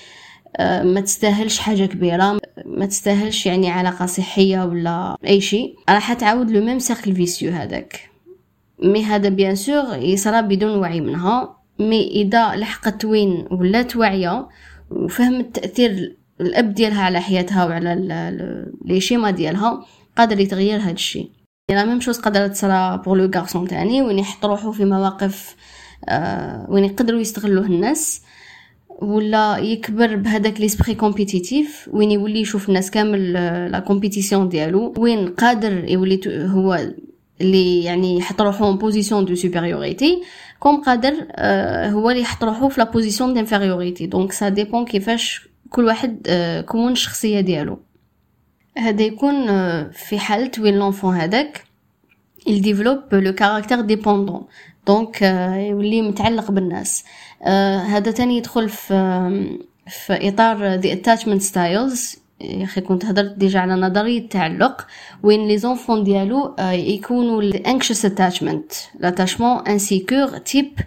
ما 0.60 1.00
تستاهلش 1.00 1.58
حاجة 1.58 1.86
كبيرة. 1.86 2.38
ما 2.66 2.86
تستاهلش 2.86 3.46
يعني 3.46 3.70
علاقة 3.70 4.06
صحية 4.06 4.64
ولا 4.64 5.16
أي 5.26 5.40
شيء. 5.40 5.74
راح 5.88 6.12
تعاود 6.12 6.50
le 6.50 6.64
même 6.64 6.78
cercle 6.78 7.14
vicieux 7.14 7.52
هذاك. 7.52 8.10
mais 8.82 9.04
هذا 9.04 9.28
bien 9.28 9.54
sûr 9.54 9.96
يصرى 9.96 10.42
بدون 10.42 10.78
وعي 10.78 11.00
منها. 11.00 11.56
mais 11.78 12.08
إذا 12.08 12.56
لحقت 12.56 13.04
وين 13.04 13.46
ولات 13.50 13.96
واعيه 13.96 14.48
وفهمت 14.90 15.58
تاثير 15.58 16.16
الأب 16.40 16.74
ديالها 16.74 17.02
على 17.02 17.20
حياتها 17.20 17.64
وعلى 17.64 17.94
les 18.84 19.00
schémas 19.00 19.30
ديالها 19.30 19.84
قادر 20.16 20.40
يتغير 20.40 20.80
هذا 20.80 20.90
الشيء. 20.90 21.30
la 21.74 21.84
même 21.84 22.00
chose 22.00 22.18
قادره 22.18 22.46
تصرا 22.46 22.96
pour 22.96 23.18
le 23.18 23.30
garçon 23.34 23.68
تاني 23.68 24.02
وين 24.02 24.18
يحط 24.18 24.44
روحو 24.44 24.72
في 24.72 24.84
مواقف 24.84 25.56
آه 26.08 26.66
وين 26.68 26.84
يقدروا 26.84 27.20
يستغلوه 27.20 27.66
الناس 27.66 28.22
ولا 28.88 29.58
يكبر 29.58 30.16
بهذاك 30.16 30.60
l'esprit 30.60 30.94
compétitif 30.94 31.90
وين 31.92 32.10
يولي 32.10 32.40
يشوف 32.40 32.68
الناس 32.68 32.90
كامل 32.90 33.32
la 33.72 33.78
compétition 33.78 34.48
ديالو 34.48 34.94
وين 34.98 35.28
قادر 35.28 35.84
يولي 35.90 36.20
هو 36.26 36.80
اللي 37.40 37.84
يعني 37.84 38.18
يحط 38.18 38.42
روحو 38.42 38.70
en 38.70 38.76
position 38.76 39.24
de 39.24 39.34
supériorité 39.34 40.22
comme 40.58 40.80
قادر 40.82 41.14
آه 41.30 41.90
هو 41.90 42.10
اللي 42.10 42.22
يحط 42.22 42.44
روحو 42.44 42.68
في 42.68 42.80
la 42.80 42.90
position 42.90 43.34
d'infériorité 43.34 44.06
donc 44.06 44.32
ça 44.32 44.48
dépend 44.48 44.84
كيفاش 44.84 45.48
كل 45.70 45.84
واحد 45.84 46.26
آه 46.26 46.60
كون 46.60 46.92
الشخصية 46.92 47.40
ديالو. 47.40 47.78
هذا 48.78 49.02
يكون 49.02 49.48
آه 49.48 49.90
في 49.90 50.18
حالة 50.18 50.50
وين 50.58 50.74
l'enfant 50.74 51.16
هذاك. 51.16 51.64
Il 52.48 52.60
développe 52.60 53.12
le 53.12 53.32
caractère 53.32 53.84
dépendant. 53.84 54.48
donc 54.86 55.22
يولي 55.22 56.02
متعلق 56.02 56.50
بالناس. 56.50 57.04
هذا 57.86 58.10
تاني 58.10 58.36
يدخل 58.36 58.68
في 58.68 59.58
في 59.86 60.28
إطار 60.28 60.80
the 60.80 60.86
attachment 60.86 61.42
styles. 61.42 62.18
يا 62.40 62.64
أخي 62.64 62.80
كنت 62.80 63.04
هضرت 63.04 63.38
déjà 63.38 63.60
على 63.60 63.74
نظريه 63.74 64.18
التعلق. 64.18 64.86
وين 65.22 65.48
les 65.48 65.58
enfants 65.58 66.04
ديالو 66.04 66.56
يكونوا 66.72 67.52
anxious 67.52 68.08
attachment 68.08 69.00
l'attachement 69.00 69.64
insécure 69.68 70.38
type 70.38 70.80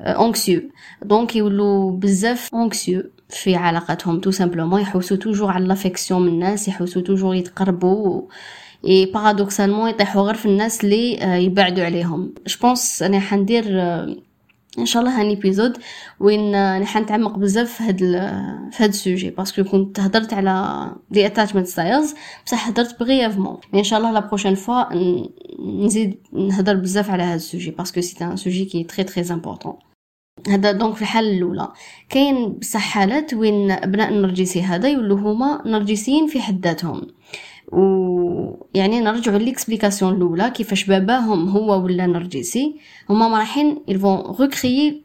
anxieux. 0.00 0.62
donc 1.02 1.36
يولوا 1.36 1.90
بزاف 1.90 2.50
anxieux. 2.54 3.15
في 3.28 3.56
علاقتهم 3.56 4.20
tout 4.20 4.30
simplement 4.30 4.80
يحوسوا 4.80 5.16
toujours 5.16 5.50
على 5.50 5.66
l'affection 5.66 6.22
من 6.22 6.28
الناس 6.28 6.68
يحوسوا 6.68 7.02
toujours 7.02 7.34
يتقربوا 7.34 8.22
et 8.86 9.06
paradoxalement 9.06 9.90
يطيحوا 9.90 10.22
غير 10.22 10.34
في 10.34 10.46
الناس 10.46 10.84
اللي 10.84 11.18
يبعدوا 11.44 11.84
عليهم. 11.84 12.34
je 12.46 12.62
pense 12.62 13.02
أنا 13.02 13.20
حندير 13.20 13.64
إن 14.78 14.86
شاء 14.86 15.02
الله 15.02 15.20
هاني 15.20 15.30
épisode 15.30 15.78
وين 16.20 16.54
أنا 16.54 16.84
حنتعمق 16.84 17.38
بزاف 17.38 17.72
في 17.72 17.82
هاد 17.82 17.98
في 18.72 18.82
هاد 18.82 18.88
ال 18.88 18.94
sujet. 18.94 19.30
Parce 19.30 19.51
que 19.51 19.64
كنت 19.64 20.00
هضرت 20.00 20.32
على 20.32 20.86
the 21.10 21.26
attachment 21.26 21.66
styles 21.66 22.14
بصح 22.46 22.68
هضرت 22.68 23.00
brièvement 23.00 23.56
إن 23.74 23.84
شاء 23.84 23.98
الله 23.98 24.12
la 24.12 24.20
prochaine 24.20 24.54
fois 24.54 24.84
نزيد 25.84 26.18
نهضر 26.32 26.74
بزاف 26.74 27.10
على 27.10 27.22
هاد 27.22 27.34
ال 27.34 27.39
sujet. 27.39 27.70
Parce 27.70 27.89
que 27.89 28.00
c'est 28.00 28.24
un 28.24 28.36
sujet 28.36 28.64
qui 28.64 28.84
est 28.84 28.93
très 28.93 29.04
très 29.04 29.34
important 29.34 29.74
هذا 30.48 30.72
donc 30.72 30.94
في 30.94 31.02
الحالة 31.02 31.30
الأولى. 31.30 31.68
كاين 32.08 32.52
بصح 32.52 32.80
حالات 32.80 33.34
وين 33.34 33.70
ابناء 33.70 34.08
النرجسي 34.08 34.62
هذا 34.62 34.88
يولوا 34.88 35.18
هما 35.18 35.62
نرجسيين 35.66 36.26
في 36.26 36.40
حد 36.40 36.66
ذاتهم. 36.66 37.06
و 37.72 37.80
يعني 38.74 39.00
نرجعوا 39.00 39.38
l'explication 39.38 40.14
الأولى 40.14 40.50
كيفاش 40.50 40.84
باباهم 40.84 41.48
هو 41.48 41.84
ولا 41.84 42.06
نرجسي 42.06 42.76
هما 43.10 43.28
ما 43.28 43.38
رايحين 43.38 43.82
يلفون 43.88 44.36
recréer 44.40 45.02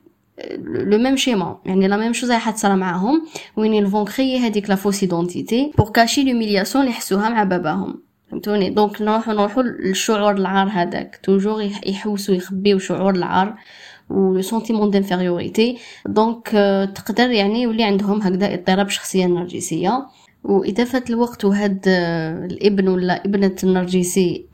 le 0.63 0.97
même 0.97 1.15
schéma 1.15 1.59
يعني 1.65 1.87
la 1.87 1.97
même 1.97 2.13
chose 2.13 2.31
راح 2.31 2.49
تصرا 2.49 2.75
معاهم 2.75 3.27
وين 3.57 3.73
يلفون 3.73 4.05
créer 4.05 4.37
هذيك 4.37 4.69
la 4.69 4.75
fausse 4.75 5.03
identité 5.03 5.71
pour 5.77 5.89
cacher 5.89 6.23
l'humiliation 6.23 6.83
اللي 6.83 6.95
يحسوها 6.95 7.29
مع 7.29 7.43
باباهم. 7.43 8.01
فهمتوني؟ 8.31 8.69
donc 8.69 9.01
نروحو 9.01 9.31
نروحو 9.31 9.61
للشعور 9.61 10.31
العار 10.31 10.67
هذاك. 10.67 11.19
toujours 11.23 11.61
يحوسوا 11.85 12.35
يخبيو 12.35 12.79
شعور 12.79 13.15
العار. 13.15 13.55
و 14.11 14.33
le 14.33 14.41
sentiment 14.41 14.91
d'infériorité 14.91 15.77
donc 16.05 16.47
تقدر 16.95 17.29
يعني 17.29 17.61
يولي 17.61 17.83
عندهم 17.83 18.21
هكذا 18.21 18.53
اضطراب 18.53 18.89
شخصية 18.89 19.25
نرجسية. 19.25 20.07
فات 20.85 21.09
الوقت 21.09 21.45
وهاد 21.45 21.81
الابن 22.51 22.87
ولا 22.87 23.25
ابنة 23.25 23.55
النرجسي 23.63 24.45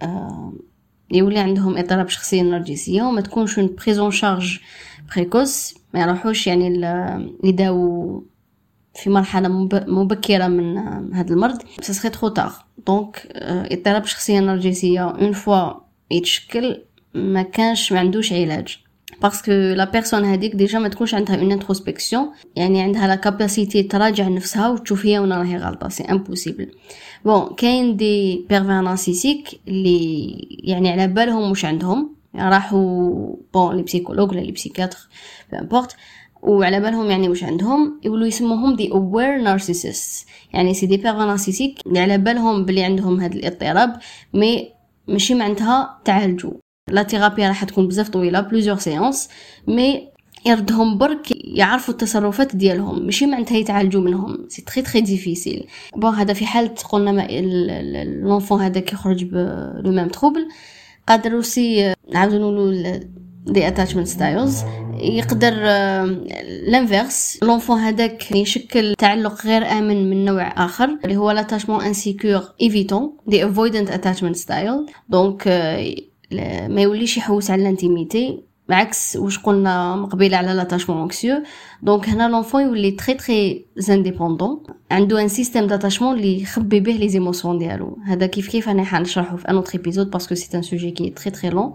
يولي 1.12 1.39
عندهم 1.39 1.78
اضطراب 1.78 2.10
شخصية 2.10 2.41
نرجسية 2.41 3.03
وما 3.03 3.22
تكونش 3.22 3.60
une 3.59 3.76
prise 3.76 4.01
en 4.01 4.11
charge 4.11 4.59
précoce 5.15 5.76
ما 5.93 6.01
يروحوش 6.01 6.47
يعني 6.47 6.68
يداو 7.43 8.24
في 8.95 9.10
مرحلة 9.10 9.47
مبكرة 9.88 10.47
من 10.47 10.78
هذا 11.14 11.34
المرض. 11.34 11.62
ça 11.82 11.93
serait 11.93 12.09
trop 12.09 12.30
tard 12.30 12.53
donc 12.88 13.28
اضطراب 13.72 14.05
شخصية 14.05 14.39
نرجسية 14.39 15.10
une 15.09 15.32
fois 15.32 15.74
يتشكل 16.12 16.82
ما 17.14 17.41
كانش 17.41 17.91
ما 17.91 17.99
عندوش 17.99 18.34
علاج. 18.34 18.86
parce 19.22 19.40
que 19.40 19.51
la 19.51 19.91
personne 19.91 20.26
هذيك 20.26 20.55
déjà 20.55 20.80
ما 20.80 20.88
تكونش 20.88 21.14
عندها 21.14 21.36
une 21.36 21.51
introspection 21.51 22.32
يعني 22.55 22.82
عندها 22.82 23.08
la 23.07 23.15
capacité 23.15 23.84
تراجع 23.84 24.28
نفسها 24.28 24.70
وتشوف 24.70 25.05
هي 25.05 25.20
وين 25.20 25.34
راهي 25.34 25.58
غلطة. 25.58 25.89
c'est 25.89 26.03
impossible 26.03 26.72
bon 27.26 27.55
كاين 27.58 27.97
des 27.97 28.45
pervers 28.49 28.82
narcissiques 28.82 29.59
اللي 29.68 30.30
يعني 30.64 30.89
على 30.89 31.08
بالهم 31.08 31.49
واش 31.49 31.66
عندهم. 31.66 32.16
راحوا 32.36 33.36
bon 33.53 33.76
les 33.76 33.84
psychologues 33.84 34.32
ولا 34.32 34.39
les 34.39 34.51
psychiatres 34.51 34.97
peu 35.51 35.65
importe 35.65 35.95
وعلى 36.41 36.80
بالهم 36.80 37.12
يعني 37.12 37.30
واش 37.30 37.43
عندهم. 37.43 37.99
يقولوا 38.03 38.28
يسموهم 38.28 38.76
the 38.76 38.91
aware 38.91 39.41
narcissist 39.41 40.28
يعني 40.53 40.74
c'est 40.74 40.86
des 40.86 40.97
pervers 40.97 41.26
narcissiques 41.26 41.80
اللي 41.88 41.99
على 41.99 42.18
بالهم 42.18 42.66
بلي 42.66 42.84
عندهم 42.84 43.20
هذا 43.20 43.36
الاضطراب 43.36 43.99
mais 44.34 44.74
ماشي 45.08 45.34
معناتها 45.36 46.01
تعالجوا. 46.05 46.51
la 46.88 47.03
thérapie 47.03 47.47
راح 47.47 47.63
تكون 47.63 47.88
بزاف 47.88 48.09
طويلة 48.09 48.41
plusieurs 48.41 48.78
séances 48.78 49.30
mais 49.68 50.07
يردهم 50.45 50.97
برك 50.97 51.27
يعرفوا 51.31 51.93
التصرفات 51.93 52.55
ديالهم 52.55 53.05
ماشي 53.05 53.25
معناتها 53.25 53.57
يتعالجوا 53.57 54.01
منهم 54.01 54.45
c'est 54.49 54.61
très 54.61 54.82
très 54.82 55.01
difficile 55.01 55.68
bon 55.95 56.15
هذا 56.15 56.33
في 56.33 56.45
حالة 56.45 56.73
قلنا 56.89 57.11
ما 57.11 57.27
l'enfant 58.03 58.61
هذاك 58.61 58.93
يخرج 58.93 59.23
ب 59.24 59.46
le 59.46 59.91
même 59.91 60.07
trouble 60.07 60.47
قادر 61.07 61.33
aussi 61.34 61.93
نعاودو 62.13 62.38
نقولوا 62.38 62.99
the 63.45 63.68
attachment 63.68 64.07
styles 64.07 64.63
يقدر 64.93 65.53
l'inverse 66.68 67.39
l'enfant 67.43 67.80
هذاك 67.79 68.31
يشكل 68.31 68.95
تعلق 68.95 69.45
غير 69.45 69.71
آمن 69.71 70.09
من 70.09 70.25
نوع 70.25 70.65
آخر 70.65 70.97
اللي 71.03 71.17
هو 71.17 71.31
l'attachement 71.32 71.82
insécure 71.82 72.41
évitant 72.61 73.18
the 73.28 73.45
avoidant 73.45 73.89
attachment 73.91 74.36
style 74.36 74.86
donc 75.09 75.47
ما 76.69 76.82
يوليش 76.82 77.17
يحوس 77.17 77.51
على 77.51 77.61
l'intimité. 77.61 78.43
بعكس 78.69 79.15
واش 79.15 79.39
قلنا 79.39 79.95
مقبله 79.95 80.38
على 80.38 80.53
l'attachement 80.53 81.01
anxieux 81.01 81.43
donc 81.82 82.09
هنا 82.09 82.30
l'enfant 82.30 82.61
يولي 82.61 82.91
très 82.91 83.13
très 83.13 83.65
indépendant 83.78 84.63
عنده 84.91 85.21
un 85.22 85.28
système 85.28 85.68
d'attachement 85.68 86.15
اللي 86.15 86.41
يخبي 86.41 86.80
به 86.80 86.91
les 86.91 87.09
émotions 87.09 87.57
ديالو. 87.57 87.97
هذا 88.05 88.25
كيف 88.25 88.49
كيف 88.49 88.69
أنا 88.69 88.84
حنشرحه 88.84 89.36
في 89.36 89.49
un 89.49 89.55
autre 89.55 89.74
épisode 89.74 90.09
parce 90.09 90.26
que 90.26 90.36
c'est 90.36 90.57
un 90.57 90.61
sujet 90.61 90.91
qui 90.91 91.09
est 91.09 91.19
très 91.19 91.32
très 91.32 91.49
long 91.49 91.74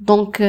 donc 0.00 0.42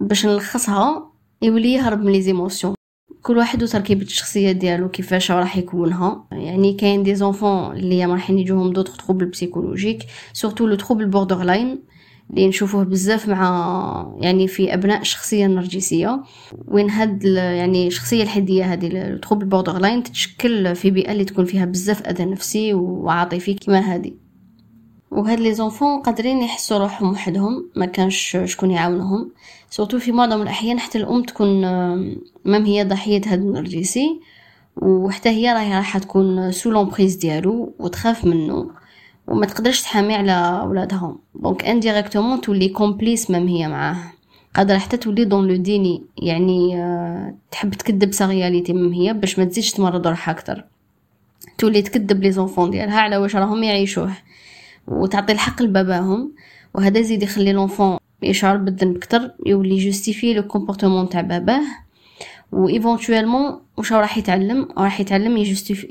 باش 0.00 0.26
نلخصها 0.26 1.12
يولي 1.42 1.72
يهرب 1.72 2.04
من 2.04 2.12
les 2.12 2.22
émotions 2.22 2.74
كل 3.22 3.38
واحد 3.38 3.62
وتركيبة 3.62 4.02
الشخصية 4.02 4.52
ديالو 4.52 4.88
كيفاش 4.88 5.30
راح 5.30 5.56
يكونها. 5.56 6.26
يعني 6.32 6.74
كاين 6.74 7.02
des 7.02 7.14
enfants 7.14 7.76
اللي 7.76 8.04
رايحين 8.04 8.38
يجوهم 8.38 8.72
d'autres 8.72 8.96
troubles 8.96 9.26
psychologiques 9.26 10.06
surtout 10.32 10.66
le 10.66 10.74
trouble 10.74 11.06
borderline 11.06 11.82
اللي 12.30 12.48
نشوفوه 12.48 12.84
بزاف 12.84 13.28
مع 13.28 14.16
يعني 14.20 14.48
في 14.48 14.74
أبناء 14.74 15.00
الشخصيه 15.00 15.46
النرجسيه 15.46 16.22
وين 16.68 16.90
هاد 16.90 17.24
يعني 17.24 17.86
الشخصيه 17.86 18.22
الحدية 18.22 18.72
هذه 18.72 18.86
ال 18.86 19.46
trouble 19.46 19.78
borderline 19.78 20.02
تتشكل 20.02 20.76
في 20.76 20.90
بيئة 20.90 21.12
اللي 21.12 21.24
تكون 21.24 21.44
فيها 21.44 21.64
بزاف 21.64 22.02
أذى 22.06 22.24
نفسي 22.24 22.74
وعاطفي 22.74 23.54
كما 23.54 23.78
هذه 23.78 24.12
وهاد 25.10 25.40
les 25.40 25.54
enfants 25.54 26.02
قادرين 26.02 26.42
يحسوا 26.42 26.78
روحهم 26.78 27.10
وحدهم 27.10 27.70
ما 27.76 27.86
كانش 27.86 28.38
شكون 28.44 28.70
يعاونهم. 28.70 29.30
surtout 29.70 29.98
في 29.98 30.12
معظم 30.12 30.42
الأحيان 30.42 30.80
حتى 30.80 30.98
الأم 30.98 31.22
تكون 31.22 31.60
même 32.44 32.64
هي 32.64 32.84
ضحية 32.84 33.20
هاد 33.26 33.40
النرجسي 33.40 34.20
وحتى 34.76 35.28
هي 35.28 35.52
راهي 35.52 35.76
راح 35.76 35.98
تكون 35.98 36.52
sous 36.52 36.70
l'emprise 36.70 37.16
ديالو 37.16 37.74
وتخاف 37.78 38.24
منه. 38.24 38.70
وما 39.28 39.46
تقدرش 39.46 39.82
تحامي 39.82 40.14
على 40.14 40.64
ولادها 40.66 41.16
donc 41.34 41.64
indirectement 41.64 42.40
تولي 42.40 42.68
complice 42.68 43.30
même 43.30 43.48
هي 43.48 43.68
معاه. 43.68 43.96
قادرة 44.54 44.78
حتى 44.78 44.96
تولي 44.96 45.24
dans 45.24 45.48
le 45.48 45.56
déni 45.56 46.02
يعني 46.18 46.82
آه، 46.82 47.34
تحب 47.50 47.74
تكذب 47.74 48.12
sa 48.12 48.26
réalité 48.26 48.72
même 48.72 48.92
هي 48.92 49.12
باش 49.12 49.38
ما 49.38 49.44
تزيدش 49.44 49.70
تمرض 49.70 50.06
روحها 50.06 50.34
أكثر. 50.34 50.64
تولي 51.58 51.82
تكذب 51.82 52.22
les 52.22 52.32
enfants 52.32 52.70
ديالها 52.70 53.00
على 53.00 53.16
واش 53.16 53.36
راهم 53.36 53.62
يعيشوه. 53.62 54.12
وتعطي 54.86 55.32
الحق 55.32 55.62
لباباهم. 55.62 56.32
وهذا 56.74 56.98
يزيد 56.98 57.22
يخلي 57.22 57.52
l'enfant 57.52 57.98
يشعر 58.22 58.56
بالذنب 58.56 58.96
أكثر 58.96 59.30
يولي 59.46 59.76
justifier 59.76 60.34
le 60.34 60.42
comportement 60.42 61.08
تاع 61.08 61.20
باباه. 61.20 61.62
و 62.52 62.68
éventuellement 62.68 63.60
واش 63.76 63.92
راح 63.92 64.18
يتعلم؟ 64.18 64.68
راح 64.78 65.00
يتعلم 65.00 65.36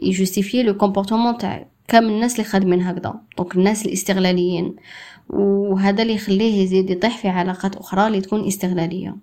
ي 0.03 0.09
justifier 0.09 0.63
le 0.63 0.77
comportement 0.77 1.37
تاع 1.37 1.67
كامل 1.87 2.09
الناس 2.09 2.31
اللي 2.33 2.43
خادمين 2.43 2.81
هكذا 2.81 3.21
donc 3.37 3.55
الناس 3.55 3.85
الاستغلاليين. 3.85 4.75
وهذا 5.29 6.01
اللي 6.01 6.15
يخليه 6.15 6.63
يزيد 6.63 6.89
يطيح 6.89 7.17
في 7.17 7.27
علاقات 7.27 7.75
أخرى 7.75 8.07
اللي 8.07 8.21
تكون 8.21 8.47
استغلالية. 8.47 9.15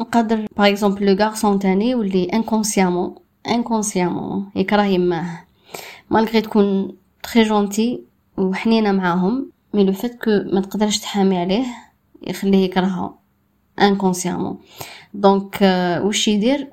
نقدر 0.00 0.46
par 0.56 0.68
exemple 0.68 1.06
le 1.06 1.24
garçon 1.24 1.58
تاني 1.58 1.94
واللي 1.94 2.24
inconsciemment 2.24 3.14
inconsciemment 3.48 4.50
يكره 4.56 4.82
يماه. 4.82 5.44
malgré 6.10 6.40
تكون 6.40 6.96
très 7.22 7.42
gentille 7.42 8.02
وحنينة 8.36 8.92
معاهم 8.92 9.50
mais 9.74 9.84
le 9.84 9.92
fait 9.92 10.14
que 10.14 10.30
ما 10.30 10.60
تقدرش 10.60 10.98
تحامي 10.98 11.38
عليه 11.38 11.64
يخليه 12.22 12.64
يكرهها 12.64 13.14
inconsciemment 13.80 14.58
donc 15.14 15.58
واش 16.04 16.28
يدير؟ 16.28 16.68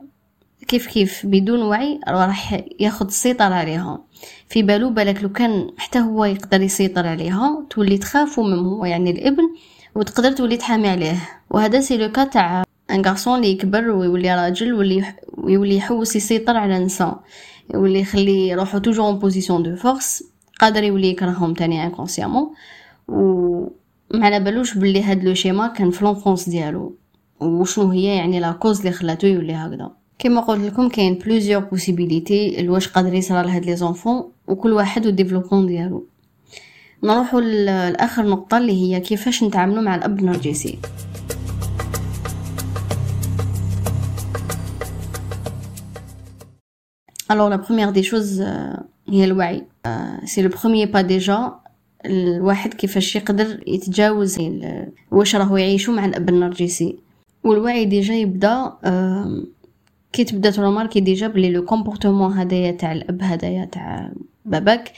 كيف 0.67 0.87
كيف 0.87 1.25
بدون 1.25 1.61
وعي 1.61 1.99
راح 2.07 2.63
ياخذ 2.79 3.05
السيطرة 3.05 3.53
عليها 3.53 4.03
في 4.49 4.63
بالو 4.63 4.89
بالك 4.89 5.23
لو 5.23 5.29
كان 5.29 5.71
حتى 5.77 5.99
هو 5.99 6.25
يقدر 6.25 6.61
يسيطر 6.61 7.07
عليها 7.07 7.65
تولي 7.69 7.97
تخاف 7.97 8.39
من 8.39 8.59
هو 8.59 8.85
يعني 8.85 9.11
الابن 9.11 9.43
وتقدر 9.95 10.31
تولي 10.31 10.57
تحامي 10.57 10.87
عليه. 10.87 11.17
وهذا 11.49 11.79
سي 11.79 11.97
لو 11.97 12.07
تاع 12.07 12.63
ان 12.91 13.05
غارسون 13.05 13.35
اللي 13.35 13.51
يكبر 13.51 13.89
ويولي 13.89 14.35
راجل 14.35 14.73
ويولي 15.37 15.75
يحوس 15.75 16.15
يسيطر 16.15 16.57
على 16.57 16.79
نساء. 16.79 17.23
يولي 17.73 17.99
يخلي 17.99 18.55
روحو 18.55 18.77
توجور 18.77 19.05
اون 19.05 19.19
بوزيسيون 19.19 19.63
دو 19.63 19.75
فورس 19.75 20.23
قادر 20.59 20.83
يولي 20.83 21.09
يكرههم 21.09 21.53
تاني 21.53 21.83
انكونسيامون 21.83 22.53
و 23.07 23.21
ما 24.11 24.25
على 24.25 24.39
بالوش 24.39 24.77
بلي 24.77 25.03
هاد 25.03 25.23
لو 25.23 25.33
شيما 25.33 25.67
كان 25.67 25.91
في 25.91 26.05
لونفونس 26.05 26.49
ديالو. 26.49 26.97
وشنو 27.39 27.91
هي 27.91 28.17
يعني 28.17 28.39
لا 28.39 28.51
كوز 28.51 28.79
اللي 28.79 28.91
خلاتو 28.91 29.27
يولي 29.27 29.53
هكذا. 29.53 29.91
كما 30.19 30.41
قلت 30.41 30.61
لكم 30.61 30.89
كاين 30.89 31.13
plusieurs 31.13 31.63
possibilités 31.63 32.61
لواش 32.61 32.87
قادر 32.87 33.13
يصرى 33.13 33.43
لهاد 33.43 33.65
les 33.65 33.75
enfants 33.75 34.31
وكل 34.47 34.73
واحد 34.73 35.05
وال 35.05 35.14
développement 35.14 35.67
ديالو. 35.67 36.05
نروحوا 37.03 37.41
لآخر 37.41 38.25
نقطة 38.29 38.57
اللي 38.57 38.71
هي 38.71 38.99
كيفاش 38.99 39.43
نتعاملوا 39.43 39.81
مع 39.81 39.95
الأب 39.95 40.19
النرجسي. 40.19 40.79
alors 47.31 47.49
la 47.49 47.55
première 47.55 47.89
des 47.89 48.03
choses 48.03 48.41
هي 49.09 49.23
الوعي. 49.23 49.63
c'est 50.25 50.41
le 50.41 50.49
premier 50.49 50.91
pas 50.91 51.01
déjà 51.01 51.53
الواحد 52.05 52.73
كيفاش 52.73 53.15
يقدر 53.15 53.63
يتجاوز 53.67 54.37
واش 55.11 55.35
راهو 55.35 55.57
يعيشو 55.57 55.91
مع 55.91 56.05
الأب 56.05 56.29
النرجسي. 56.29 56.97
والوعي 57.43 57.85
déjà 57.85 58.13
يبدأ 58.13 58.73
كي 60.17 60.23
تبدا 60.23 60.49
ت 60.51 60.56
remarquer 60.56 60.99
déjà 60.99 61.27
بلي 61.27 61.49
le 61.49 61.65
comportement 61.65 62.33
هدايا 62.33 62.71
تاع 62.71 62.91
الأب 62.91 63.21
هدايا 63.21 63.65
تاع 63.65 64.11
باباك 64.45 64.91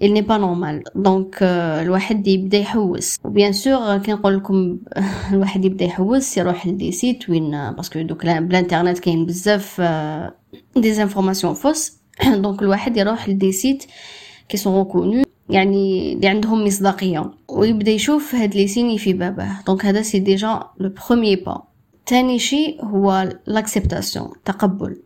il 0.00 0.12
n'est 0.12 0.22
pas 0.22 0.38
normal. 0.38 0.82
donc 0.94 1.34
euh, 1.34 1.42
الواحد 1.82 2.28
يبدأ 2.28 2.58
يحوس. 2.58 3.16
و 3.24 3.30
bien 3.30 3.52
sûr 3.52 3.98
كي 3.98 4.12
نقول 4.12 4.36
لكم 4.36 4.78
الواحد 5.32 5.64
يبدأ 5.64 5.84
يحوس 5.84 6.38
يروح 6.38 6.66
ل 6.66 6.72
des 6.72 6.92
sites 6.92 7.30
وين 7.30 7.72
parce 7.72 7.91
que 7.91 8.02
دوك 8.02 8.26
بالانترنت 8.26 8.98
كاين 8.98 9.26
بزاف 9.26 9.80
des 10.76 10.94
informations 10.94 11.54
fausses 11.54 11.92
donc 12.26 12.62
الواحد 12.62 12.96
يروح 12.96 13.28
ل 13.28 13.34
des 13.34 13.52
sites 13.52 13.84
qui 14.48 14.56
sont 14.56 14.78
reconnus 14.78 15.24
يعني 15.50 16.12
اللي 16.12 16.28
عندهم 16.28 16.64
مصداقية. 16.64 17.30
ويبدأ 17.48 17.90
يشوف 17.90 18.34
هاد 18.34 18.54
les 18.54 18.66
signes 18.66 18.98
في 18.98 19.12
باباه. 19.12 19.56
donc 19.66 19.86
هذا 19.86 20.02
c'est 20.02 20.18
déjà 20.18 20.60
le 20.78 20.94
premier 21.08 21.42
pas 21.46 21.71
تاني 22.06 22.38
شيء 22.38 22.84
هو 22.84 23.28
l'acceptation 23.46 24.28
تقبل. 24.44 24.96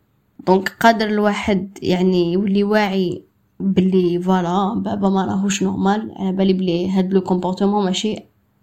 donc 0.47 0.69
قادر 0.81 1.07
الواحد 1.07 1.79
يعني 1.83 2.33
يولي 2.33 2.65
واعي 2.65 3.23
بلي 3.61 4.21
voilà 4.23 4.75
بابا 4.75 5.09
ما 5.09 5.25
راهوش 5.25 5.63
normal 5.63 6.13
على 6.17 6.33
بالي 6.33 6.53
بلي 6.53 6.91
هاد 6.91 7.13
le 7.13 7.21
comportement 7.21 7.85
ماشي 7.85 8.17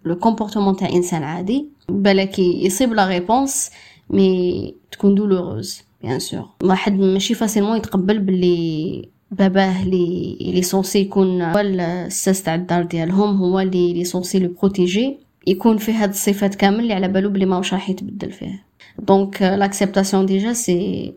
le 0.04 0.16
comportement 0.16 0.76
تاع 0.76 0.88
إنسان 0.88 1.22
عادي. 1.22 1.68
بالك 1.88 2.38
يصيب 2.38 2.92
la 2.92 3.08
réponse 3.08 3.70
mais 4.10 4.74
تكون 4.92 5.14
douloureuse 5.14 5.82
bien 6.02 6.18
sûr 6.18 6.48
واحد 6.62 6.92
ماشي 6.92 7.34
facilement 7.34 7.76
يتقبل 7.76 8.18
بلي 8.18 9.08
باباه 9.30 9.84
لي 9.84 10.36
ليه 10.40 10.62
censé 10.62 10.98
يكون 10.98 11.42
هو 11.42 11.58
الساس 11.58 12.42
تاع 12.42 12.54
الدار 12.54 12.82
ديالهم 12.82 13.36
هو 13.36 13.60
لي 13.60 13.92
ليه 13.92 14.04
censé 14.04 14.38
le 14.38 14.54
protéger 14.62 15.18
يكون 15.46 15.78
فيه 15.78 16.02
هاد 16.02 16.08
الصفات 16.08 16.54
كامل 16.54 16.80
اللي 16.80 16.94
على 16.94 17.08
بالو 17.08 17.30
بلي 17.30 17.46
ماهوش 17.46 17.72
راح 17.72 17.90
يتبدل 17.90 18.32
فيه 18.32 18.64
donc 18.98 19.42
l'acceptation 19.42 20.26
déjà 20.26 20.52
c'est 20.52 21.14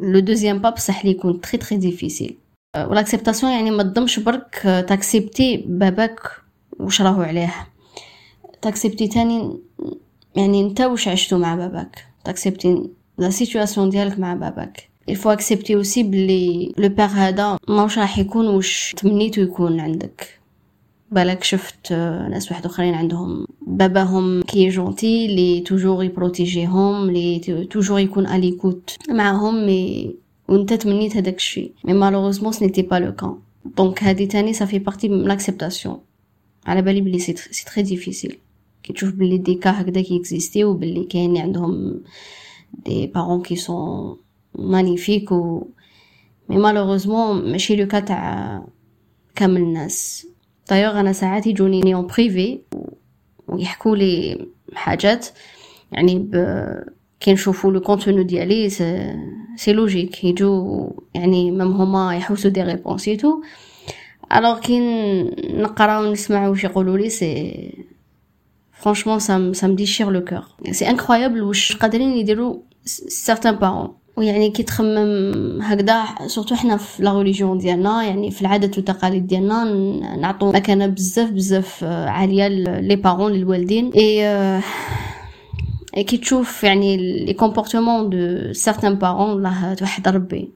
le 0.00 0.20
deuxième 0.20 0.58
pas 0.58 0.70
بصح 0.70 1.04
لي 1.04 1.10
يكون 1.10 1.40
très 1.40 1.58
très 1.58 1.76
difficile 1.78 2.36
و 2.76 2.81
l'acceptation 2.81 3.52
يعني 3.52 3.70
ما 3.70 3.82
تضمش 3.82 4.18
برك 4.18 4.60
ت 4.62 4.72
accepter 4.72 5.56
باباك 5.66 6.20
واش 6.78 7.02
راهو 7.02 7.22
عليه 7.22 7.54
ت 8.62 8.67
accepter 8.67 9.08
تاني 9.08 9.58
يعني 10.36 10.60
انت 10.60 10.80
واش 10.80 11.08
عشتو 11.08 11.38
مع 11.38 11.54
باباك 11.54 12.06
ت 12.24 12.31
accepter 12.31 12.90
la 13.18 13.30
situation 13.30 13.90
ديالك 13.90 14.18
مع 14.18 14.34
باباك 14.34 14.90
il 15.08 15.15
faut 15.15 15.30
accepter 15.30 15.74
aussi 15.74 16.02
بلي 16.02 16.72
le 16.78 16.88
père 16.88 17.04
هذا 17.06 17.58
ماهوش 17.68 17.98
راح 17.98 18.18
يكون 18.18 18.48
واش 18.48 18.94
تمنيتو 18.96 19.40
يكون 19.40 19.80
عندك 19.80 20.39
بالك 21.10 21.44
شفت 21.44 21.92
ناس 22.30 22.50
واحد 22.50 22.66
آخرين 22.66 22.94
عندهم 22.94 23.46
باباهم 23.66 24.42
qui 24.42 24.68
est 24.68 24.87
gentil 24.87 25.26
لي 25.26 25.60
toujours 25.60 26.04
ي 26.04 26.14
protéger 26.14 26.91
هم 26.91 27.10
لي 27.10 27.38
toujours 27.70 28.00
يكون 28.00 28.26
à 28.26 28.34
l'écoute 28.34 28.96
معاهم 29.10 29.66
mais 29.66 30.14
وانت 30.48 30.72
تمنيت 30.72 31.16
هذاك 31.16 31.36
الشيء. 31.36 31.72
mais 31.84 31.92
malheureusement 31.92 32.52
ce 32.52 32.59
n'était 32.59 32.82
pas 32.82 32.96
le 32.96 33.14
cas 33.14 33.34
donc 33.76 34.04
هادي 34.04 34.26
تاني 34.26 34.52
ça 34.52 34.61
fait 34.61 34.78
partie 34.78 35.08
من 35.08 35.28
l'acceptation 35.28 35.98
على 36.66 36.82
بالي 36.82 37.00
بلي 37.00 37.18
c'est 37.18 37.32
très 37.74 37.82
difficile 37.82 38.38
كي 38.82 38.92
تشوف 38.92 39.12
بلي 39.12 39.38
des 39.38 39.54
cas 39.54 39.70
هكذا 39.70 40.02
qui 40.02 40.16
existaient 40.16 40.64
وبلي 40.64 41.04
كاين 41.04 41.38
عندهم 41.38 42.00
des 42.86 43.06
parents 43.06 43.42
qui 43.42 43.56
sont 43.56 44.16
magnifiques 44.54 45.32
و 45.32 45.66
mais 46.48 46.56
malheureusement 46.56 47.52
ماشي 47.52 47.76
le 47.76 47.86
cas 47.86 48.00
تاع 48.00 48.62
كامل 49.34 49.60
الناس. 49.60 50.29
دايوغ 50.70 51.00
أنا 51.00 51.12
ساعات 51.12 51.46
يجوني 51.46 51.94
en 51.94 52.06
privé 52.06 52.60
ويحكوا 53.48 53.96
لي 53.96 54.46
حاجات 54.74 55.26
يعني 55.92 56.18
ب... 56.18 56.34
كي 57.20 57.32
نشوفوا 57.32 57.72
le 57.72 57.80
contenu 57.80 58.24
ديالي 58.24 58.68
c'est 59.56 59.72
logique 59.72 60.24
يجو 60.24 60.92
يعني 61.14 61.50
même 61.50 61.72
هما 61.72 62.16
يحوسوا 62.16 62.50
des 62.50 62.62
réponses 62.62 63.04
tout 63.04 63.42
alors 64.36 64.60
كي 64.60 64.80
نقرا 65.54 65.98
ونسمع 65.98 66.48
واش 66.48 66.64
يقولوا 66.64 66.98
لي 66.98 67.08
c'est 67.08 67.84
franchement 68.72 69.52
ça 69.52 69.59
ça 69.59 69.66
me 69.66 69.76
déchire 69.76 70.10
le 70.10 70.24
cœur 70.24 70.44
c'est 70.70 70.90
incroyable 70.90 71.42
واش 71.42 71.76
قادرين 71.76 72.12
يديروا 72.12 72.56
certains 72.84 73.54
parents 73.56 73.94
ويعني 74.20 74.50
كي 74.50 74.62
تخمم 74.62 75.62
هكذا 75.62 76.04
surtout 76.26 76.54
حنا 76.54 76.76
في 76.76 77.02
la 77.02 77.18
religion 77.18 77.58
ديالنا 77.58 78.02
يعني 78.02 78.30
في 78.30 78.42
العادات 78.42 78.76
والتقاليد 78.76 79.26
ديالنا 79.26 79.64
نعطو 80.16 80.52
مكانة 80.52 80.86
بزاف 80.86 81.30
بزاف 81.30 81.84
عالية 81.84 82.48
les 82.80 82.96
parents 82.96 83.32
للوالدين. 83.32 83.92
اي 85.96 86.04
كي 86.04 86.16
تشوف 86.16 86.64
يعني 86.64 86.96
les 86.96 87.32
comportements 87.32 88.10
de 88.10 88.52
certains 88.52 88.94
parents 88.94 89.30
الله 89.30 89.74
توحد 89.74 90.08
ربي. 90.08 90.50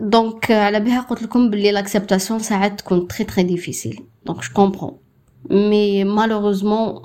دونك 0.00 0.50
على 0.50 0.80
بها 0.80 1.00
قلت 1.00 1.22
لكم 1.22 1.50
بلي 1.50 1.72
l'acceptation 1.72 2.40
ساعات 2.40 2.80
تكون 2.80 3.08
très 3.08 3.24
très 3.24 3.42
difficile 3.42 4.00
donc 4.26 4.40
je 4.40 4.54
comprends 4.54 4.96
mais 5.50 6.04
malheureusement 6.04 7.02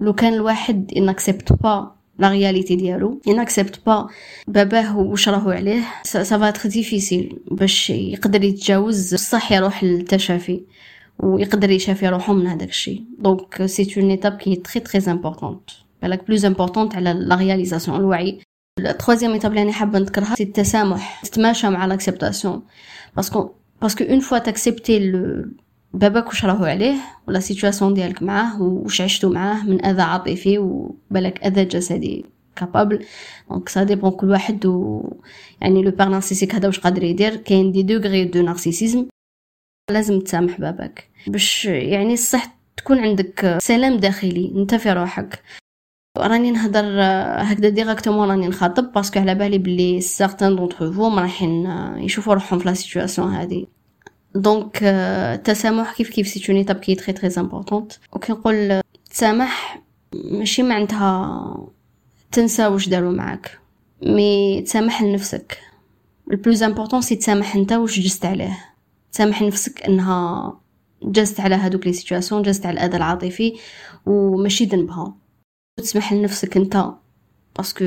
لو 0.00 0.12
كان 0.12 0.34
الواحد 0.34 0.98
n'accepte 0.98 1.52
pas 1.52 1.93
la 2.18 2.30
réalité 2.30 2.76
ديالو 2.76 3.20
ي 3.26 3.32
n'accepte 3.32 3.86
pas 3.86 4.08
باباه 4.48 4.98
واش 4.98 5.28
راهو 5.28 5.50
عليه 5.50 5.82
ça 6.02 6.22
va 6.22 6.50
être 6.50 6.68
difficile 6.68 7.38
باش 7.50 7.90
يقدر 7.90 8.44
يتجاوز 8.44 9.14
بصح 9.14 9.52
يروح 9.52 9.84
للتشافي 9.84 10.60
ويقدر 11.18 11.70
يشافي 11.70 12.08
روحو 12.08 12.34
من 12.34 12.46
هذاك 12.46 12.68
الشيء 12.68 13.04
دونك 13.18 13.66
c'est 13.66 14.00
une 14.00 14.10
étape 14.10 14.36
qui 14.36 14.56
est 14.56 14.66
très 14.66 14.80
très 14.80 15.12
importante 15.12 15.70
بالك 16.02 16.26
plus 16.26 16.44
importante 16.44 16.94
على 16.94 17.12
la 17.12 17.36
réalisation 17.36 17.96
الوعي 17.96 18.40
ال 18.78 18.83
troisième 18.83 19.32
étape 19.32 19.50
اللي 19.50 19.62
أنا 19.62 19.72
حابه 19.72 19.98
نذكرها 19.98 20.34
c'est 20.34 20.42
التسامح 20.42 21.22
تتماشى 21.22 21.68
مع 21.70 21.86
l'acceptation 21.86 22.62
parce 23.16 23.37
que 23.37 23.50
parce 23.82 23.96
que 23.96 24.04
une 24.04 24.20
fois 24.20 24.38
ت 24.38 24.46
accepter 24.46 25.12
باباك 25.94 26.26
واش 26.26 26.44
راهو 26.44 26.64
عليه 26.64 26.94
و 27.28 27.32
la 27.32 27.40
situation 27.40 27.94
ديالك 27.94 28.22
معاه 28.22 28.62
واش 28.62 29.00
عشتو 29.00 29.32
معاه 29.32 29.64
من 29.64 29.84
أذى 29.84 30.02
عاطفي 30.02 30.58
وبالك 30.58 31.44
أذى 31.44 31.64
جسدي 31.64 32.24
capable 32.56 33.04
donc 33.50 33.68
ça 33.68 33.82
dépend 33.82 34.10
كل 34.10 34.30
واحد 34.30 34.66
و 34.66 35.02
يعني 35.60 35.82
le 35.82 35.90
père 35.90 36.08
narcissique 36.08 36.54
هذا 36.54 36.66
واش 36.66 36.80
قادر 36.80 37.02
يدير؟ 37.02 37.36
كاين 37.36 37.72
des 37.72 37.82
degrés 37.82 38.24
de 38.24 38.42
narcissisme 38.42 39.06
لازم 39.90 40.20
تسامح 40.20 40.60
باباك. 40.60 41.10
باش 41.26 41.64
يعني 41.64 42.14
الصح 42.14 42.58
تكون 42.76 42.98
عندك 42.98 43.58
سلام 43.60 43.96
داخلي 43.96 44.52
انت 44.56 44.74
في 44.74 44.92
روحك. 44.92 45.42
راني 46.18 46.50
نهضر 46.50 46.84
هكذا 47.52 47.68
directement 47.68 48.28
راني 48.30 48.48
نخاطب 48.48 48.92
parce 48.92 49.10
que 49.10 49.20
على 49.20 49.34
بالي 49.34 49.58
بلي 49.58 50.00
certains 50.00 50.56
d'entre 50.56 50.92
vous 50.92 51.18
رايحين 51.18 51.66
يشوفوا 51.96 52.34
روحهم 52.34 52.58
في 52.58 52.68
la 52.68 52.74
situation 52.74 53.34
هذه. 53.34 53.66
donc 54.34 54.78
التسامح 54.82 55.92
كيف 55.92 56.10
كيف 56.10 56.28
c'est 56.28 56.44
une 56.48 56.58
étape 56.58 56.76
qui 56.76 56.94
est 56.94 57.02
très 57.02 57.12
très 57.12 57.40
importante 57.40 57.92
وكي 58.12 58.32
نقول 58.32 58.80
تسامح 59.10 59.82
ماشي 60.14 60.62
معناتها 60.62 61.68
تنسى 62.32 62.66
واش 62.66 62.88
داروا 62.88 63.12
معاك. 63.12 63.58
mais 64.02 64.62
تسامح 64.62 65.02
لنفسك. 65.02 65.58
ال 66.30 66.36
plus 66.36 66.62
important 66.62 67.00
c'est 67.00 67.16
تسامح 67.16 67.56
انت 67.56 67.72
واش 67.72 68.00
جست 68.00 68.24
عليه. 68.24 68.58
تسامح 69.12 69.42
نفسك 69.42 69.82
انها 69.82 70.60
جست 71.02 71.40
على 71.40 71.54
هادوك 71.54 71.86
les 71.86 71.92
situations 71.92 72.42
جست 72.42 72.66
على 72.66 72.74
الأذى 72.74 72.96
العاطفي 72.96 73.52
وماشي 74.06 74.64
ذنبها. 74.64 75.16
تسمح 75.76 76.12
لنفسك 76.12 76.56
انت 76.56 76.84
parce 77.56 77.74
que 77.74 77.84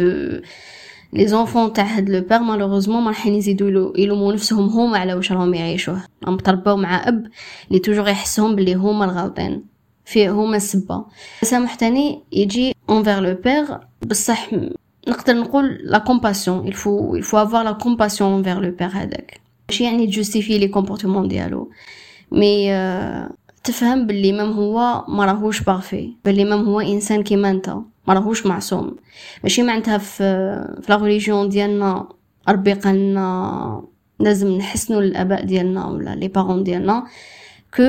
les 1.14 1.28
enfants 1.28 1.74
تاع 1.74 1.86
هاد 1.86 2.10
le 2.10 2.22
père 2.22 2.40
malheureusement 2.40 3.04
ما 3.04 3.10
راحين 3.10 3.36
يزيدو 3.36 3.94
يلومو 3.98 4.32
نفسهم 4.32 4.70
هما 4.70 4.98
على 4.98 5.14
واش 5.14 5.32
راهم 5.32 5.54
يعيشوه 5.54 6.04
راهم 6.24 6.38
ترباو 6.38 6.78
مع 6.78 7.08
اب 7.08 7.28
اللي 7.68 7.80
toujours 7.80 8.08
يحسهم 8.08 8.56
بلي 8.56 8.74
هما 8.74 9.06
الغالطين 9.06 9.64
فيه 10.06 10.32
هما 10.32 10.58
السبه 10.58 11.06
التسامح 11.36 11.76
تاني 11.76 12.24
يجي 12.32 12.76
envers 12.90 13.20
le 13.20 13.36
père 13.36 13.80
بصح 14.08 14.50
نقدر 15.08 15.34
نقول 15.34 15.80
la 15.84 15.98
compassion 15.98 16.68
il 16.68 16.84
faut 16.84 17.16
il 17.16 17.23
faut 17.23 17.38
avoir 17.38 17.64
la 17.64 17.72
compassion 17.72 18.32
envers 18.32 18.62
le 18.62 18.72
père 18.72 18.88
هذاك 18.88 19.42
ماشي 19.70 19.84
يعني 19.84 20.08
justifier 20.08 20.58
les 20.58 20.68
comportements 20.68 21.28
ديالو 21.28 21.72
mais 22.32 22.72
تفهم 23.64 24.08
باللي 24.08 24.32
même 24.32 24.52
هو 24.52 25.06
ما 25.08 25.26
راهوش 25.26 25.62
parfait 25.62 26.14
باللي 26.26 26.46
même 26.46 26.66
هو 26.66 26.80
انسان 26.80 27.24
كيما 27.24 27.50
انت 27.50 27.76
ما 28.08 28.14
راهوش 28.14 28.46
معصوم. 28.46 28.96
ماشي 29.44 29.64
معناتها 29.64 29.98
في 29.98 30.24
في 30.82 30.92
la 30.92 30.98
religion 30.98 31.50
ديالنا 31.50 32.10
ربي 32.50 32.74
قالنا 32.74 33.88
لازم 34.20 34.48
نحسنوا 34.52 35.02
الآباء 35.02 35.46
ديالنا 35.46 35.88
ولا 35.88 36.16
les 36.16 36.28
parents 36.28 36.64
ديالنا 36.64 37.04
que 37.78 37.84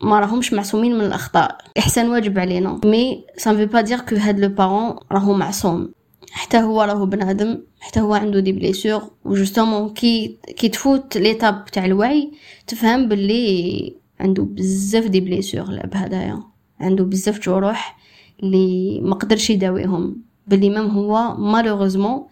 ما 0.00 0.20
راهمش 0.20 0.52
معصومين 0.52 0.94
من 0.98 1.04
الأخطاء. 1.04 1.58
إحسان 1.78 2.10
واجب 2.10 2.38
علينا. 2.38 2.80
mais 2.84 3.24
ça 3.36 3.54
veut 3.54 3.66
pas 3.66 3.80
dire 3.80 4.00
que 4.00 4.16
هاد 4.16 4.40
le 4.40 4.48
parent 4.48 4.96
راهو 5.12 5.32
معصوم. 5.34 5.92
حتى 6.32 6.56
هو 6.56 6.82
راهو 6.82 7.06
بنادم 7.06 7.58
حتى 7.80 8.00
هو 8.00 8.14
عنده 8.14 8.40
des 8.40 8.52
blessures 8.52 9.02
و 9.24 9.31
justement 9.31 9.90
كي 9.90 10.38
كي 10.56 10.68
تفوت 10.68 11.16
l'étape 11.16 11.64
تاع 11.64 11.84
الوعي 11.84 12.32
تفهم 12.66 13.08
باللي 13.08 13.96
عنده 14.20 14.42
بزاف 14.42 15.06
des 15.06 15.20
blessures 15.20 15.62
الآب 15.62 15.90
هدايا. 15.94 16.42
عنده 16.80 17.04
بزاف 17.04 17.40
جروح. 17.40 17.96
اللي 18.42 19.00
ما 19.00 19.14
قدرش 19.14 19.50
يداويهم 19.50 20.16
باللي 20.46 20.70
même 20.70 20.86
هو 20.86 21.36
malheureusement 21.36 22.26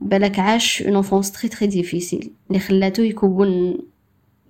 بالك 0.00 0.38
عاش 0.38 0.82
une 0.82 0.96
enfance 0.96 1.32
très 1.32 1.48
très 1.48 1.66
difficile 1.66 2.32
اللي 2.48 2.60
خلاتو 2.60 3.02
يكون 3.02 3.78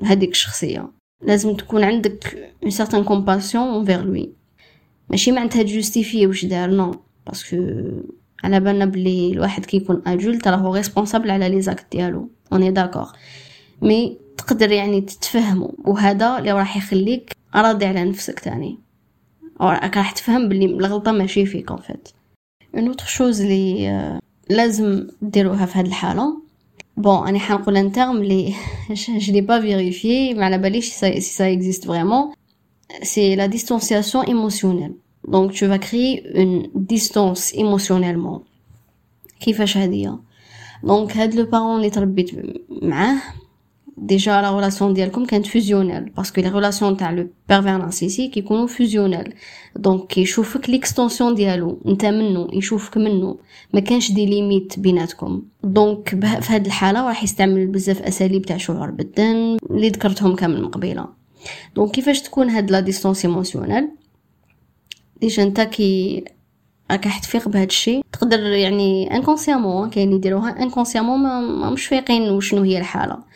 هذيك 0.05 0.30
الشخصية. 0.30 0.90
لازم 1.22 1.57
تكون 1.57 1.84
عندك 1.84 2.53
une 2.62 2.70
certaine 2.70 3.05
compassion 3.05 3.68
envers 3.68 4.05
lui 4.05 4.32
ماشي 5.11 5.32
معناتها 5.32 5.62
justifier 5.62 6.26
واش 6.26 6.44
دار 6.44 6.70
non 6.70 6.95
parce 7.26 7.45
que 7.45 7.57
على 8.44 8.61
بالنا 8.61 8.84
بلي 8.84 9.32
الواحد 9.32 9.64
كيكون 9.64 10.03
adulte 10.07 10.49
راهو 10.48 10.74
responsable 10.74 11.30
على 11.30 11.48
les 11.49 11.61
actes 11.61 11.86
ديالو. 11.92 12.30
on 12.53 12.70
est 12.70 12.80
d'accord 12.80 13.07
mais 13.82 14.18
تقدر 14.38 14.72
يعني 14.72 15.01
تتفهموا 15.01 15.70
وهذا 15.84 16.38
اللي 16.38 16.53
راح 16.53 16.76
يخليك 16.76 17.32
راضي 17.55 17.84
على 17.84 18.05
نفسك 18.05 18.40
تاني. 18.40 18.78
راك 19.68 19.96
راح 19.96 20.11
تفهم 20.11 20.48
بلي 20.48 20.64
الغلطة 20.64 21.12
ماشي 21.12 21.46
فيك 21.46 21.70
en 21.70 21.80
fait 21.80 22.09
une 22.74 22.86
autre 22.86 23.07
chose 23.07 23.41
اللي 23.40 24.20
لازم 24.50 25.06
ديروها 25.22 25.66
في 25.66 25.78
هاد 25.78 25.86
الحالة. 25.86 26.42
bon 26.97 27.28
أنا 27.28 27.38
حنقول 27.38 27.76
un 27.76 27.93
terme 27.93 28.24
لي 28.24 28.54
je 28.94 29.32
l'ai 29.32 29.46
pas 29.46 30.36
ما 30.36 30.44
على 30.44 30.58
باليش 30.58 30.90
si 30.94 31.20
ça 31.20 31.50
existe 31.50 31.86
vraiment 31.86 32.34
c'est 33.02 33.36
la 33.36 33.48
distanciation 33.48 34.22
émotionnelle. 34.22 34.94
Tu 35.56 35.66
vas 35.66 35.78
créer 35.78 36.14
une 36.42 36.68
distance 36.74 37.54
émotionnellement. 37.54 38.40
كيفاش 39.40 39.76
هادية 39.76 40.18
donc 40.82 41.16
هاد 41.16 41.34
le 41.34 41.45
parent 41.45 41.76
اللي 41.76 41.90
تربيت 41.90 42.30
معاه 42.82 43.16
déjà 44.01 44.43
la 44.43 44.55
relation 44.57 44.95
ديالكم 44.94 45.24
كانت 45.24 45.46
fusionnelle 45.47 46.05
parce 46.05 46.27
que 46.27 46.41
les 46.41 46.49
relations 46.49 46.97
تاع 46.96 47.11
le 47.11 47.28
pervers 47.49 47.76
narcissique 47.76 48.36
يكونوا 48.36 48.66
fusionnelles 48.66 49.34
donc 49.76 50.07
كيشوفك 50.07 50.70
l'extension 50.70 51.34
ديالو 51.34 51.80
انت 51.86 52.05
منه 52.05 52.48
يشوفك 52.53 52.96
منه 52.96 53.38
ما 53.74 53.80
كانش 53.80 54.12
des 54.12 54.26
limites 54.26 54.78
بيناتكم 54.78 55.42
donc 55.64 56.09
في 56.40 56.53
هاد 56.53 56.66
الحاله 56.66 57.09
راح 57.09 57.22
يستعمل 57.22 57.66
بزاف 57.66 58.03
اساليب 58.03 58.42
تاع 58.42 58.57
شعور 58.57 58.90
بالذنب 58.91 59.57
اللي 59.70 59.88
ذكرتهم 59.88 60.34
كامل 60.36 60.62
من 60.62 60.68
قبيله 60.68 61.07
donc 61.76 61.91
كيفاش 61.90 62.22
تكون 62.22 62.51
هاد 62.51 62.70
la 62.70 62.80
distance 62.80 63.24
émotionnelle 63.24 63.88
déjà 65.20 65.43
انت 65.42 65.61
كي 65.61 66.24
راك 66.90 67.07
راح 67.07 67.18
تفيق 67.18 67.48
بهذا 67.48 67.64
الشيء 67.64 68.05
تقدر 68.12 68.40
يعني 68.40 69.16
inconsciemment 69.16 69.91
كاين 69.90 70.09
اللي 70.09 70.16
يديروها 70.16 70.62
inconsciemment 70.62 71.20
ما 71.20 71.70
مش 71.70 71.86
فايقين 71.86 72.30
وشنو 72.30 72.62
هي 72.62 72.78
الحاله 72.78 73.30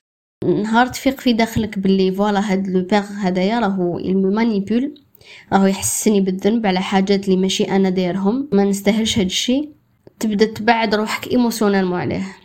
نهار 0.44 0.86
تفيق 0.86 1.20
في 1.20 1.32
داخلك 1.32 1.78
باللي 1.78 2.12
voilà 2.12 2.52
هاد 2.52 2.68
le 2.68 2.82
père 2.82 3.04
هدايا 3.18 3.60
راهو 3.60 3.98
manipule 4.14 4.94
راهو 5.52 5.66
يحسسني 5.66 6.20
بالذنب 6.20 6.66
على 6.66 6.80
حاجات 6.80 7.24
اللي 7.24 7.36
ماشي 7.36 7.64
أنا 7.64 7.90
دايرهم. 7.90 8.48
ما 8.52 8.64
نستاهلش 8.64 9.18
هاد 9.18 9.26
الشيء 9.26 9.68
تبدا 10.20 10.44
تبعد 10.44 10.94
روحك 10.94 11.28
émotionnellement 11.30 12.00
عليه. 12.00 12.36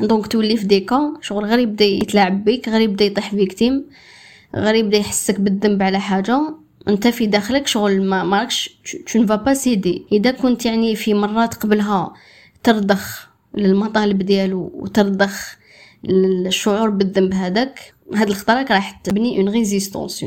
donc 0.00 0.26
تولي 0.26 0.56
في 0.56 0.66
ديكا 0.66 1.14
شغل 1.20 1.44
غير 1.44 1.58
يبدا 1.58 1.84
يتلاعب 1.84 2.44
بيك 2.44 2.68
غير 2.68 2.80
يبدا 2.80 3.04
يطيح 3.04 3.30
victime 3.30 3.84
غير 4.56 4.74
يبدا 4.74 4.98
يحسك 4.98 5.40
بالذنب 5.40 5.82
على 5.82 6.00
حاجة. 6.00 6.54
أنت 6.88 7.08
في 7.08 7.26
داخلك 7.26 7.66
شغل 7.66 8.02
ما 8.02 8.24
ماكش 8.24 8.70
tu 9.06 9.22
ne 9.22 9.28
vas 9.28 9.36
pas 9.36 9.54
céder 9.54 10.06
إذا 10.12 10.30
كنت 10.30 10.66
يعني 10.66 10.96
في 10.96 11.14
مرات 11.14 11.54
قبلها 11.54 12.12
ترضخ 12.62 13.28
للمطالب 13.54 14.18
ديالو 14.18 14.70
وترضخ 14.74 15.56
الشعور 16.04 16.90
بالذنب 16.90 17.34
هذاك 17.34 17.94
هاد 18.14 18.28
الخطرة 18.28 18.66
راح 18.70 18.90
تبني 18.90 19.38
une 19.38 19.48
résistance 19.48 20.24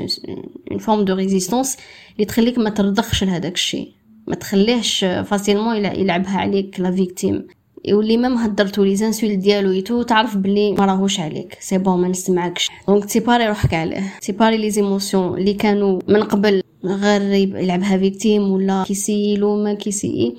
une 0.71 0.77
forme 0.77 1.05
de 1.05 1.13
résistance 1.13 1.77
اللي 2.15 2.25
تخليك 2.25 2.57
ما 2.57 2.69
ترضخش 2.69 3.23
لهداك 3.23 3.53
الشيء 3.53 3.91
ما 4.27 4.35
تخليهش 4.35 5.05
facilement 5.05 5.75
يلعبها 5.75 6.37
عليك 6.37 6.79
la 6.79 6.91
victime 6.91 7.47
يولي 7.85 8.17
même 8.17 8.33
هدرتو 8.33 8.83
les 8.83 8.95
insultes 8.95 9.35
ديالو 9.39 9.71
et 9.71 9.81
tout 9.81 10.01
تعرف 10.01 10.37
بلي 10.37 10.71
ما 10.71 10.85
راهوش 10.85 11.19
عليك 11.19 11.57
c'est 11.59 11.77
bon 11.77 12.01
ما 12.01 12.07
نسمعكش. 12.07 12.69
donc 12.87 13.05
تسيباري 13.05 13.47
روحك 13.47 13.73
عليه 13.73 14.13
تسيباري 14.21 14.57
les 14.57 14.69
émotions 14.69 15.37
اللي 15.37 15.53
كانوا 15.53 15.99
من 16.07 16.23
قبل 16.23 16.61
غير 16.85 17.21
يلعبها 17.21 17.97
victime 17.97 18.51
ولا 18.51 18.83
كيسي 18.83 19.37
ما 19.37 19.73
كيسي 19.73 20.35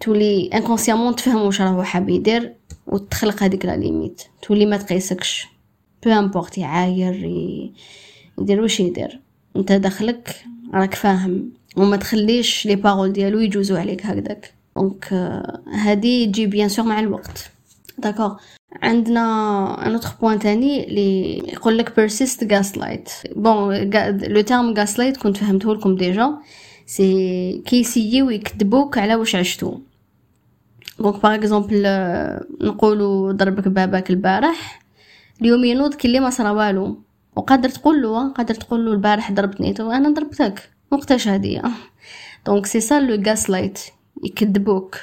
تولي 0.00 0.50
inconsciemment 0.54 1.14
تفهم 1.14 1.42
واش 1.42 1.60
راهو 1.60 1.82
حاب 1.82 2.08
يدير. 2.08 2.57
وتخلق 2.88 3.42
هذيك 3.42 3.64
la 3.64 3.76
limite. 3.76 4.22
تولي 4.42 4.66
ما 4.66 4.76
تقيسكش. 4.76 5.46
peu 6.04 6.10
importe 6.10 6.58
يعاير 6.58 7.14
يدير 8.38 8.60
واش 8.60 8.80
يدير. 8.80 9.20
أنت 9.56 9.72
داخلك 9.72 10.44
راك 10.74 10.94
فاهم. 10.94 11.52
وما 11.76 11.96
تخليش 11.96 12.66
les 12.66 12.76
paroles 12.76 13.12
ديالو 13.12 13.38
يجوزو 13.38 13.76
عليك 13.76 14.06
هكذاك. 14.06 14.54
donc 14.76 15.12
هادي 15.72 16.26
تجي 16.26 16.46
bien 16.46 16.68
sûr 16.68 16.84
مع 16.84 17.00
الوقت. 17.00 17.50
d'accord 17.98 18.36
عندنا 18.82 19.86
un 19.86 19.92
autre 19.92 20.08
point 20.20 20.38
تاني 20.38 20.88
اللي 20.88 21.38
يقول 21.38 21.78
لك 21.78 21.96
persiste 21.96 22.52
gaslight 22.52 23.10
bon 23.36 23.74
le 24.22 24.40
terme 24.40 24.74
gaslight 24.74 25.16
كنت 25.16 25.36
فهمته 25.36 25.74
لكم 25.74 25.96
déjà 25.96 26.38
c'est 26.86 27.62
كيسيو 27.66 28.30
يكذبوك 28.30 28.98
على 28.98 29.14
واش 29.14 29.34
عشتو. 29.34 29.78
donc 30.98 31.22
par 31.22 31.34
exemple 31.34 31.82
نقولوا 32.60 33.32
ضربك 33.32 33.68
باباك 33.68 34.10
البارح 34.10 34.82
اليوم 35.42 35.64
ينوض 35.64 35.94
كلي 35.94 36.20
ما 36.20 36.30
صرا 36.30 36.50
والو. 36.50 37.02
وقادر 37.36 37.68
تقول 37.68 38.02
له 38.02 38.32
قادر 38.32 38.54
تقول 38.54 38.86
له 38.86 38.92
البارح 38.92 39.32
ضربتني 39.32 39.72
tu 39.72 39.90
أنا 39.90 40.10
ضربتك. 40.10 40.70
وقتاش 40.90 41.28
هادي؟ 41.28 41.62
donc 42.46 42.66
c'est 42.66 42.80
ça 42.80 43.00
le 43.00 43.22
gaslight 43.26 43.78
يكذبوك. 44.24 44.96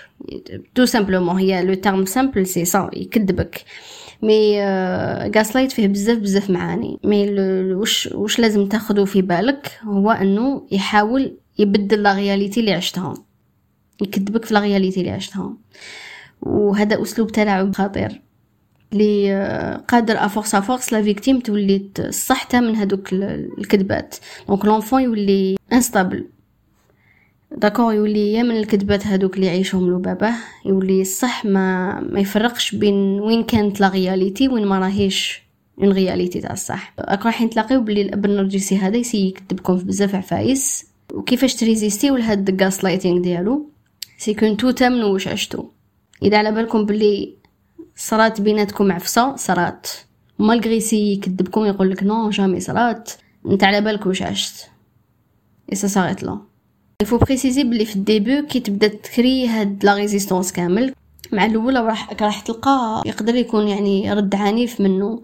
tout 0.76 0.86
simplement 0.86 1.38
هي 1.38 1.64
le 1.64 1.74
terme 1.74 2.06
simple 2.06 2.48
c'est 2.48 2.66
ça 2.66 2.90
يكذبك. 2.94 3.64
mais 4.22 4.62
gaslight 5.36 5.72
فيه 5.72 5.88
بزاف 5.88 6.18
بزاف 6.18 6.50
معاني. 6.50 7.00
mais 7.04 7.32
واش 7.74 8.10
واش 8.14 8.40
لازم 8.40 8.68
تاخذو 8.68 9.06
في 9.06 9.22
بالك؟ 9.22 9.72
هو 9.84 10.12
إنه 10.12 10.68
يحاول 10.72 11.38
يبدل 11.60 12.04
la 12.04 12.14
réalité 12.14 12.60
اللي 12.60 12.74
عشتها 12.74 13.14
يكذبك 14.02 14.46
في 14.46 14.54
la 14.54 14.60
réalité 14.60 15.00
اللي 15.00 15.12
عشتها. 15.12 15.54
وهذا 16.42 17.02
أسلوب 17.02 17.32
تلاعب 17.32 17.76
خطير. 17.76 18.22
لي 18.94 19.34
آه، 19.34 19.78
قادر 19.78 20.26
à 20.26 20.31
force 20.31 20.56
à 20.56 20.62
force 20.62 20.94
la 20.94 21.02
victime 21.02 21.40
تولي 21.40 21.90
صحته 22.10 22.60
من 22.60 22.76
هذوك 22.76 23.14
الكذبات. 23.14 24.16
donc 24.48 24.66
l'enfant 24.66 25.02
يولي 25.02 25.58
instable 25.74 26.28
d'accord 27.58 27.94
يولي 27.94 28.34
يا 28.34 28.44
من 28.44 28.58
الكذبات 28.58 29.08
هذوك 29.08 29.36
اللي 29.36 29.46
يعيشهم 29.48 29.90
له 29.90 29.98
باباه. 29.98 30.34
يولي 30.66 31.04
صح 31.04 31.46
ما 31.46 32.00
ما 32.00 32.20
يفرقش 32.20 32.76
بين 32.76 32.96
وين 33.20 33.44
كانت 33.44 33.82
la 33.82 33.90
réalité 33.90 34.48
وين 34.48 34.66
ما 34.66 34.80
راهيش 34.80 35.44
une 35.82 35.92
réalité 35.92 36.42
تاع 36.42 36.54
الصح. 36.54 36.94
راك 37.00 37.26
رايحين 37.26 37.50
تلاقيو 37.50 37.82
بلي 37.82 38.02
الأب 38.02 38.26
النرجسي 38.26 38.78
هذا 38.78 38.98
يسيي 38.98 39.28
يكذبكم 39.28 39.78
في 39.78 39.86
بزاف 39.86 40.16
عفايس. 40.16 40.86
وكيفاش 41.14 41.56
تريزيستيو 41.56 42.16
لهاد 42.16 42.50
الغاس 42.50 42.84
لايتينغ 42.84 43.22
ديالو؟ 43.22 43.70
سي 44.18 44.34
كنتو 44.34 44.72
تامنوا 44.72 45.10
واش 45.10 45.28
عشتو. 45.28 45.66
إذا 46.24 46.38
على 46.38 46.52
بالكم 46.52 46.86
بلي 46.86 47.36
صرات 47.96 48.42
بيناتكم 48.42 48.92
عفسة 48.92 49.36
صرات. 49.36 49.88
مالغري 50.40 50.80
سي 50.80 51.14
يكذبكم 51.14 51.66
يقول 51.66 51.92
لك 51.92 52.04
نو 52.04 52.30
جامي 52.30 52.60
صرات. 52.60 53.12
أنت 53.46 53.64
على 53.64 53.82
بالك 53.82 54.06
واش 54.06 54.22
عشت. 54.22 54.70
اي 55.72 55.76
سا 55.76 55.88
صارت 55.88 56.24
لا 56.24 56.40
يفو 57.02 57.18
بريسيزي 57.18 57.64
بلي 57.64 57.86
في 57.86 57.96
الديبو 57.96 58.48
كي 58.48 58.60
تبدا 58.60 58.88
تكري 58.88 59.48
هاد 59.48 59.86
لا 59.86 59.94
ريزيستونس 59.94 60.52
كامل 60.52 60.94
مع 61.32 61.46
الأول 61.46 61.84
راح 61.84 62.22
راح 62.22 62.40
تلقى 62.40 63.04
يقدر 63.06 63.36
يكون 63.36 63.68
يعني 63.68 64.14
رد 64.14 64.36
عنيف 64.36 64.82
منه. 64.82 65.24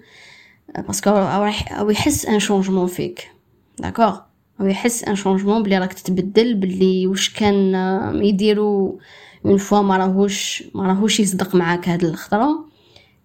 باسكو 0.77 1.09
راح 1.09 1.79
أو 1.79 1.89
يحس 1.89 2.25
ان 2.25 2.39
شونجمون 2.39 2.87
فيك. 2.87 3.31
d'accord 3.79 4.19
أو 4.61 4.67
يحس 4.67 5.03
un 5.03 5.15
changement 5.15 5.63
بلي 5.63 5.77
راك 5.77 5.93
تتبدل 5.93 6.53
بلي 6.53 7.07
واش 7.07 7.29
كان 7.29 7.75
يديرو 8.23 8.99
une 9.45 9.57
fois 9.57 9.81
ما 9.81 9.97
راهوش 9.97 10.63
ما 10.75 10.87
راهوش 10.87 11.19
يصدق 11.19 11.55
معاك 11.55 11.89
هاد 11.89 12.03
الخطرة. 12.03 12.65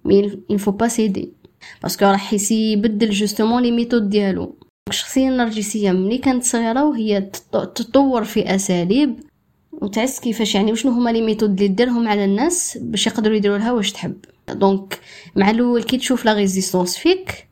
mais 0.05 0.31
il 0.53 0.59
faut 0.59 0.76
pas 0.82 0.89
céder 0.89 1.26
parce 1.83 1.96
que 1.96 2.05
راح 2.05 2.34
يبدل 2.51 3.11
justement 3.11 3.62
les 3.62 3.70
méthodes 3.70 4.11
ديالو. 4.11 4.57
الشخصيه 4.91 5.28
النرجسية 5.28 5.93
ملي 5.93 6.18
كانت 6.18 6.45
صغيرة 6.45 6.84
وهي 6.84 7.20
تطور 7.53 8.24
في 8.24 8.55
أساليب 8.55 9.20
وتعس 9.72 10.20
كيفاش 10.20 10.55
يعني 10.55 10.72
وشنو 10.72 10.93
هما 10.93 11.11
les 11.11 11.22
méthodes 11.22 11.51
اللي 11.51 11.68
ديرهم 11.68 12.09
على 12.09 12.24
الناس 12.24 12.78
باش 12.82 13.07
يقدروا 13.07 13.37
يديروا 13.37 13.59
لها 13.59 13.72
واش 13.72 13.93
تحب. 13.93 14.16
donc 14.49 15.01
مع 15.37 15.51
الأول 15.51 15.82
كي 15.82 15.97
تشوف 15.97 16.24
la 16.24 16.33
résistance 16.33 16.97
فيك 16.97 17.49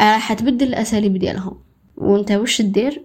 راح 0.00 0.32
تبدل 0.32 0.66
الأساليب 0.66 1.16
ديالها. 1.16 1.56
وانت 1.96 2.32
واش 2.32 2.62
دير 2.62 3.04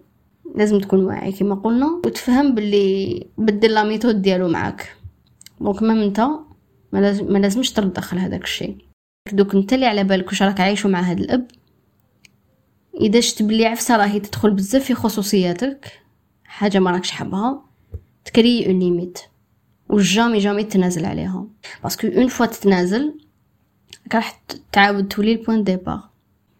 لازم 0.55 0.79
تكون 0.79 1.05
واعي 1.05 1.31
كما 1.31 1.55
قلنا 1.55 2.01
وتفهم 2.05 2.55
باللي 2.55 3.27
بدل 3.37 3.73
la 3.73 3.83
méthode 3.83 4.21
ديالو 4.21 4.47
معاك. 4.47 4.95
donc 5.61 5.83
même 5.83 6.01
انت 6.01 6.19
ما 6.93 6.99
لازم 6.99 7.33
ما 7.33 7.37
لازمش 7.37 7.71
تدخل 7.71 8.17
هذاك 8.17 8.43
الشيء. 8.43 8.77
دوك 9.31 9.55
انت 9.55 9.73
اللي 9.73 9.85
على 9.85 10.03
بالك 10.03 10.27
واش 10.27 10.43
راك 10.43 10.59
عايشو 10.59 10.89
مع 10.89 10.99
هذا 10.99 11.21
الأب. 11.21 11.47
إذا 13.01 13.19
شفت 13.19 13.43
بلي 13.43 13.65
عفسة 13.65 13.97
راهي 13.97 14.19
تدخل 14.19 14.51
بزاف 14.51 14.83
في 14.83 14.93
خصوصياتك 14.93 15.91
حاجة 16.43 16.79
ما 16.79 16.91
راكش 16.91 17.11
حابها 17.11 17.63
تكري 18.25 18.67
une 18.67 18.79
limite. 18.79 19.19
و 19.89 19.96
jamais 19.96 20.37
jamais 20.37 20.63
تنازل 20.63 21.05
عليها. 21.05 21.47
parce 21.83 21.98
que 21.98 22.07
une 22.07 22.27
fois 22.27 22.45
تتنازل 22.45 23.19
راح 24.13 24.43
تعاود 24.71 25.07
تولي 25.07 25.31
ال 25.31 25.37
point 25.37 25.63
départ. 25.63 26.09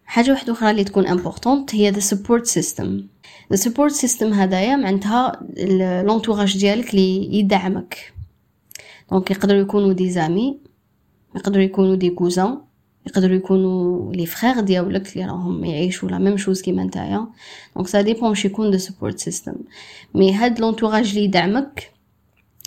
حاجة 0.08 0.30
واحدة 0.30 0.52
أخرى 0.52 0.70
اللي 0.70 0.84
تكون 0.84 1.06
importante 1.06 1.74
هي 1.74 1.90
the 1.90 2.00
support 2.00 2.46
system 2.46 3.06
the 3.50 3.56
support 3.56 3.92
system 3.92 4.32
هدايا 4.32 4.76
معناتها 4.76 5.40
l'entourage 6.02 6.58
ديالك 6.58 6.90
اللي 6.90 7.34
يدعمك. 7.38 8.12
donc 9.10 9.30
يقدروا 9.30 9.60
يكونوا 9.60 9.92
des 9.92 10.10
amis 10.10 10.58
يقدروا 11.36 11.64
يكونوا 11.64 11.96
des 11.96 12.10
cousins 12.10 12.58
يقدروا 13.06 13.36
يكونوا 13.36 14.12
les 14.12 14.26
frères 14.26 14.60
ديالك 14.60 15.16
اللي 15.16 15.26
راهم 15.26 15.64
يعيشوا 15.64 16.08
la 16.08 16.18
même 16.18 16.36
chose 16.36 16.62
كيما 16.62 16.84
نتايا. 16.84 17.26
donc 17.76 17.88
ça 17.88 18.00
dépend 18.00 18.34
يكون 18.44 18.70
the 18.70 18.78
support 18.78 19.18
system 19.18 19.54
mais 20.14 20.34
هاد 20.34 20.60
l'entourage 20.60 21.08
اللي 21.08 21.24
يدعمك 21.24 21.90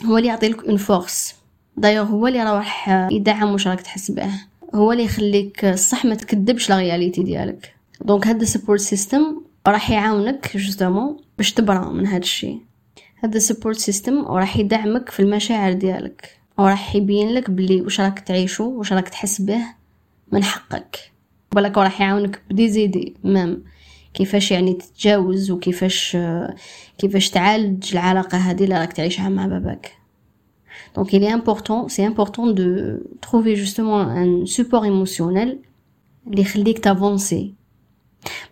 هو 0.05 0.17
اللي 0.17 0.27
يعطيلك 0.27 0.63
une 0.63 0.77
force 0.77 1.35
d'ailleurs 1.77 2.05
هو 2.05 2.27
اللي 2.27 2.43
راح 2.43 2.89
يدعم 3.11 3.51
واش 3.51 3.67
راك 3.67 3.81
تحس 3.81 4.11
به. 4.11 4.50
هو 4.75 4.91
اللي 4.91 5.03
يخليك 5.03 5.65
صح 5.65 6.05
ما 6.05 6.15
تكذبش 6.15 6.69
la 6.69 6.77
réalité 6.77 7.23
ديالك. 7.23 7.75
donc 8.01 8.27
هاد 8.27 8.41
ال 8.41 8.46
support 8.46 8.79
système 8.79 9.41
راح 9.67 9.89
يعاونك 9.89 10.57
justement 10.57 11.17
باش 11.37 11.53
تبرا 11.53 11.89
من 11.89 12.07
هاد 12.07 12.21
الشيء. 12.21 12.61
هذا 13.23 13.39
support 13.39 13.77
système 13.77 14.25
وراح 14.25 14.57
يدعمك 14.57 15.09
في 15.09 15.19
المشاعر 15.19 15.73
ديالك. 15.73 16.39
وراح 16.57 16.95
يبين 16.95 17.29
لك 17.29 17.49
بلي 17.49 17.81
واش 17.81 18.01
راك 18.01 18.19
تعيشو 18.19 18.63
واش 18.63 18.93
راك 18.93 19.09
تحس 19.09 19.41
به 19.41 19.61
من 20.31 20.43
حقك. 20.43 21.11
بالك 21.55 21.77
راح 21.77 22.01
يعاونك 22.01 22.41
ب 22.49 22.69
des 22.69 22.86
idées 22.87 23.15
même 23.23 23.63
كيفاش 24.13 24.51
يعني 24.51 24.73
تتجاوز 24.73 25.51
وكيفاش 25.51 26.17
كيفاش 26.97 27.29
تعالج 27.29 27.91
العلاقة 27.91 28.37
هذه 28.37 28.63
اللي 28.63 28.79
راك 28.79 28.93
تعيشها 28.93 29.29
مع 29.29 29.47
باباك. 29.47 30.00
donc 30.95 31.15
il 31.15 31.23
est 31.23 31.31
important 31.31 31.87
c'est 31.87 32.05
important 32.05 32.47
de 32.47 32.99
trouver 33.21 33.55
justement 33.55 33.99
un 33.99 34.45
support 34.45 34.85
émotionnel 34.85 35.57
اللي 36.27 36.41
يخليك 36.41 36.79
t'avancer 36.79 37.53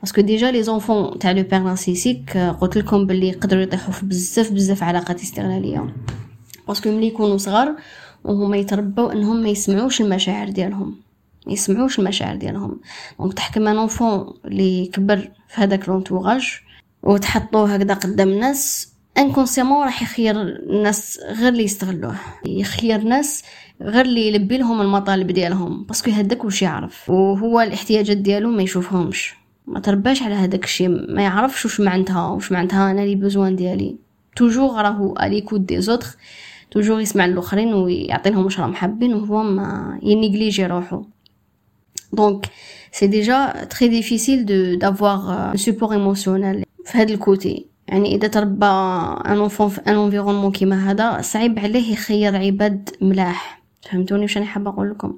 parce 0.01 0.14
que 0.14 0.21
déjà 0.21 0.51
les 0.51 0.63
enfants 0.63 1.19
تاع 1.19 1.31
le 1.31 1.43
père 1.43 1.59
narcissique 1.59 2.37
قلت 2.37 2.77
لكم 2.77 3.05
باللي 3.05 3.27
يقدروا 3.27 3.61
يطيحوا 3.61 3.93
في 3.93 4.05
بزاف 4.05 4.51
بزاف 4.51 4.83
علاقات 4.83 5.21
استغلالية. 5.21 5.95
parce 6.67 6.81
que 6.81 6.89
ملي 6.89 7.07
يكونوا 7.07 7.37
صغار 7.37 7.75
وهما 8.23 8.57
يتربوا 8.57 9.13
إنهم 9.13 9.43
ما 9.43 9.49
يسمعوش 9.49 10.01
المشاعر 10.01 10.49
ديالهم. 10.49 10.95
ما 11.47 11.53
يسمعوش 11.53 11.99
المشاعر 11.99 12.35
ديالهم. 12.35 12.79
donc 13.19 13.33
تحكم 13.33 13.67
un 13.67 13.77
enfant 13.77 14.33
اللي 14.45 14.85
كبر 14.85 15.31
في 15.47 15.61
هذاك 15.61 15.89
l'entourage 15.89 16.59
وتحطوه 17.03 17.73
هكذا 17.73 17.93
قدام 17.93 18.29
الناس 18.29 18.88
inconsciemment 19.19 19.83
راح 19.83 20.01
يخير 20.01 20.41
الناس 20.41 21.19
غير 21.39 21.47
اللي 21.49 21.63
يستغلوه. 21.63 22.15
يخير 22.45 23.01
ناس 23.01 23.43
غير 23.81 24.05
اللي 24.05 24.27
يلبي 24.27 24.57
لهم 24.57 24.81
المطالب 24.81 25.31
ديالهم. 25.31 25.83
parce 25.83 26.01
que 26.01 26.11
هذاك 26.11 26.45
واش 26.45 26.61
يعرف؟ 26.61 27.09
وهو 27.09 27.61
الاحتياجات 27.61 28.17
ديالو 28.17 28.49
ما 28.49 28.63
يشوفهمش. 28.63 29.33
ما 29.67 29.79
ترباش 29.79 30.23
على 30.23 30.35
هذاك 30.35 30.63
الشيء. 30.63 30.89
ما 31.13 31.21
يعرفش 31.21 31.65
واش 31.65 31.79
معناتها 31.79 32.27
واش 32.27 32.51
معناتها 32.51 32.91
أنا 32.91 33.01
les 33.01 33.15
besoins 33.15 33.55
ديالي. 33.55 33.95
toujours 34.35 34.81
راهو 34.81 35.13
à 35.13 35.19
l'écoute 35.19 35.65
des 35.65 35.81
autres 35.81 36.07
toujours 36.71 37.01
يسمع 37.01 37.25
الاخرين 37.25 37.73
ويعطي 37.73 38.29
لهم 38.29 38.43
واش 38.43 38.59
راهم 38.59 38.75
حابين 38.75 39.13
وهو 39.13 39.43
ما 39.43 39.99
ي 40.03 40.10
négliger 40.10 40.65
روحو. 40.65 41.03
donc 42.13 42.45
c'est 42.91 43.07
déjà 43.07 43.67
très 43.69 43.87
difficile 43.87 44.45
de 44.45 44.75
d'avoir 44.75 45.55
support 45.55 45.91
émotionnel 45.91 46.63
في 46.85 46.97
هذا 46.97 47.13
ال 47.13 47.22
côté. 47.22 47.65
يعني 47.89 48.15
إذا 48.15 48.27
تربى 48.27 48.65
un 48.65 49.37
enfant 49.37 49.69
في 49.69 49.81
un 49.87 49.95
environnement 49.95 50.51
كيما 50.51 50.91
هذا 50.91 51.21
صعيب 51.21 51.59
عليه 51.59 51.93
يخير 51.93 52.35
عباد 52.35 52.89
ملاح. 53.01 53.61
فهمتوني؟ 53.81 54.21
واش 54.21 54.37
أنا 54.37 54.45
حابة 54.45 54.71
نقول 54.71 54.89
لكم. 54.89 55.13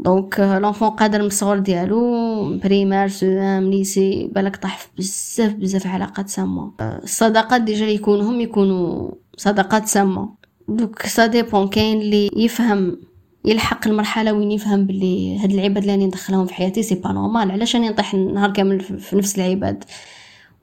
donc 0.00 0.40
l'enfant 0.40 0.90
قادر 0.90 1.18
من 1.20 1.26
الصغر 1.26 1.58
ديالو 1.58 2.58
primaire 2.58 3.08
سوام 3.08 3.70
lycée 3.70 4.30
بالك 4.34 4.56
طاح 4.56 4.78
في 4.78 4.88
بزاف 4.98 5.54
بزاف 5.54 5.86
علاقات 5.86 6.28
سامة. 6.28 6.72
الصداقات 6.80 7.62
déjà 7.62 7.86
يكونوا 7.86 8.42
يكونوا 8.42 9.10
صداقات 9.36 9.86
سامة. 9.86 10.28
donc 10.68 11.02
ça 11.02 11.26
dépend 11.26 11.68
كاين 11.68 12.00
اللي 12.00 12.30
يفهم 12.36 12.98
يلحق 13.44 13.88
المرحلة 13.88 14.32
وين 14.32 14.52
يفهم 14.52 14.86
باللي 14.86 15.38
هاد 15.38 15.50
العباد 15.50 15.78
اللي 15.78 15.92
راني 15.92 16.06
ندخلهم 16.06 16.46
في 16.46 16.54
حياتي 16.54 16.82
c'est 16.82 16.94
pas 16.94 17.12
normal 17.12 17.50
علاش 17.50 17.76
راني 17.76 17.88
نطيح 17.88 18.14
نهار 18.14 18.50
كامل 18.50 18.80
في 18.80 19.16
نفس 19.16 19.38
العباد؟ 19.38 19.84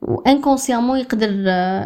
و 0.04 0.10
inconsciemment 0.10 0.98
يقدر 0.98 1.28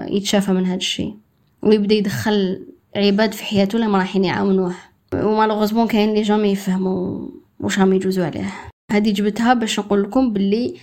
يتشافى 0.08 0.52
من 0.52 0.66
هاد 0.66 0.76
الشيء 0.76 1.14
ويبدأ 1.62 1.94
يدخل 1.94 2.66
عباد 2.96 3.32
في 3.32 3.44
حياته 3.44 3.76
اللي 3.76 3.86
ما 3.86 3.98
رايحين 3.98 4.24
يعاونوه. 4.24 4.74
و 5.14 5.19
malheureusement 5.19 5.86
كاين 5.86 6.14
لي 6.14 6.22
jamais 6.22 6.48
يفهموا 6.48 7.28
واش 7.60 7.78
راهم 7.78 7.92
يجوزوا 7.92 8.26
عليه. 8.26 8.54
هذه 8.92 9.12
جبتها 9.12 9.54
باش 9.54 9.80
نقول 9.80 10.02
لكم 10.02 10.32
باللي 10.32 10.74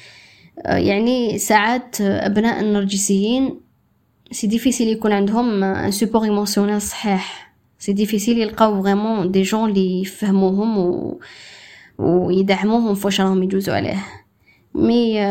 آه، 0.66 0.78
يعني 0.78 1.38
ساعات 1.38 2.02
أبناء 2.02 2.60
النرجسيين 2.60 3.60
c'est 4.32 4.48
difficile 4.48 4.88
يكون 4.88 5.12
عندهم 5.12 5.64
un 5.64 5.92
support 5.92 6.24
émotionnel 6.24 6.82
صحيح. 6.82 7.54
c'est 7.80 7.94
difficile 7.94 8.38
يلقاو 8.38 8.84
vraiment 8.84 9.32
des 9.32 9.42
gens 9.42 9.70
اللي 9.70 10.02
يفهموهم 10.02 10.78
و... 10.78 11.20
ويدعموهم 11.98 12.96
فواش 12.96 13.22
راهم 13.22 13.44
يجوزوا 13.44 13.76
عليه. 13.76 14.06
mais 14.76 15.22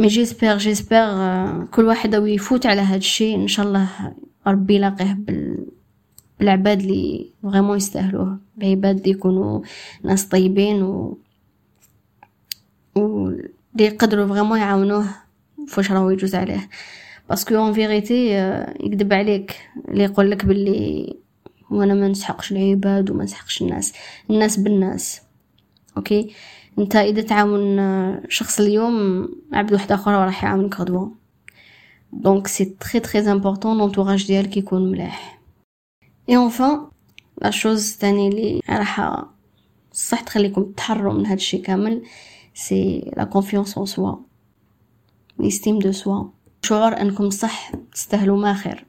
j'espère 0.00 0.56
j'espère 0.56 1.64
كل 1.64 1.84
واحد 1.84 2.14
أو 2.14 2.26
يفوت 2.26 2.66
على 2.66 2.80
هاد 2.80 2.96
الشيء 2.96 3.36
ان 3.36 3.48
شاء 3.48 3.66
الله 3.66 3.88
ربي 4.46 4.74
يلاقيه 4.74 5.12
بال 5.12 5.66
بالعباد 6.40 6.80
اللي 6.80 7.30
vraiment 7.42 7.76
يستاهلوه 7.76 8.38
بعباد 8.56 8.96
اللي 8.96 9.10
يكونوا 9.10 9.60
ناس 10.02 10.24
طيبين 10.24 10.82
و 10.82 11.18
و 12.96 13.28
اللي 13.28 13.84
يقدروا 13.84 14.26
vraiment 14.26 14.58
يعاونوه 14.58 15.06
فاش 15.68 15.92
راهو 15.92 16.10
يجوز 16.10 16.34
عليه 16.34 16.68
parce 17.28 17.45
que 17.45 17.56
en 17.56 17.72
vérité 17.72 18.28
يكذب 18.80 19.12
عليك 19.12 19.56
اللي 19.88 20.04
يقول 20.04 20.30
لك 20.30 20.44
باللي 20.44 21.16
وأنا 21.70 21.94
ما 21.94 22.08
نسحقش 22.08 22.52
العباد 22.52 23.10
وما 23.10 23.24
نسحقش 23.24 23.62
الناس 23.62 23.92
الناس 24.30 24.56
بالناس 24.56 25.20
OK 25.96 26.30
انت 26.78 26.96
اذا 26.96 27.22
تعاون 27.22 27.78
شخص 28.28 28.60
اليوم 28.60 29.28
عبد 29.52 29.72
واحد 29.72 29.92
آخر 29.92 30.10
راح 30.10 30.44
يعاونك 30.44 30.80
غدوة. 30.80 31.12
donc 32.12 32.46
c'est 32.46 32.64
très 32.64 33.00
très 33.00 33.32
important 33.32 33.78
l'entourage 33.78 34.26
ديالك 34.26 34.56
يكون 34.56 34.90
مليح. 34.90 35.40
et 36.28 36.36
enfin 36.36 36.86
la 37.42 37.50
chose 37.50 37.96
تاني 37.96 38.30
لي 38.30 38.60
راح 38.70 39.24
صح 39.92 40.20
تخليكم 40.20 40.64
تحروا 40.64 41.12
من 41.12 41.26
هاد 41.26 41.36
الشي 41.36 41.58
كامل 41.58 42.02
c'est 42.54 43.12
la 43.16 43.24
confiance 43.24 43.76
en 43.76 43.86
soi 43.86 44.16
l'estime 45.38 45.78
de 45.78 45.92
soi 45.92 46.24
شعور 46.62 47.00
أنكم 47.00 47.30
صح 47.30 47.72
تستاهلوا 47.92 48.36
ما 48.36 48.54
خير. 48.54 48.86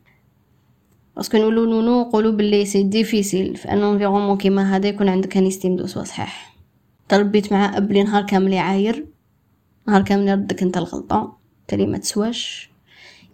parce 1.16 1.30
que 1.30 1.38
نقولوا 1.38 1.66
non 1.66 1.84
non 1.84 2.02
نقولوا 2.02 2.32
بلي 2.32 2.66
c'est 2.66 2.84
difficile 2.84 3.56
في 3.56 3.72
un 3.72 3.84
environnement 3.84 4.38
كيما 4.38 4.76
هذا 4.76 4.88
يكون 4.88 5.10
عندك 5.10 5.38
une 5.38 5.48
estime 5.48 5.76
de 5.76 5.88
soi 5.88 6.04
صحيح. 6.04 6.47
تربيت 7.10 7.54
مع 7.54 7.78
أب 7.78 7.92
لي 7.92 8.04
نهار 8.04 8.24
كامل 8.24 8.54
يعاير. 8.54 9.06
نهار 9.88 10.02
كامل 10.02 10.28
يردك 10.28 10.64
أنت 10.64 10.78
الغلطة. 10.78 11.38
تالي 11.68 11.86
ما 11.86 11.98
تسواش. 11.98 12.70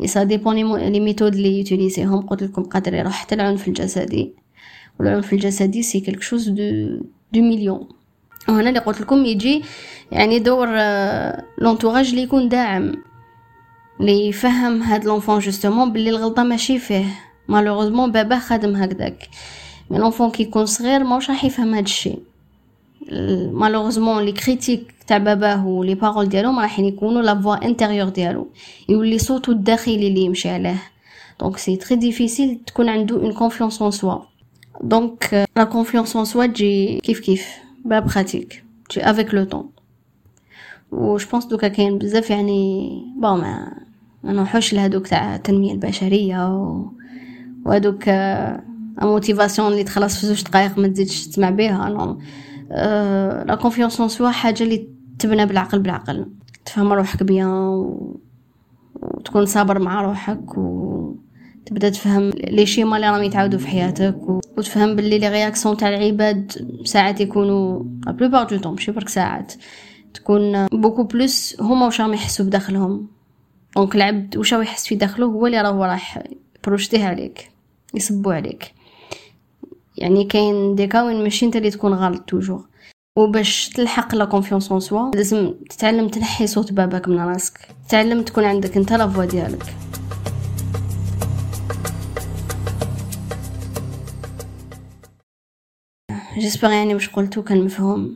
ça 0.05 0.23
dépend 0.23 0.35
les 0.35 0.40
méthodes 0.40 0.55
لي 0.77 0.99
ي 0.99 1.35
utiliser 1.35 1.57
هم. 1.57 2.21
قلت 2.21 2.43
لكم 2.43 2.63
قادر 2.63 2.93
يروح 2.93 3.13
حتى 3.13 3.35
العنف 3.35 3.67
الجسدي. 3.67 4.33
والعنف 4.99 5.33
الجسدي 5.33 5.83
c'est 5.83 5.99
quelque 5.99 6.21
chose 6.21 6.49
de 6.49 6.97
دو 7.33 7.41
مليون 7.41 7.87
وهنا 8.49 8.69
اللي 8.69 8.79
قلت 8.79 9.01
لكم 9.01 9.25
يجي 9.25 9.63
يعني 10.11 10.39
دور 10.39 10.67
l'entourage 11.57 12.09
اللي 12.09 12.21
يكون 12.21 12.49
داعم. 12.49 12.95
اللي 13.99 14.27
يفهم 14.27 14.81
هاد 14.81 15.05
l'enfant 15.05 15.39
justement 15.39 15.93
بلي 15.93 16.09
الغلطة 16.09 16.43
ماشي 16.43 16.79
فيه. 16.79 17.05
malheureusement 17.47 18.11
باباه 18.11 18.39
خادم 18.39 18.75
هكداك 18.75 19.29
mais 19.89 19.97
l'enfant 19.97 20.31
كي 20.31 20.43
يكون 20.43 20.65
صغير 20.65 21.03
ماوش 21.03 21.29
راح 21.29 21.45
يفهم 21.45 21.73
هاد 21.73 21.83
الشيء. 21.83 22.19
malheureusement 23.51 24.23
les 24.23 24.31
critiques 24.31 24.93
تاع 25.07 25.17
باباه 25.17 25.67
و 25.67 25.74
les 25.74 25.95
paroles 25.95 26.29
ديالهم 26.29 26.59
راح 26.59 26.79
يكونوا 26.79 27.21
la 27.21 27.41
voix 27.41 27.65
intérieure 27.65 28.09
ديالو 28.09 28.47
يولي 28.89 29.17
صوتو 29.17 29.51
الداخلي 29.51 30.07
اللي 30.07 30.21
يمشي 30.21 30.49
عليه 30.49 30.83
donc 31.39 31.57
c'est 31.57 31.75
très 31.75 31.95
difficile 31.95 32.59
تكون 32.67 32.89
عنده 32.89 33.15
une 33.15 33.33
confiance 33.33 33.81
en 33.81 33.91
soi 33.91 34.19
donc 34.81 35.47
la 35.55 35.63
confiance 35.63 36.15
en 36.15 36.25
soi 36.25 36.45
تجي 36.45 36.99
كيف 37.03 37.19
كيف 37.19 37.47
ب 37.85 37.99
la 37.99 38.12
pratique 38.12 38.63
تجي 38.89 39.09
avec 39.09 39.33
le 39.33 39.43
temps 39.43 39.69
و 40.91 41.17
je 41.17 41.27
pense 41.31 41.45
donc 41.45 41.67
كاين 41.67 41.97
بزاف 41.97 42.29
يعني 42.29 42.89
bon 43.17 43.39
ما 43.39 43.73
نروحوش 44.23 44.73
لهادوك 44.73 45.07
تاع 45.07 45.35
التنميه 45.35 45.71
البشريه 45.71 46.55
و 46.55 46.85
وهادوك 47.65 48.03
motivation 49.01 49.71
اللي 49.71 49.83
تخلص 49.83 50.17
في 50.19 50.27
زوج 50.27 50.43
دقائق 50.43 50.77
ما 50.77 50.87
تزيدش 50.87 51.27
تسمع 51.27 51.49
بها 51.49 51.89
non 51.89 52.19
la 53.47 53.57
confiance 53.61 53.99
en 53.99 54.09
soi 54.09 54.29
حاجة 54.31 54.63
اللي 54.63 54.87
تبنى 55.19 55.45
بالعقل 55.45 55.79
بالعقل 55.79 56.25
تفهم 56.65 56.93
روحك 56.93 57.23
bien. 57.23 57.47
وتكون 58.95 59.45
صابر 59.45 59.79
مع 59.79 60.01
روحك 60.01 60.57
و 60.57 61.15
تبدأ 61.65 61.89
تفهم 61.89 62.29
les 62.29 62.65
schémas 62.65 62.95
اللي 62.95 63.09
راهم 63.09 63.23
يتعاودوا 63.23 63.59
في 63.59 63.67
حياتك. 63.67 64.15
وتفهم 64.57 64.95
باللي 64.95 65.19
les 65.19 65.29
réactions 65.29 65.77
تاع 65.77 65.89
العباد 65.89 66.51
ساعات 66.85 67.21
يكونوا 67.21 67.83
la 68.05 68.11
plupart 68.11 68.47
du 68.47 68.57
temps 68.57 68.73
ماشي 68.73 68.91
برك 68.91 69.09
ساعات 69.09 69.53
تكون 70.13 70.67
beaucoup 70.67 71.03
plus 71.03 71.61
هما 71.61 71.85
واش 71.85 72.01
راهم 72.01 72.13
يحسوا 72.13 72.45
بداخلهم 72.45 73.07
donc 73.75 73.95
العبد 73.95 74.37
واش 74.37 74.51
يحس 74.51 74.87
في 74.87 74.95
داخله 74.95 75.25
هو 75.25 75.45
اللي 75.45 75.61
راهو 75.61 75.83
راح 75.83 76.23
projeter 76.63 77.05
عليك 77.05 77.51
يصبوا 77.93 78.33
عليك 78.33 78.73
يعني 79.97 80.23
كاين 80.23 80.75
des 80.75 80.87
cas 80.87 81.05
وين 81.05 81.23
ماشي 81.23 81.45
انت 81.45 81.55
اللي 81.55 81.69
تكون 81.69 81.93
غلط 81.93 82.21
toujours. 82.21 82.67
وباش 83.17 83.69
تلحق 83.69 84.15
la 84.15 84.25
confiance 84.25 84.71
en 84.71 84.79
soi 84.79 85.11
لازم 85.15 85.53
تتعلم 85.69 86.07
تنحي 86.07 86.47
صوت 86.47 86.73
باباك 86.73 87.07
من 87.07 87.19
راسك. 87.19 87.59
تتعلم 87.87 88.21
تكون 88.21 88.43
عندك 88.43 88.77
انت 88.77 88.93
la 88.93 89.07
voix 89.09 89.25
ديالك. 89.25 89.63
j'espère 96.37 96.69
يعني 96.69 96.93
واش 96.93 97.09
قلتو 97.09 97.43
كان 97.43 97.65
مفهوم. 97.65 98.15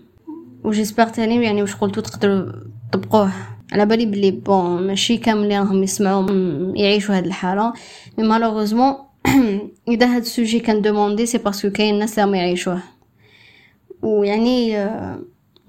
و 0.63 0.68
j'espère 0.68 1.07
تاني 1.07 1.45
يعني 1.45 1.61
واش 1.61 1.75
قلتو 1.75 2.01
تقدروا 2.01 2.51
تطبقوه. 2.91 3.31
على 3.71 3.85
بالي 3.85 4.05
بلي 4.05 4.31
bon 4.31 4.87
ماشي 4.87 5.17
كامل 5.17 5.43
اللي 5.43 5.59
راهم 5.59 5.83
يسمعوا 5.83 6.27
يعيشوا 6.75 7.17
هاد 7.17 7.25
الحالة. 7.25 7.73
mais 8.17 8.27
malheureusement 8.27 8.95
إذا 9.87 10.15
هاد 10.15 10.21
ال 10.21 10.28
sujet 10.28 10.59
كان 10.59 10.81
demandé 10.81 11.25
c'est 11.25 11.37
parce 11.37 11.57
que 11.57 11.69
كاين 11.69 11.99
ناس 11.99 12.19
اللي 12.19 12.37
يعيشوه. 12.37 12.81
ويعني 14.01 14.85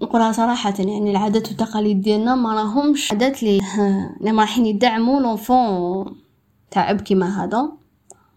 نقولها 0.02 0.32
صراحة 0.32 0.74
يعني 0.78 1.10
العادات 1.10 1.48
والتقاليد 1.48 2.00
ديالنا 2.00 2.34
ما 2.34 2.54
راهمش 2.54 3.12
عادات 3.12 3.42
لي 3.42 3.60
اللي 4.20 4.32
ما 4.32 4.42
رايحين 4.42 4.66
يدعموا 4.66 5.20
l'enfant 5.20 6.16
تاع 6.70 6.90
أب 6.90 7.00
كيما 7.00 7.44
هذا. 7.44 7.72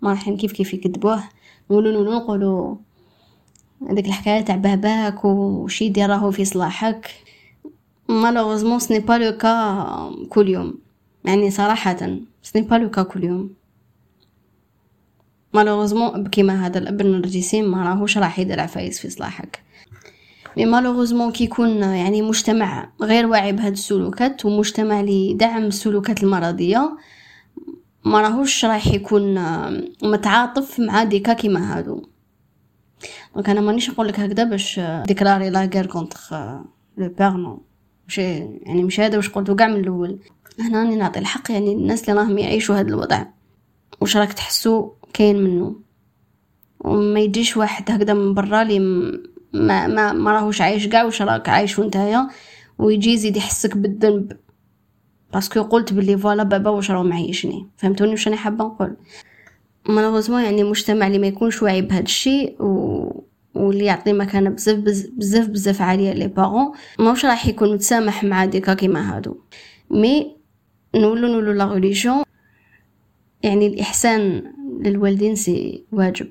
ما 0.02 0.10
رايحين 0.10 0.38
كيف 0.38 0.52
كيف 0.52 0.74
يكذبوه. 0.74 1.24
نقولوا 1.72 1.92
نقولوا 1.92 2.16
نقولوا 2.16 2.76
هذيك 3.90 4.06
الحكاية 4.06 4.42
تاع 4.42 4.56
باباك 4.56 5.26
وشي 5.26 5.86
يدير 5.86 6.10
راهو 6.10 6.32
في 6.32 6.46
صلاحك. 6.46 7.10
malheureusement 8.10 8.80
ce 8.80 8.86
n'est 8.86 9.00
pas 9.00 9.14
le 9.14 9.38
cas 9.38 10.12
كل 10.30 10.50
يوم. 10.50 10.74
يعني 11.26 11.52
صراحة 11.52 11.98
ce 12.44 12.49
n'est 12.49 12.62
pas 12.62 12.76
le 12.76 12.90
cas 12.90 13.04
كل 13.04 13.24
يوم. 13.24 13.61
malheureusement 15.54 16.28
كيما 16.28 16.66
هذا 16.66 16.80
الأب 16.80 17.02
النرجسي 17.02 17.62
ما 17.62 17.84
راهوش 17.84 18.18
راح 18.18 18.40
يدير 18.40 18.60
عفايس 18.60 19.00
في 19.00 19.10
صلاحك. 19.10 19.64
mais 20.58 20.66
malheureusement 20.66 21.32
كي 21.32 21.44
يكون 21.44 21.70
يعني 21.84 22.22
مجتمع 22.22 22.90
غير 23.02 23.28
واعي 23.28 23.52
بهاد 23.52 23.72
السلوكات 23.72 24.46
ومجتمع 24.46 25.00
اللي 25.00 25.32
يدعم 25.32 25.64
السلوكات 25.64 26.24
المرضية 26.24 26.98
ما 28.06 28.22
راهوش 28.22 28.66
رايح 28.66 28.88
يكون 28.88 29.34
متعاطف 30.04 30.80
مع 30.80 31.04
des 31.04 31.19
cas 31.19 31.34
كيما 31.34 31.78
هادو. 31.78 32.02
donc 33.36 33.50
أنا 33.50 33.62
مانيش 33.62 33.90
نقول 33.90 34.08
لك 34.08 34.20
هكذا 34.20 34.44
باش 34.44 34.80
déclarer 35.08 35.50
la 35.50 35.70
guerre 35.74 35.86
contre 35.86 36.20
le 36.98 37.10
père 37.10 37.32
non. 37.32 37.62
ماشي 38.08 38.22
يعني 38.62 38.84
مش 38.84 39.00
هذا 39.00 39.18
واش 39.18 39.30
قلتو 39.30 39.56
كاع 39.56 39.68
من 39.68 39.80
الأول. 39.80 40.20
هنا 40.60 40.84
راني 40.84 40.96
نعطي 40.96 41.20
الحق 41.20 41.52
يعني 41.52 41.74
الناس 41.74 42.10
اللي 42.10 42.22
راهم 42.22 42.38
يعيشوا 42.38 42.76
هذا 42.76 42.88
الوضع. 42.88 43.26
واش 44.02 44.18
راك 44.18 44.34
تحسوا 44.34 44.90
كاين 45.14 45.44
منه 45.44 45.76
وما 46.80 47.20
يجيش 47.20 47.58
واحد 47.58 47.92
هكذا 47.92 48.14
من 48.14 48.34
برا 48.34 48.64
لي 48.64 48.80
ما 48.80 49.88
ما, 49.88 50.14
ما 50.14 50.32
راهوش 50.32 50.62
عايش 50.62 50.88
كاع 50.88 51.04
واش 51.04 51.22
راك 51.22 51.50
عايش 51.50 51.80
نتايا 51.80 52.28
ويجي 52.80 53.14
يزيد 53.14 53.38
يحسك 53.38 53.78
بالذنب. 53.78 54.38
parce 55.34 55.51
que 55.51 55.62
قلت 55.62 55.94
بلي 55.94 56.18
voilà 56.18 56.44
بابا 56.44 56.70
واش 56.70 56.92
راه 56.92 57.04
معيشني. 57.04 57.70
فهمتوني 57.78 58.12
واش 58.12 58.28
أنا 58.28 58.36
حابة 58.36 58.66
نقول؟ 58.66 58.98
malheureusement 59.90 60.42
يعني 60.44 60.64
مجتمع 60.64 61.08
اللي 61.08 61.20
ما 61.20 61.28
يكونش 61.28 61.62
واعي 61.64 61.82
بهذا 61.82 62.04
الشيء 62.04 62.62
و 62.64 63.24
واللي 63.56 63.86
يعطي 63.86 64.14
مكانة 64.14 64.50
بزاف 64.50 64.80
بزاف 65.18 65.48
بزاف 65.48 65.82
عالية 65.82 66.14
les 66.14 66.28
parents 66.28 66.72
ماهوش 67.00 67.26
راح 67.26 67.48
يكون 67.48 67.74
متسامح 67.74 68.24
مع 68.24 68.46
des 68.46 68.60
cas 68.60 68.74
كيما 68.74 69.16
هادو. 69.16 69.38
mais 69.92 70.36
نقولو 70.96 71.28
نقولو 71.28 71.52
لا 71.52 72.24
يعني 73.44 73.68
الإحسان 73.68 74.44
للوالدين 74.80 75.36
c'est 75.36 75.84
واجب. 75.92 76.28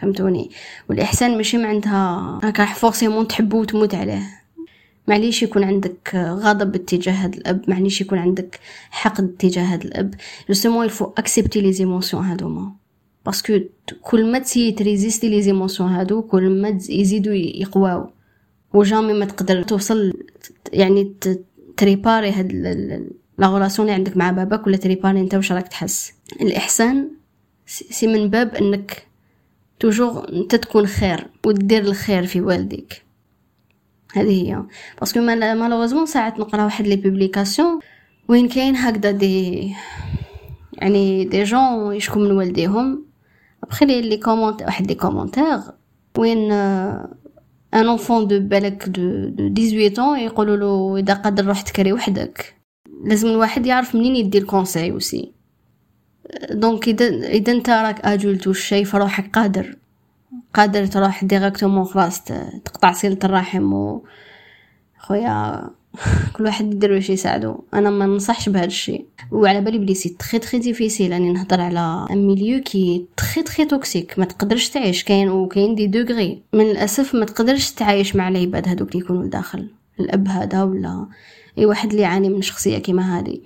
فهمتوني؟ 0.00 0.50
والإحسان 0.88 1.36
ماشي 1.36 1.58
معناتها 1.58 2.40
هكا 2.42 2.64
forcément 2.66 3.28
تحبو 3.28 3.60
وتموت 3.60 3.94
عليه. 3.94 4.22
معليش 5.08 5.42
يكون 5.42 5.64
عندك 5.64 6.10
غضب 6.14 6.74
اتجاه 6.74 7.12
هاد 7.12 7.34
الأب 7.34 7.70
معليش 7.70 8.00
يكون 8.00 8.18
عندك 8.18 8.60
حقد 8.90 9.24
اتجاه 9.24 9.64
هاد 9.64 9.84
الأب. 9.84 10.14
justement 10.48 10.84
il 10.84 10.91
faut 10.91 11.04
accepter 11.04 11.72
les 11.72 11.86
émotions 11.86 12.24
هادوما 12.24 12.72
parce 13.26 13.46
que 13.46 13.58
كل 14.02 14.32
ما 14.32 14.38
تسي 14.38 14.72
tu 14.72 14.83
résistes 14.83 15.28
les 15.28 15.42
émotions 15.42 15.88
هادو 15.88 16.22
كل 16.22 16.62
ما 16.62 16.68
يزيدو 16.88 17.30
يقواو. 17.32 18.10
و 18.74 18.79
jamais 18.79 19.12
ما 19.12 19.24
تقدر 19.24 19.62
توصل 19.62 20.12
يعني 20.72 21.14
تريباري 21.76 22.30
هاد 22.30 22.52
لا 23.38 23.68
اللي 23.78 23.92
عندك 23.92 24.16
مع 24.16 24.30
باباك 24.30 24.66
ولا 24.66 24.76
تريباري 24.76 25.20
انت 25.20 25.34
واش 25.34 25.52
راك 25.52 25.68
تحس؟ 25.68 26.15
الإحسان 26.32 27.10
سي 27.66 28.06
من 28.06 28.30
باب 28.30 28.54
إنك 28.54 29.06
توجور 29.80 30.28
أنت 30.32 30.54
تكون 30.54 30.86
خير 30.86 31.26
ودير 31.46 31.82
الخير 31.82 32.26
في 32.26 32.40
والديك. 32.40 33.02
هذه 34.12 34.48
هي. 34.48 34.62
باسكو 35.00 35.20
مالوغوزمون 35.20 36.06
ساعات 36.06 36.38
نقرأ 36.38 36.64
واحد 36.64 36.86
لي 36.86 36.96
بوبليكاسيون 36.96 37.80
وين 38.28 38.48
كاين 38.48 38.76
هكذا 38.76 39.10
دي 39.10 39.74
يعني 40.72 41.24
دي 41.24 41.42
جون 41.42 41.94
يشكو 41.94 42.18
من 42.18 42.30
والديهم. 42.30 43.06
ابخي 43.64 43.84
لي 43.84 44.16
كومونت 44.16 44.62
واحد 44.62 44.86
لي 44.86 44.94
كومونتير 44.94 45.58
وين 46.18 46.52
ان 46.52 47.08
enfant 47.74 48.26
de 48.26 48.40
بالك 48.40 48.88
de 48.88 49.28
de 49.28 49.54
18 49.54 49.94
ans 49.94 50.18
يقولوا 50.18 50.56
له 50.56 50.96
إذا 50.98 51.14
قادر 51.14 51.46
روح 51.46 51.60
تكري 51.60 51.92
وحدك. 51.92 52.54
لازم 53.04 53.28
الواحد 53.28 53.66
يعرف 53.66 53.94
منين 53.94 54.16
يدي 54.16 54.38
ال 54.38 54.45
conseil 54.45 54.92
وسي 54.92 55.35
donc 56.50 56.88
إذا 56.88 57.06
إذا 57.08 57.52
أنت 57.52 57.70
راك 57.70 58.06
adulte 58.06 58.46
والشي 58.46 58.84
فروحك 58.84 59.30
قادر. 59.32 59.76
قادر 60.54 60.86
تروح 60.86 61.24
directement 61.24 61.84
خلاص 61.84 62.24
تقطع 62.64 62.92
صلة 62.92 63.18
الرحم 63.24 63.72
و 63.72 64.04
خويا 64.98 65.66
كل 66.36 66.44
واحد 66.44 66.74
يدير 66.74 66.92
واش 66.92 67.10
يساعدو. 67.10 67.60
أنا 67.74 67.90
ما 67.90 68.06
ننصحش 68.06 68.48
بهذا 68.48 68.66
الشيء. 68.66 69.04
وعلى 69.32 69.60
بالي 69.60 69.78
بلي 69.78 69.94
c'est 69.94 70.08
très 70.08 70.38
très 70.38 70.58
difficile 70.58 71.12
راني 71.12 71.32
نهضر 71.32 71.60
على 71.60 72.06
un 72.10 72.26
milieu 72.26 72.62
qui 72.62 73.06
est 73.16 73.27
très 73.27 73.42
très 73.42 73.66
toxique 73.66 74.18
ما 74.18 74.24
تقدرش 74.24 74.68
تعيش. 74.68 75.04
كاين 75.04 75.28
وكاين 75.28 75.74
des 75.74 75.86
degrés 75.86 76.42
من 76.52 76.70
الأسف 76.70 77.14
ما 77.14 77.24
تقدرش 77.24 77.70
تعايش 77.70 78.16
مع 78.16 78.28
العباد 78.28 78.68
هذوك 78.68 78.88
اللي 78.88 79.04
يكونوا 79.04 79.24
لداخل. 79.24 79.68
الأب 80.00 80.28
هذا 80.28 80.62
ولا 80.62 81.06
أي 81.58 81.66
واحد 81.66 81.90
اللي 81.90 82.02
يعاني 82.02 82.28
من 82.28 82.42
شخصية 82.42 82.78
كيما 82.78 83.18
هذه. 83.18 83.40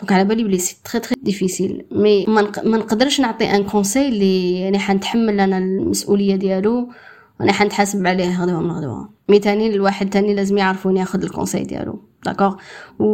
donc 0.00 0.12
على 0.12 0.24
بالي 0.24 0.44
بلي 0.44 0.58
c'est 0.58 0.76
très 0.84 1.00
très 1.00 1.16
difficile 1.22 1.86
mais 1.90 2.26
ما 2.26 2.78
نقدرش 2.78 3.20
نعطي 3.20 3.44
un 3.50 3.64
conseil 3.64 4.08
اللي 4.08 4.60
يعني 4.60 4.78
حنتحمل 4.78 5.40
أنا 5.40 5.58
المسؤوليه 5.58 6.36
ديالو 6.36 6.88
وأنا 7.40 7.52
حنتحاسب 7.52 8.06
عليه 8.06 8.42
غدوه 8.42 8.60
من 8.60 8.70
غدوه 8.70 9.08
mais 9.28 9.38
تاني 9.38 9.74
الواحد 9.74 10.10
تاني 10.10 10.34
لازم 10.34 10.58
يعرف 10.58 10.86
وين 10.86 10.96
ياخذ 10.96 11.22
ال 11.22 11.27
conseil 11.27 11.64
ديالو 11.64 12.02
d'accord 12.24 12.56
و... 12.98 13.04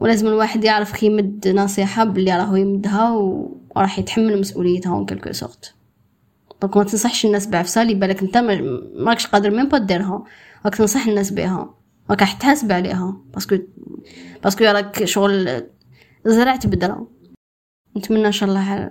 ولازم 0.00 0.26
الواحد 0.26 0.64
يعرف 0.64 0.96
كي 0.96 1.06
يمد 1.06 1.48
نصيحه 1.48 2.04
باللي 2.04 2.36
راهو 2.36 2.56
يمدها 2.56 3.12
و... 3.12 3.56
وراح 3.76 3.98
يتحمل 3.98 4.40
مسؤوليتها 4.40 4.94
en 4.94 5.06
quelque 5.06 5.32
sorte 5.32 5.74
donc 6.62 6.76
ما 6.76 6.84
تنصحش 6.84 7.26
الناس 7.26 7.46
بعفسه 7.46 7.82
اللي 7.82 7.94
بالك 7.94 8.22
انت 8.22 8.36
ماكش 8.96 9.26
قادر 9.26 9.50
même 9.50 9.68
pas 9.68 9.78
ديرها 9.78 10.24
راك 10.64 10.74
تنصح 10.74 11.06
الناس 11.06 11.30
بها 11.30 11.74
راك 12.10 12.18
تحاسب 12.18 12.72
عليها 12.72 13.16
parce 13.34 13.48
que 13.48 13.56
parce 14.44 14.57
que 14.57 14.64
راك 14.64 15.04
شغل 15.04 15.62
زرعت 16.30 16.66
بذرة 16.66 17.08
نتمنى 17.96 18.26
إن 18.26 18.32
شاء 18.32 18.48
الله 18.48 18.90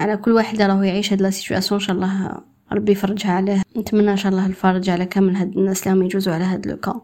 على 0.00 0.16
كل 0.16 0.32
واحد 0.32 0.62
راهو 0.62 0.82
يعيش 0.82 1.12
هاد 1.12 1.22
la 1.22 1.30
situation 1.30 1.80
إن 1.80 1.86
شاء 1.86 1.96
الله 1.96 2.42
ربي 2.72 2.92
يفرجها 2.92 3.32
عليه. 3.32 3.62
نتمنى 3.76 4.10
إن 4.10 4.16
شاء 4.16 4.32
الله 4.32 4.46
الفرج 4.46 4.90
على 4.90 5.06
كامل 5.06 5.36
هاد 5.36 5.56
الناس 5.56 5.86
اللي 5.86 6.04
يجوزوا 6.04 6.34
على 6.34 6.44
هاد 6.44 6.66
le 6.66 6.80
cas 6.80 7.00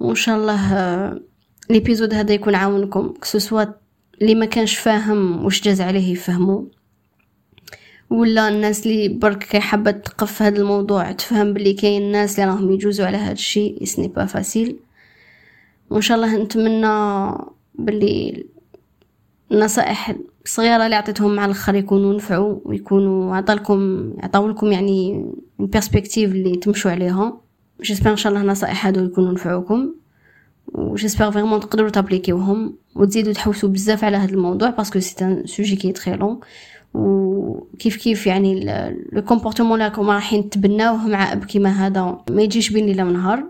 وإن 0.00 0.14
شاء 0.14 0.36
الله 0.36 1.20
l'épisode 1.70 2.14
هذا 2.14 2.34
يكون 2.34 2.54
عاونكم 2.54 3.14
que 3.22 3.36
ce 3.36 3.45
soit 3.45 3.64
اللي 4.22 4.34
ما 4.34 4.46
كانش 4.46 4.76
فاهم 4.78 5.44
واش 5.44 5.62
جاز 5.62 5.80
عليه 5.80 6.12
يفهموا 6.12 6.62
ولا 8.10 8.48
الناس 8.48 8.86
اللي 8.86 9.08
برك 9.08 9.56
حابة 9.56 9.90
تقف 9.90 10.42
هذا 10.42 10.56
الموضوع 10.60 11.12
تفهم 11.12 11.52
بلي 11.52 11.72
كاين 11.72 12.02
الناس 12.02 12.38
اللي 12.38 12.50
راهم 12.50 12.72
يجوزوا 12.72 13.06
على 13.06 13.16
هذا 13.16 13.32
الشيء 13.32 13.84
ce 13.84 13.91
n'est 13.91 14.08
pas 14.08 14.26
facile 14.26 14.76
وإن 15.90 16.00
شاء 16.00 16.16
الله 16.16 16.36
نتمنى 16.36 17.34
بلي 17.74 18.46
النصائح 19.54 20.16
الصغيرة 20.44 20.84
اللي 20.84 20.96
عطيتهم 20.96 21.34
مع 21.34 21.44
الآخر 21.44 21.74
يكونوا 21.74 22.14
نفعوا 22.14 22.58
ويكونوا 22.64 23.36
عطالكم 23.36 24.10
عطاو 24.22 24.48
لكم 24.48 24.72
يعني 24.72 25.26
perspectives 25.58 26.32
اللي 26.32 26.56
تمشوا 26.56 26.90
عليها. 26.90 27.40
j'espère 27.82 28.10
ان 28.10 28.16
شاء 28.16 28.32
الله 28.32 28.42
النصائح 28.42 28.86
هادو 28.86 29.04
يكونوا 29.04 29.32
نفعوكم. 29.32 29.94
و 30.74 30.80
j'espère 30.80 31.30
vraiment 31.30 31.60
تقدروا 31.60 31.90
تappliquيوهم 31.90 32.74
وتزيدوا 32.96 33.32
تحوسوا 33.32 33.68
بزاف 33.68 34.04
على 34.04 34.16
هذا 34.16 34.34
الموضوع 34.34 34.70
parce 34.70 34.88
que 34.88 34.98
c'est 35.00 35.24
un 35.24 35.46
sujet 35.46 35.76
qui 35.76 35.92
est 35.92 36.02
très 36.02 36.16
long 36.16 36.40
وكيف 36.94 37.96
كيف 37.96 38.26
يعني 38.26 38.60
le 39.12 39.22
comportement 39.22 39.72
اللي 39.72 39.84
راكم 39.84 40.10
رايحين 40.10 40.50
تبناوه 40.50 41.08
مع 41.08 41.32
أب 41.32 41.44
كيما 41.44 41.70
هذا 41.70 42.18
ما 42.30 42.42
يجيش 42.42 42.70
بين 42.70 42.86
ليلة 42.86 43.04
ونهار. 43.04 43.44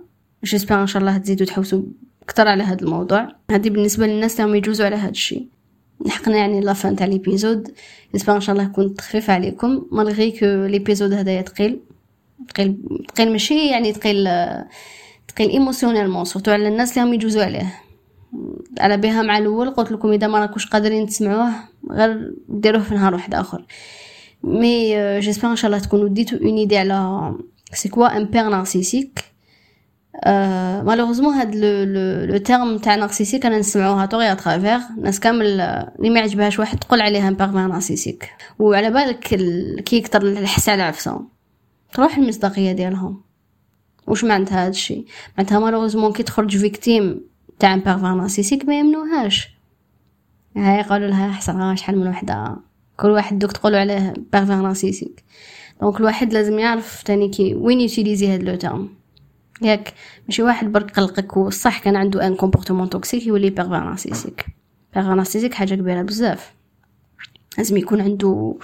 j'espère 0.44 0.82
ان 0.82 0.86
شاء 0.86 1.00
الله 1.02 1.18
تزيدوا 1.18 1.46
تحوسوا 1.46 1.82
أكثر 2.22 2.48
على 2.48 2.62
هذا 2.62 2.82
الموضوع. 2.82 3.28
هذه 3.50 3.70
بالنسبة 3.70 4.06
للناس 4.06 4.40
اللي 4.40 4.58
يجوزوا 4.58 4.86
على 4.86 4.96
هذا 4.96 5.10
الشيء. 5.10 5.53
لحقنا 6.06 6.36
يعني 6.36 6.60
la 6.60 6.75
fin 6.75 6.96
تاع 6.96 7.06
l'épisode. 7.06 7.74
j'espère 8.12 8.36
إن 8.36 8.40
شاء 8.40 8.56
الله 8.56 8.66
يكون 8.66 8.94
خفيف 9.00 9.30
عليكم. 9.30 9.86
malgré 9.92 10.30
que 10.30 10.46
l'épisode 10.46 11.12
هذايا 11.12 11.42
ثقيل 11.42 11.80
ثقيل 12.48 12.76
ثقيل 13.14 13.32
ماشي 13.32 13.68
يعني 13.68 13.92
ثقيل 13.92 14.28
ثقيل 15.28 15.50
émotionnellement 15.50 16.24
surtout 16.24 16.50
على 16.50 16.68
الناس 16.68 16.98
اللي 16.98 17.08
هم 17.08 17.14
يجوزوا 17.14 17.44
عليه. 17.44 17.74
على 18.80 18.96
بها 18.96 19.22
مع 19.22 19.38
الأول 19.38 19.70
قلت 19.70 19.92
لكم 19.92 20.12
إذا 20.12 20.26
ما 20.26 20.38
راكوش 20.38 20.66
قادرين 20.66 21.06
تسمعوه 21.06 21.50
غير 21.90 22.34
ديروه 22.48 22.82
في 22.82 22.94
نهار 22.94 23.14
واحد 23.14 23.34
آخر. 23.34 23.64
mais 24.42 25.20
j'espère 25.20 25.50
إن 25.50 25.56
شاء 25.56 25.66
الله 25.70 25.78
تكونوا 25.82 26.08
ديتو 26.08 26.36
une 26.36 26.56
idée 26.56 26.76
على 26.76 27.32
c'est 27.72 27.88
quoi 27.88 28.16
un 28.16 28.24
père 28.24 28.48
narcissique 28.48 29.24
malheureusement 30.84 31.34
هاد 31.34 31.54
le 32.30 32.36
terme 32.36 32.78
تاع 32.78 32.94
narcissique 32.94 33.46
أنا 33.46 33.58
نسمعوها 33.58 34.06
à 34.06 34.12
tort 34.12 34.32
et 34.32 34.42
à 34.42 34.46
travers 34.46 34.78
ناس 35.00 35.20
كامل 35.20 35.46
اللي 35.46 36.10
ما 36.10 36.20
يعجبهاش 36.20 36.58
واحد 36.58 36.78
تقول 36.78 37.00
عليها 37.00 37.28
un 37.28 37.34
pervers 37.34 37.66
narcissique 37.66 38.30
وعلى 38.58 38.90
بالك 38.90 39.18
كي 39.84 39.96
يكثر 39.96 40.22
الحس 40.22 40.68
على 40.68 40.82
عفسه 40.82 41.20
تروح 41.92 42.16
المصداقية 42.16 42.72
ديالهم. 42.72 43.20
واش 44.06 44.24
معناتها 44.24 44.66
هاد 44.66 44.70
الشيء؟ 44.70 45.04
معناتها 45.38 45.58
malheureusement 45.58 46.12
كي 46.12 46.22
تخرج 46.22 46.56
victime 46.56 47.20
تاع 47.58 47.74
un 47.74 47.80
pervers 47.80 48.14
narcissique 48.14 48.64
ما 48.68 48.78
يمنوهاش. 48.78 49.48
هاي 50.56 50.82
قالوا 50.82 51.08
لها 51.08 51.32
حسن 51.32 51.76
شحال 51.76 51.98
من 51.98 52.08
وحدة. 52.08 52.56
كل 52.96 53.08
واحد 53.10 53.38
دوك 53.38 53.52
تقولوا 53.52 53.78
عليه 53.78 54.14
pervers 54.32 54.56
narcissique 54.56 55.24
donc 55.80 56.00
الواحد 56.00 56.32
لازم 56.32 56.58
يعرف 56.58 57.02
تاني 57.02 57.28
كي 57.28 57.54
وين 57.54 57.80
يutiliser 57.80 58.34
هاد 58.34 58.42
le 58.42 58.54
terme 58.54 58.88
ياك. 59.62 59.94
ماشي 60.28 60.42
واحد 60.42 60.72
برك 60.72 60.90
قلقك 60.90 61.36
وصح 61.36 61.78
كان 61.78 61.96
عنده 61.96 62.26
un 62.26 62.34
comportement 62.34 62.90
toxique 62.90 63.26
يولي 63.26 63.50
pervers 63.50 63.84
narcissique 63.84 64.46
pervers 64.94 65.14
narcissique 65.14 65.54
حاجة 65.54 65.74
كبيرة 65.74 66.02
بزاف. 66.02 66.52
لازم 67.58 67.76
يكون 67.76 68.00
عنده 68.00 68.54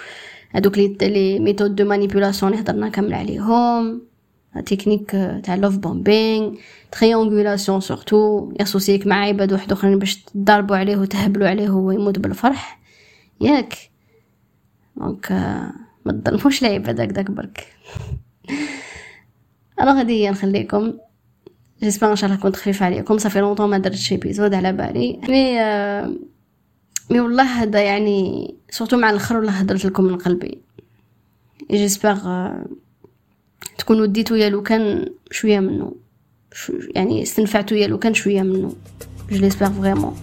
هادوك 0.52 0.78
les 0.78 0.96
les 1.02 1.38
méthodes 1.38 1.74
de 1.74 1.84
manipulation 1.84 2.52
اللي 2.52 2.62
هضرنا 2.62 2.88
كامل 2.88 3.14
عليهم. 3.14 4.02
تكنيك 4.66 5.10
تاع 5.44 5.54
love 5.54 5.76
bombing 5.76 6.54
triangulation 6.92 7.80
surtout 7.80 8.52
يا 8.60 8.68
سوسيك 8.68 9.06
مع 9.06 9.16
عباد 9.16 9.52
واحد 9.52 9.72
أخرين 9.72 9.98
باش 9.98 10.16
تضربوا 10.16 10.76
عليه 10.76 10.96
وتهبلوا 10.96 11.48
عليه 11.48 11.70
وهو 11.70 11.90
يموت 11.90 12.18
بالفرح. 12.18 12.80
ياك. 13.40 13.74
donc 14.96 15.32
ما 16.04 16.12
تظلموش 16.24 16.62
العباد 16.64 17.00
هكداك 17.00 17.30
برك. 17.30 17.66
alors 19.80 20.00
هادي 20.00 20.12
هي 20.12 20.30
نخليكم 20.30 20.92
j'espère 21.82 22.10
ان 22.10 22.16
شاء 22.16 22.30
الله 22.30 22.42
كنت 22.42 22.56
خفيفه 22.56 22.86
عليكم 22.86 23.18
صافي 23.18 23.40
longtemps 23.40 23.70
ما 23.70 23.78
درتش 23.78 24.12
épisode 24.12 24.54
على 24.54 24.72
بالي 24.72 25.20
mais 25.28 25.60
مي 27.10 27.20
والله 27.20 27.42
هذا 27.42 27.82
يعني 27.82 28.54
سورتو 28.70 28.96
مع 28.96 29.10
الآخر 29.10 29.36
والله 29.36 29.52
هضرت 29.52 29.84
لكم 29.84 30.04
من 30.04 30.18
قلبي 30.18 30.58
جيسبر 31.70 32.16
تكونوا 33.78 34.06
ديتو 34.06 34.34
يا 34.34 34.50
لو 34.50 34.62
كان 34.62 35.06
شوية 35.30 35.60
منه 35.60 35.92
شو 36.52 36.72
يعني 36.94 37.22
استنفعتو 37.22 37.74
يا 37.74 37.86
لو 37.86 37.98
كان 37.98 38.14
شوية 38.14 38.42
منه 38.42 38.72
جو 39.30 39.38
ليسبر 39.40 39.66
فريمون 39.66 40.16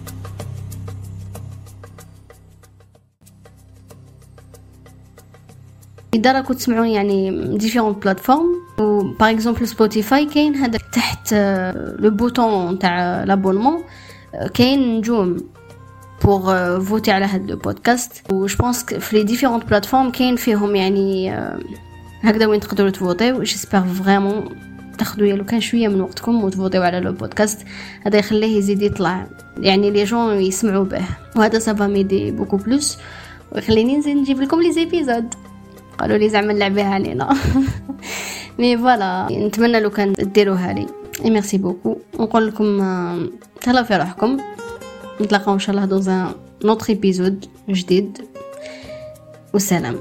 إذا 6.14 6.32
راكم 6.32 6.54
تسمعوني 6.54 6.94
يعني 6.94 7.48
ديفيرون 7.56 7.92
بلاتفورم 7.92 8.46
و 8.78 9.00
باغ 9.00 9.30
اكزومبل 9.30 9.68
سبوتيفاي 9.68 10.26
كاين 10.26 10.54
هذا 10.54 10.78
تحت 10.92 11.34
le 11.98 12.10
bouton 12.10 12.78
تاع 12.78 13.24
l'abonnement 13.24 13.84
كاين 14.54 14.98
نجوم 14.98 15.36
pour 16.24 16.80
voter 16.80 17.10
على 17.10 17.24
هاد 17.24 17.50
le 17.50 17.56
podcast 17.56 18.32
و 18.32 18.46
je 18.46 18.56
pense 18.56 18.84
في 18.84 19.16
les 19.16 19.24
différentes 19.24 19.60
plateformes 19.60 20.10
كاين 20.10 20.36
فيهم 20.36 20.76
يعني 20.76 21.30
هكذا 22.22 22.46
وين 22.46 22.60
تقدروا 22.60 22.90
تفوتيو. 22.90 23.42
j'espère 23.42 23.80
vraiment 23.80 24.44
تاخذوا 24.98 25.26
لو 25.26 25.44
كان 25.44 25.60
شوية 25.60 25.88
من 25.88 26.00
وقتكم 26.00 26.44
وتفوتيو 26.44 26.82
على 26.82 27.00
le 27.00 27.12
podcast 27.12 27.66
هذا 28.06 28.18
يخليه 28.18 28.58
يزيد 28.58 28.82
يطلع. 28.82 29.26
يعني 29.60 29.90
les 29.90 30.04
gens 30.04 30.34
يسمعوا 30.34 30.84
به. 30.84 31.02
وهذا 31.36 31.58
ça 31.58 31.72
va 31.72 31.86
m'aider 31.86 32.30
beaucoup 32.30 32.56
plus 32.56 32.98
ويخليني 33.52 33.96
نزيد 33.96 34.16
نجيب 34.16 34.40
لكم 34.40 34.62
les 34.62 34.72
épisodes 34.72 35.34
قالوا 35.98 36.16
لي 36.16 36.28
زعما 36.28 36.52
نلعبيها 36.52 36.94
علينا 36.94 37.36
mais 38.58 38.78
voilà 38.78 39.28
نتمنى 39.30 39.80
لو 39.80 39.90
كان 39.90 40.12
ديروها 40.12 40.72
لي. 40.72 40.86
et 41.24 41.30
merci 41.30 41.58
beaucoup. 41.58 41.96
نقول 42.14 42.46
لكم 42.46 42.78
تهلاو 43.60 43.84
في 43.84 43.96
روحكم. 43.96 44.36
نتلاقاو 45.20 45.54
إن 45.54 45.58
شاء 45.58 45.74
الله 45.74 45.86
dans 45.86 46.10
un 46.64 46.71
autre 46.71 46.88
épisode 46.88 47.44
جديد. 47.68 48.18
والسلام. 49.54 49.96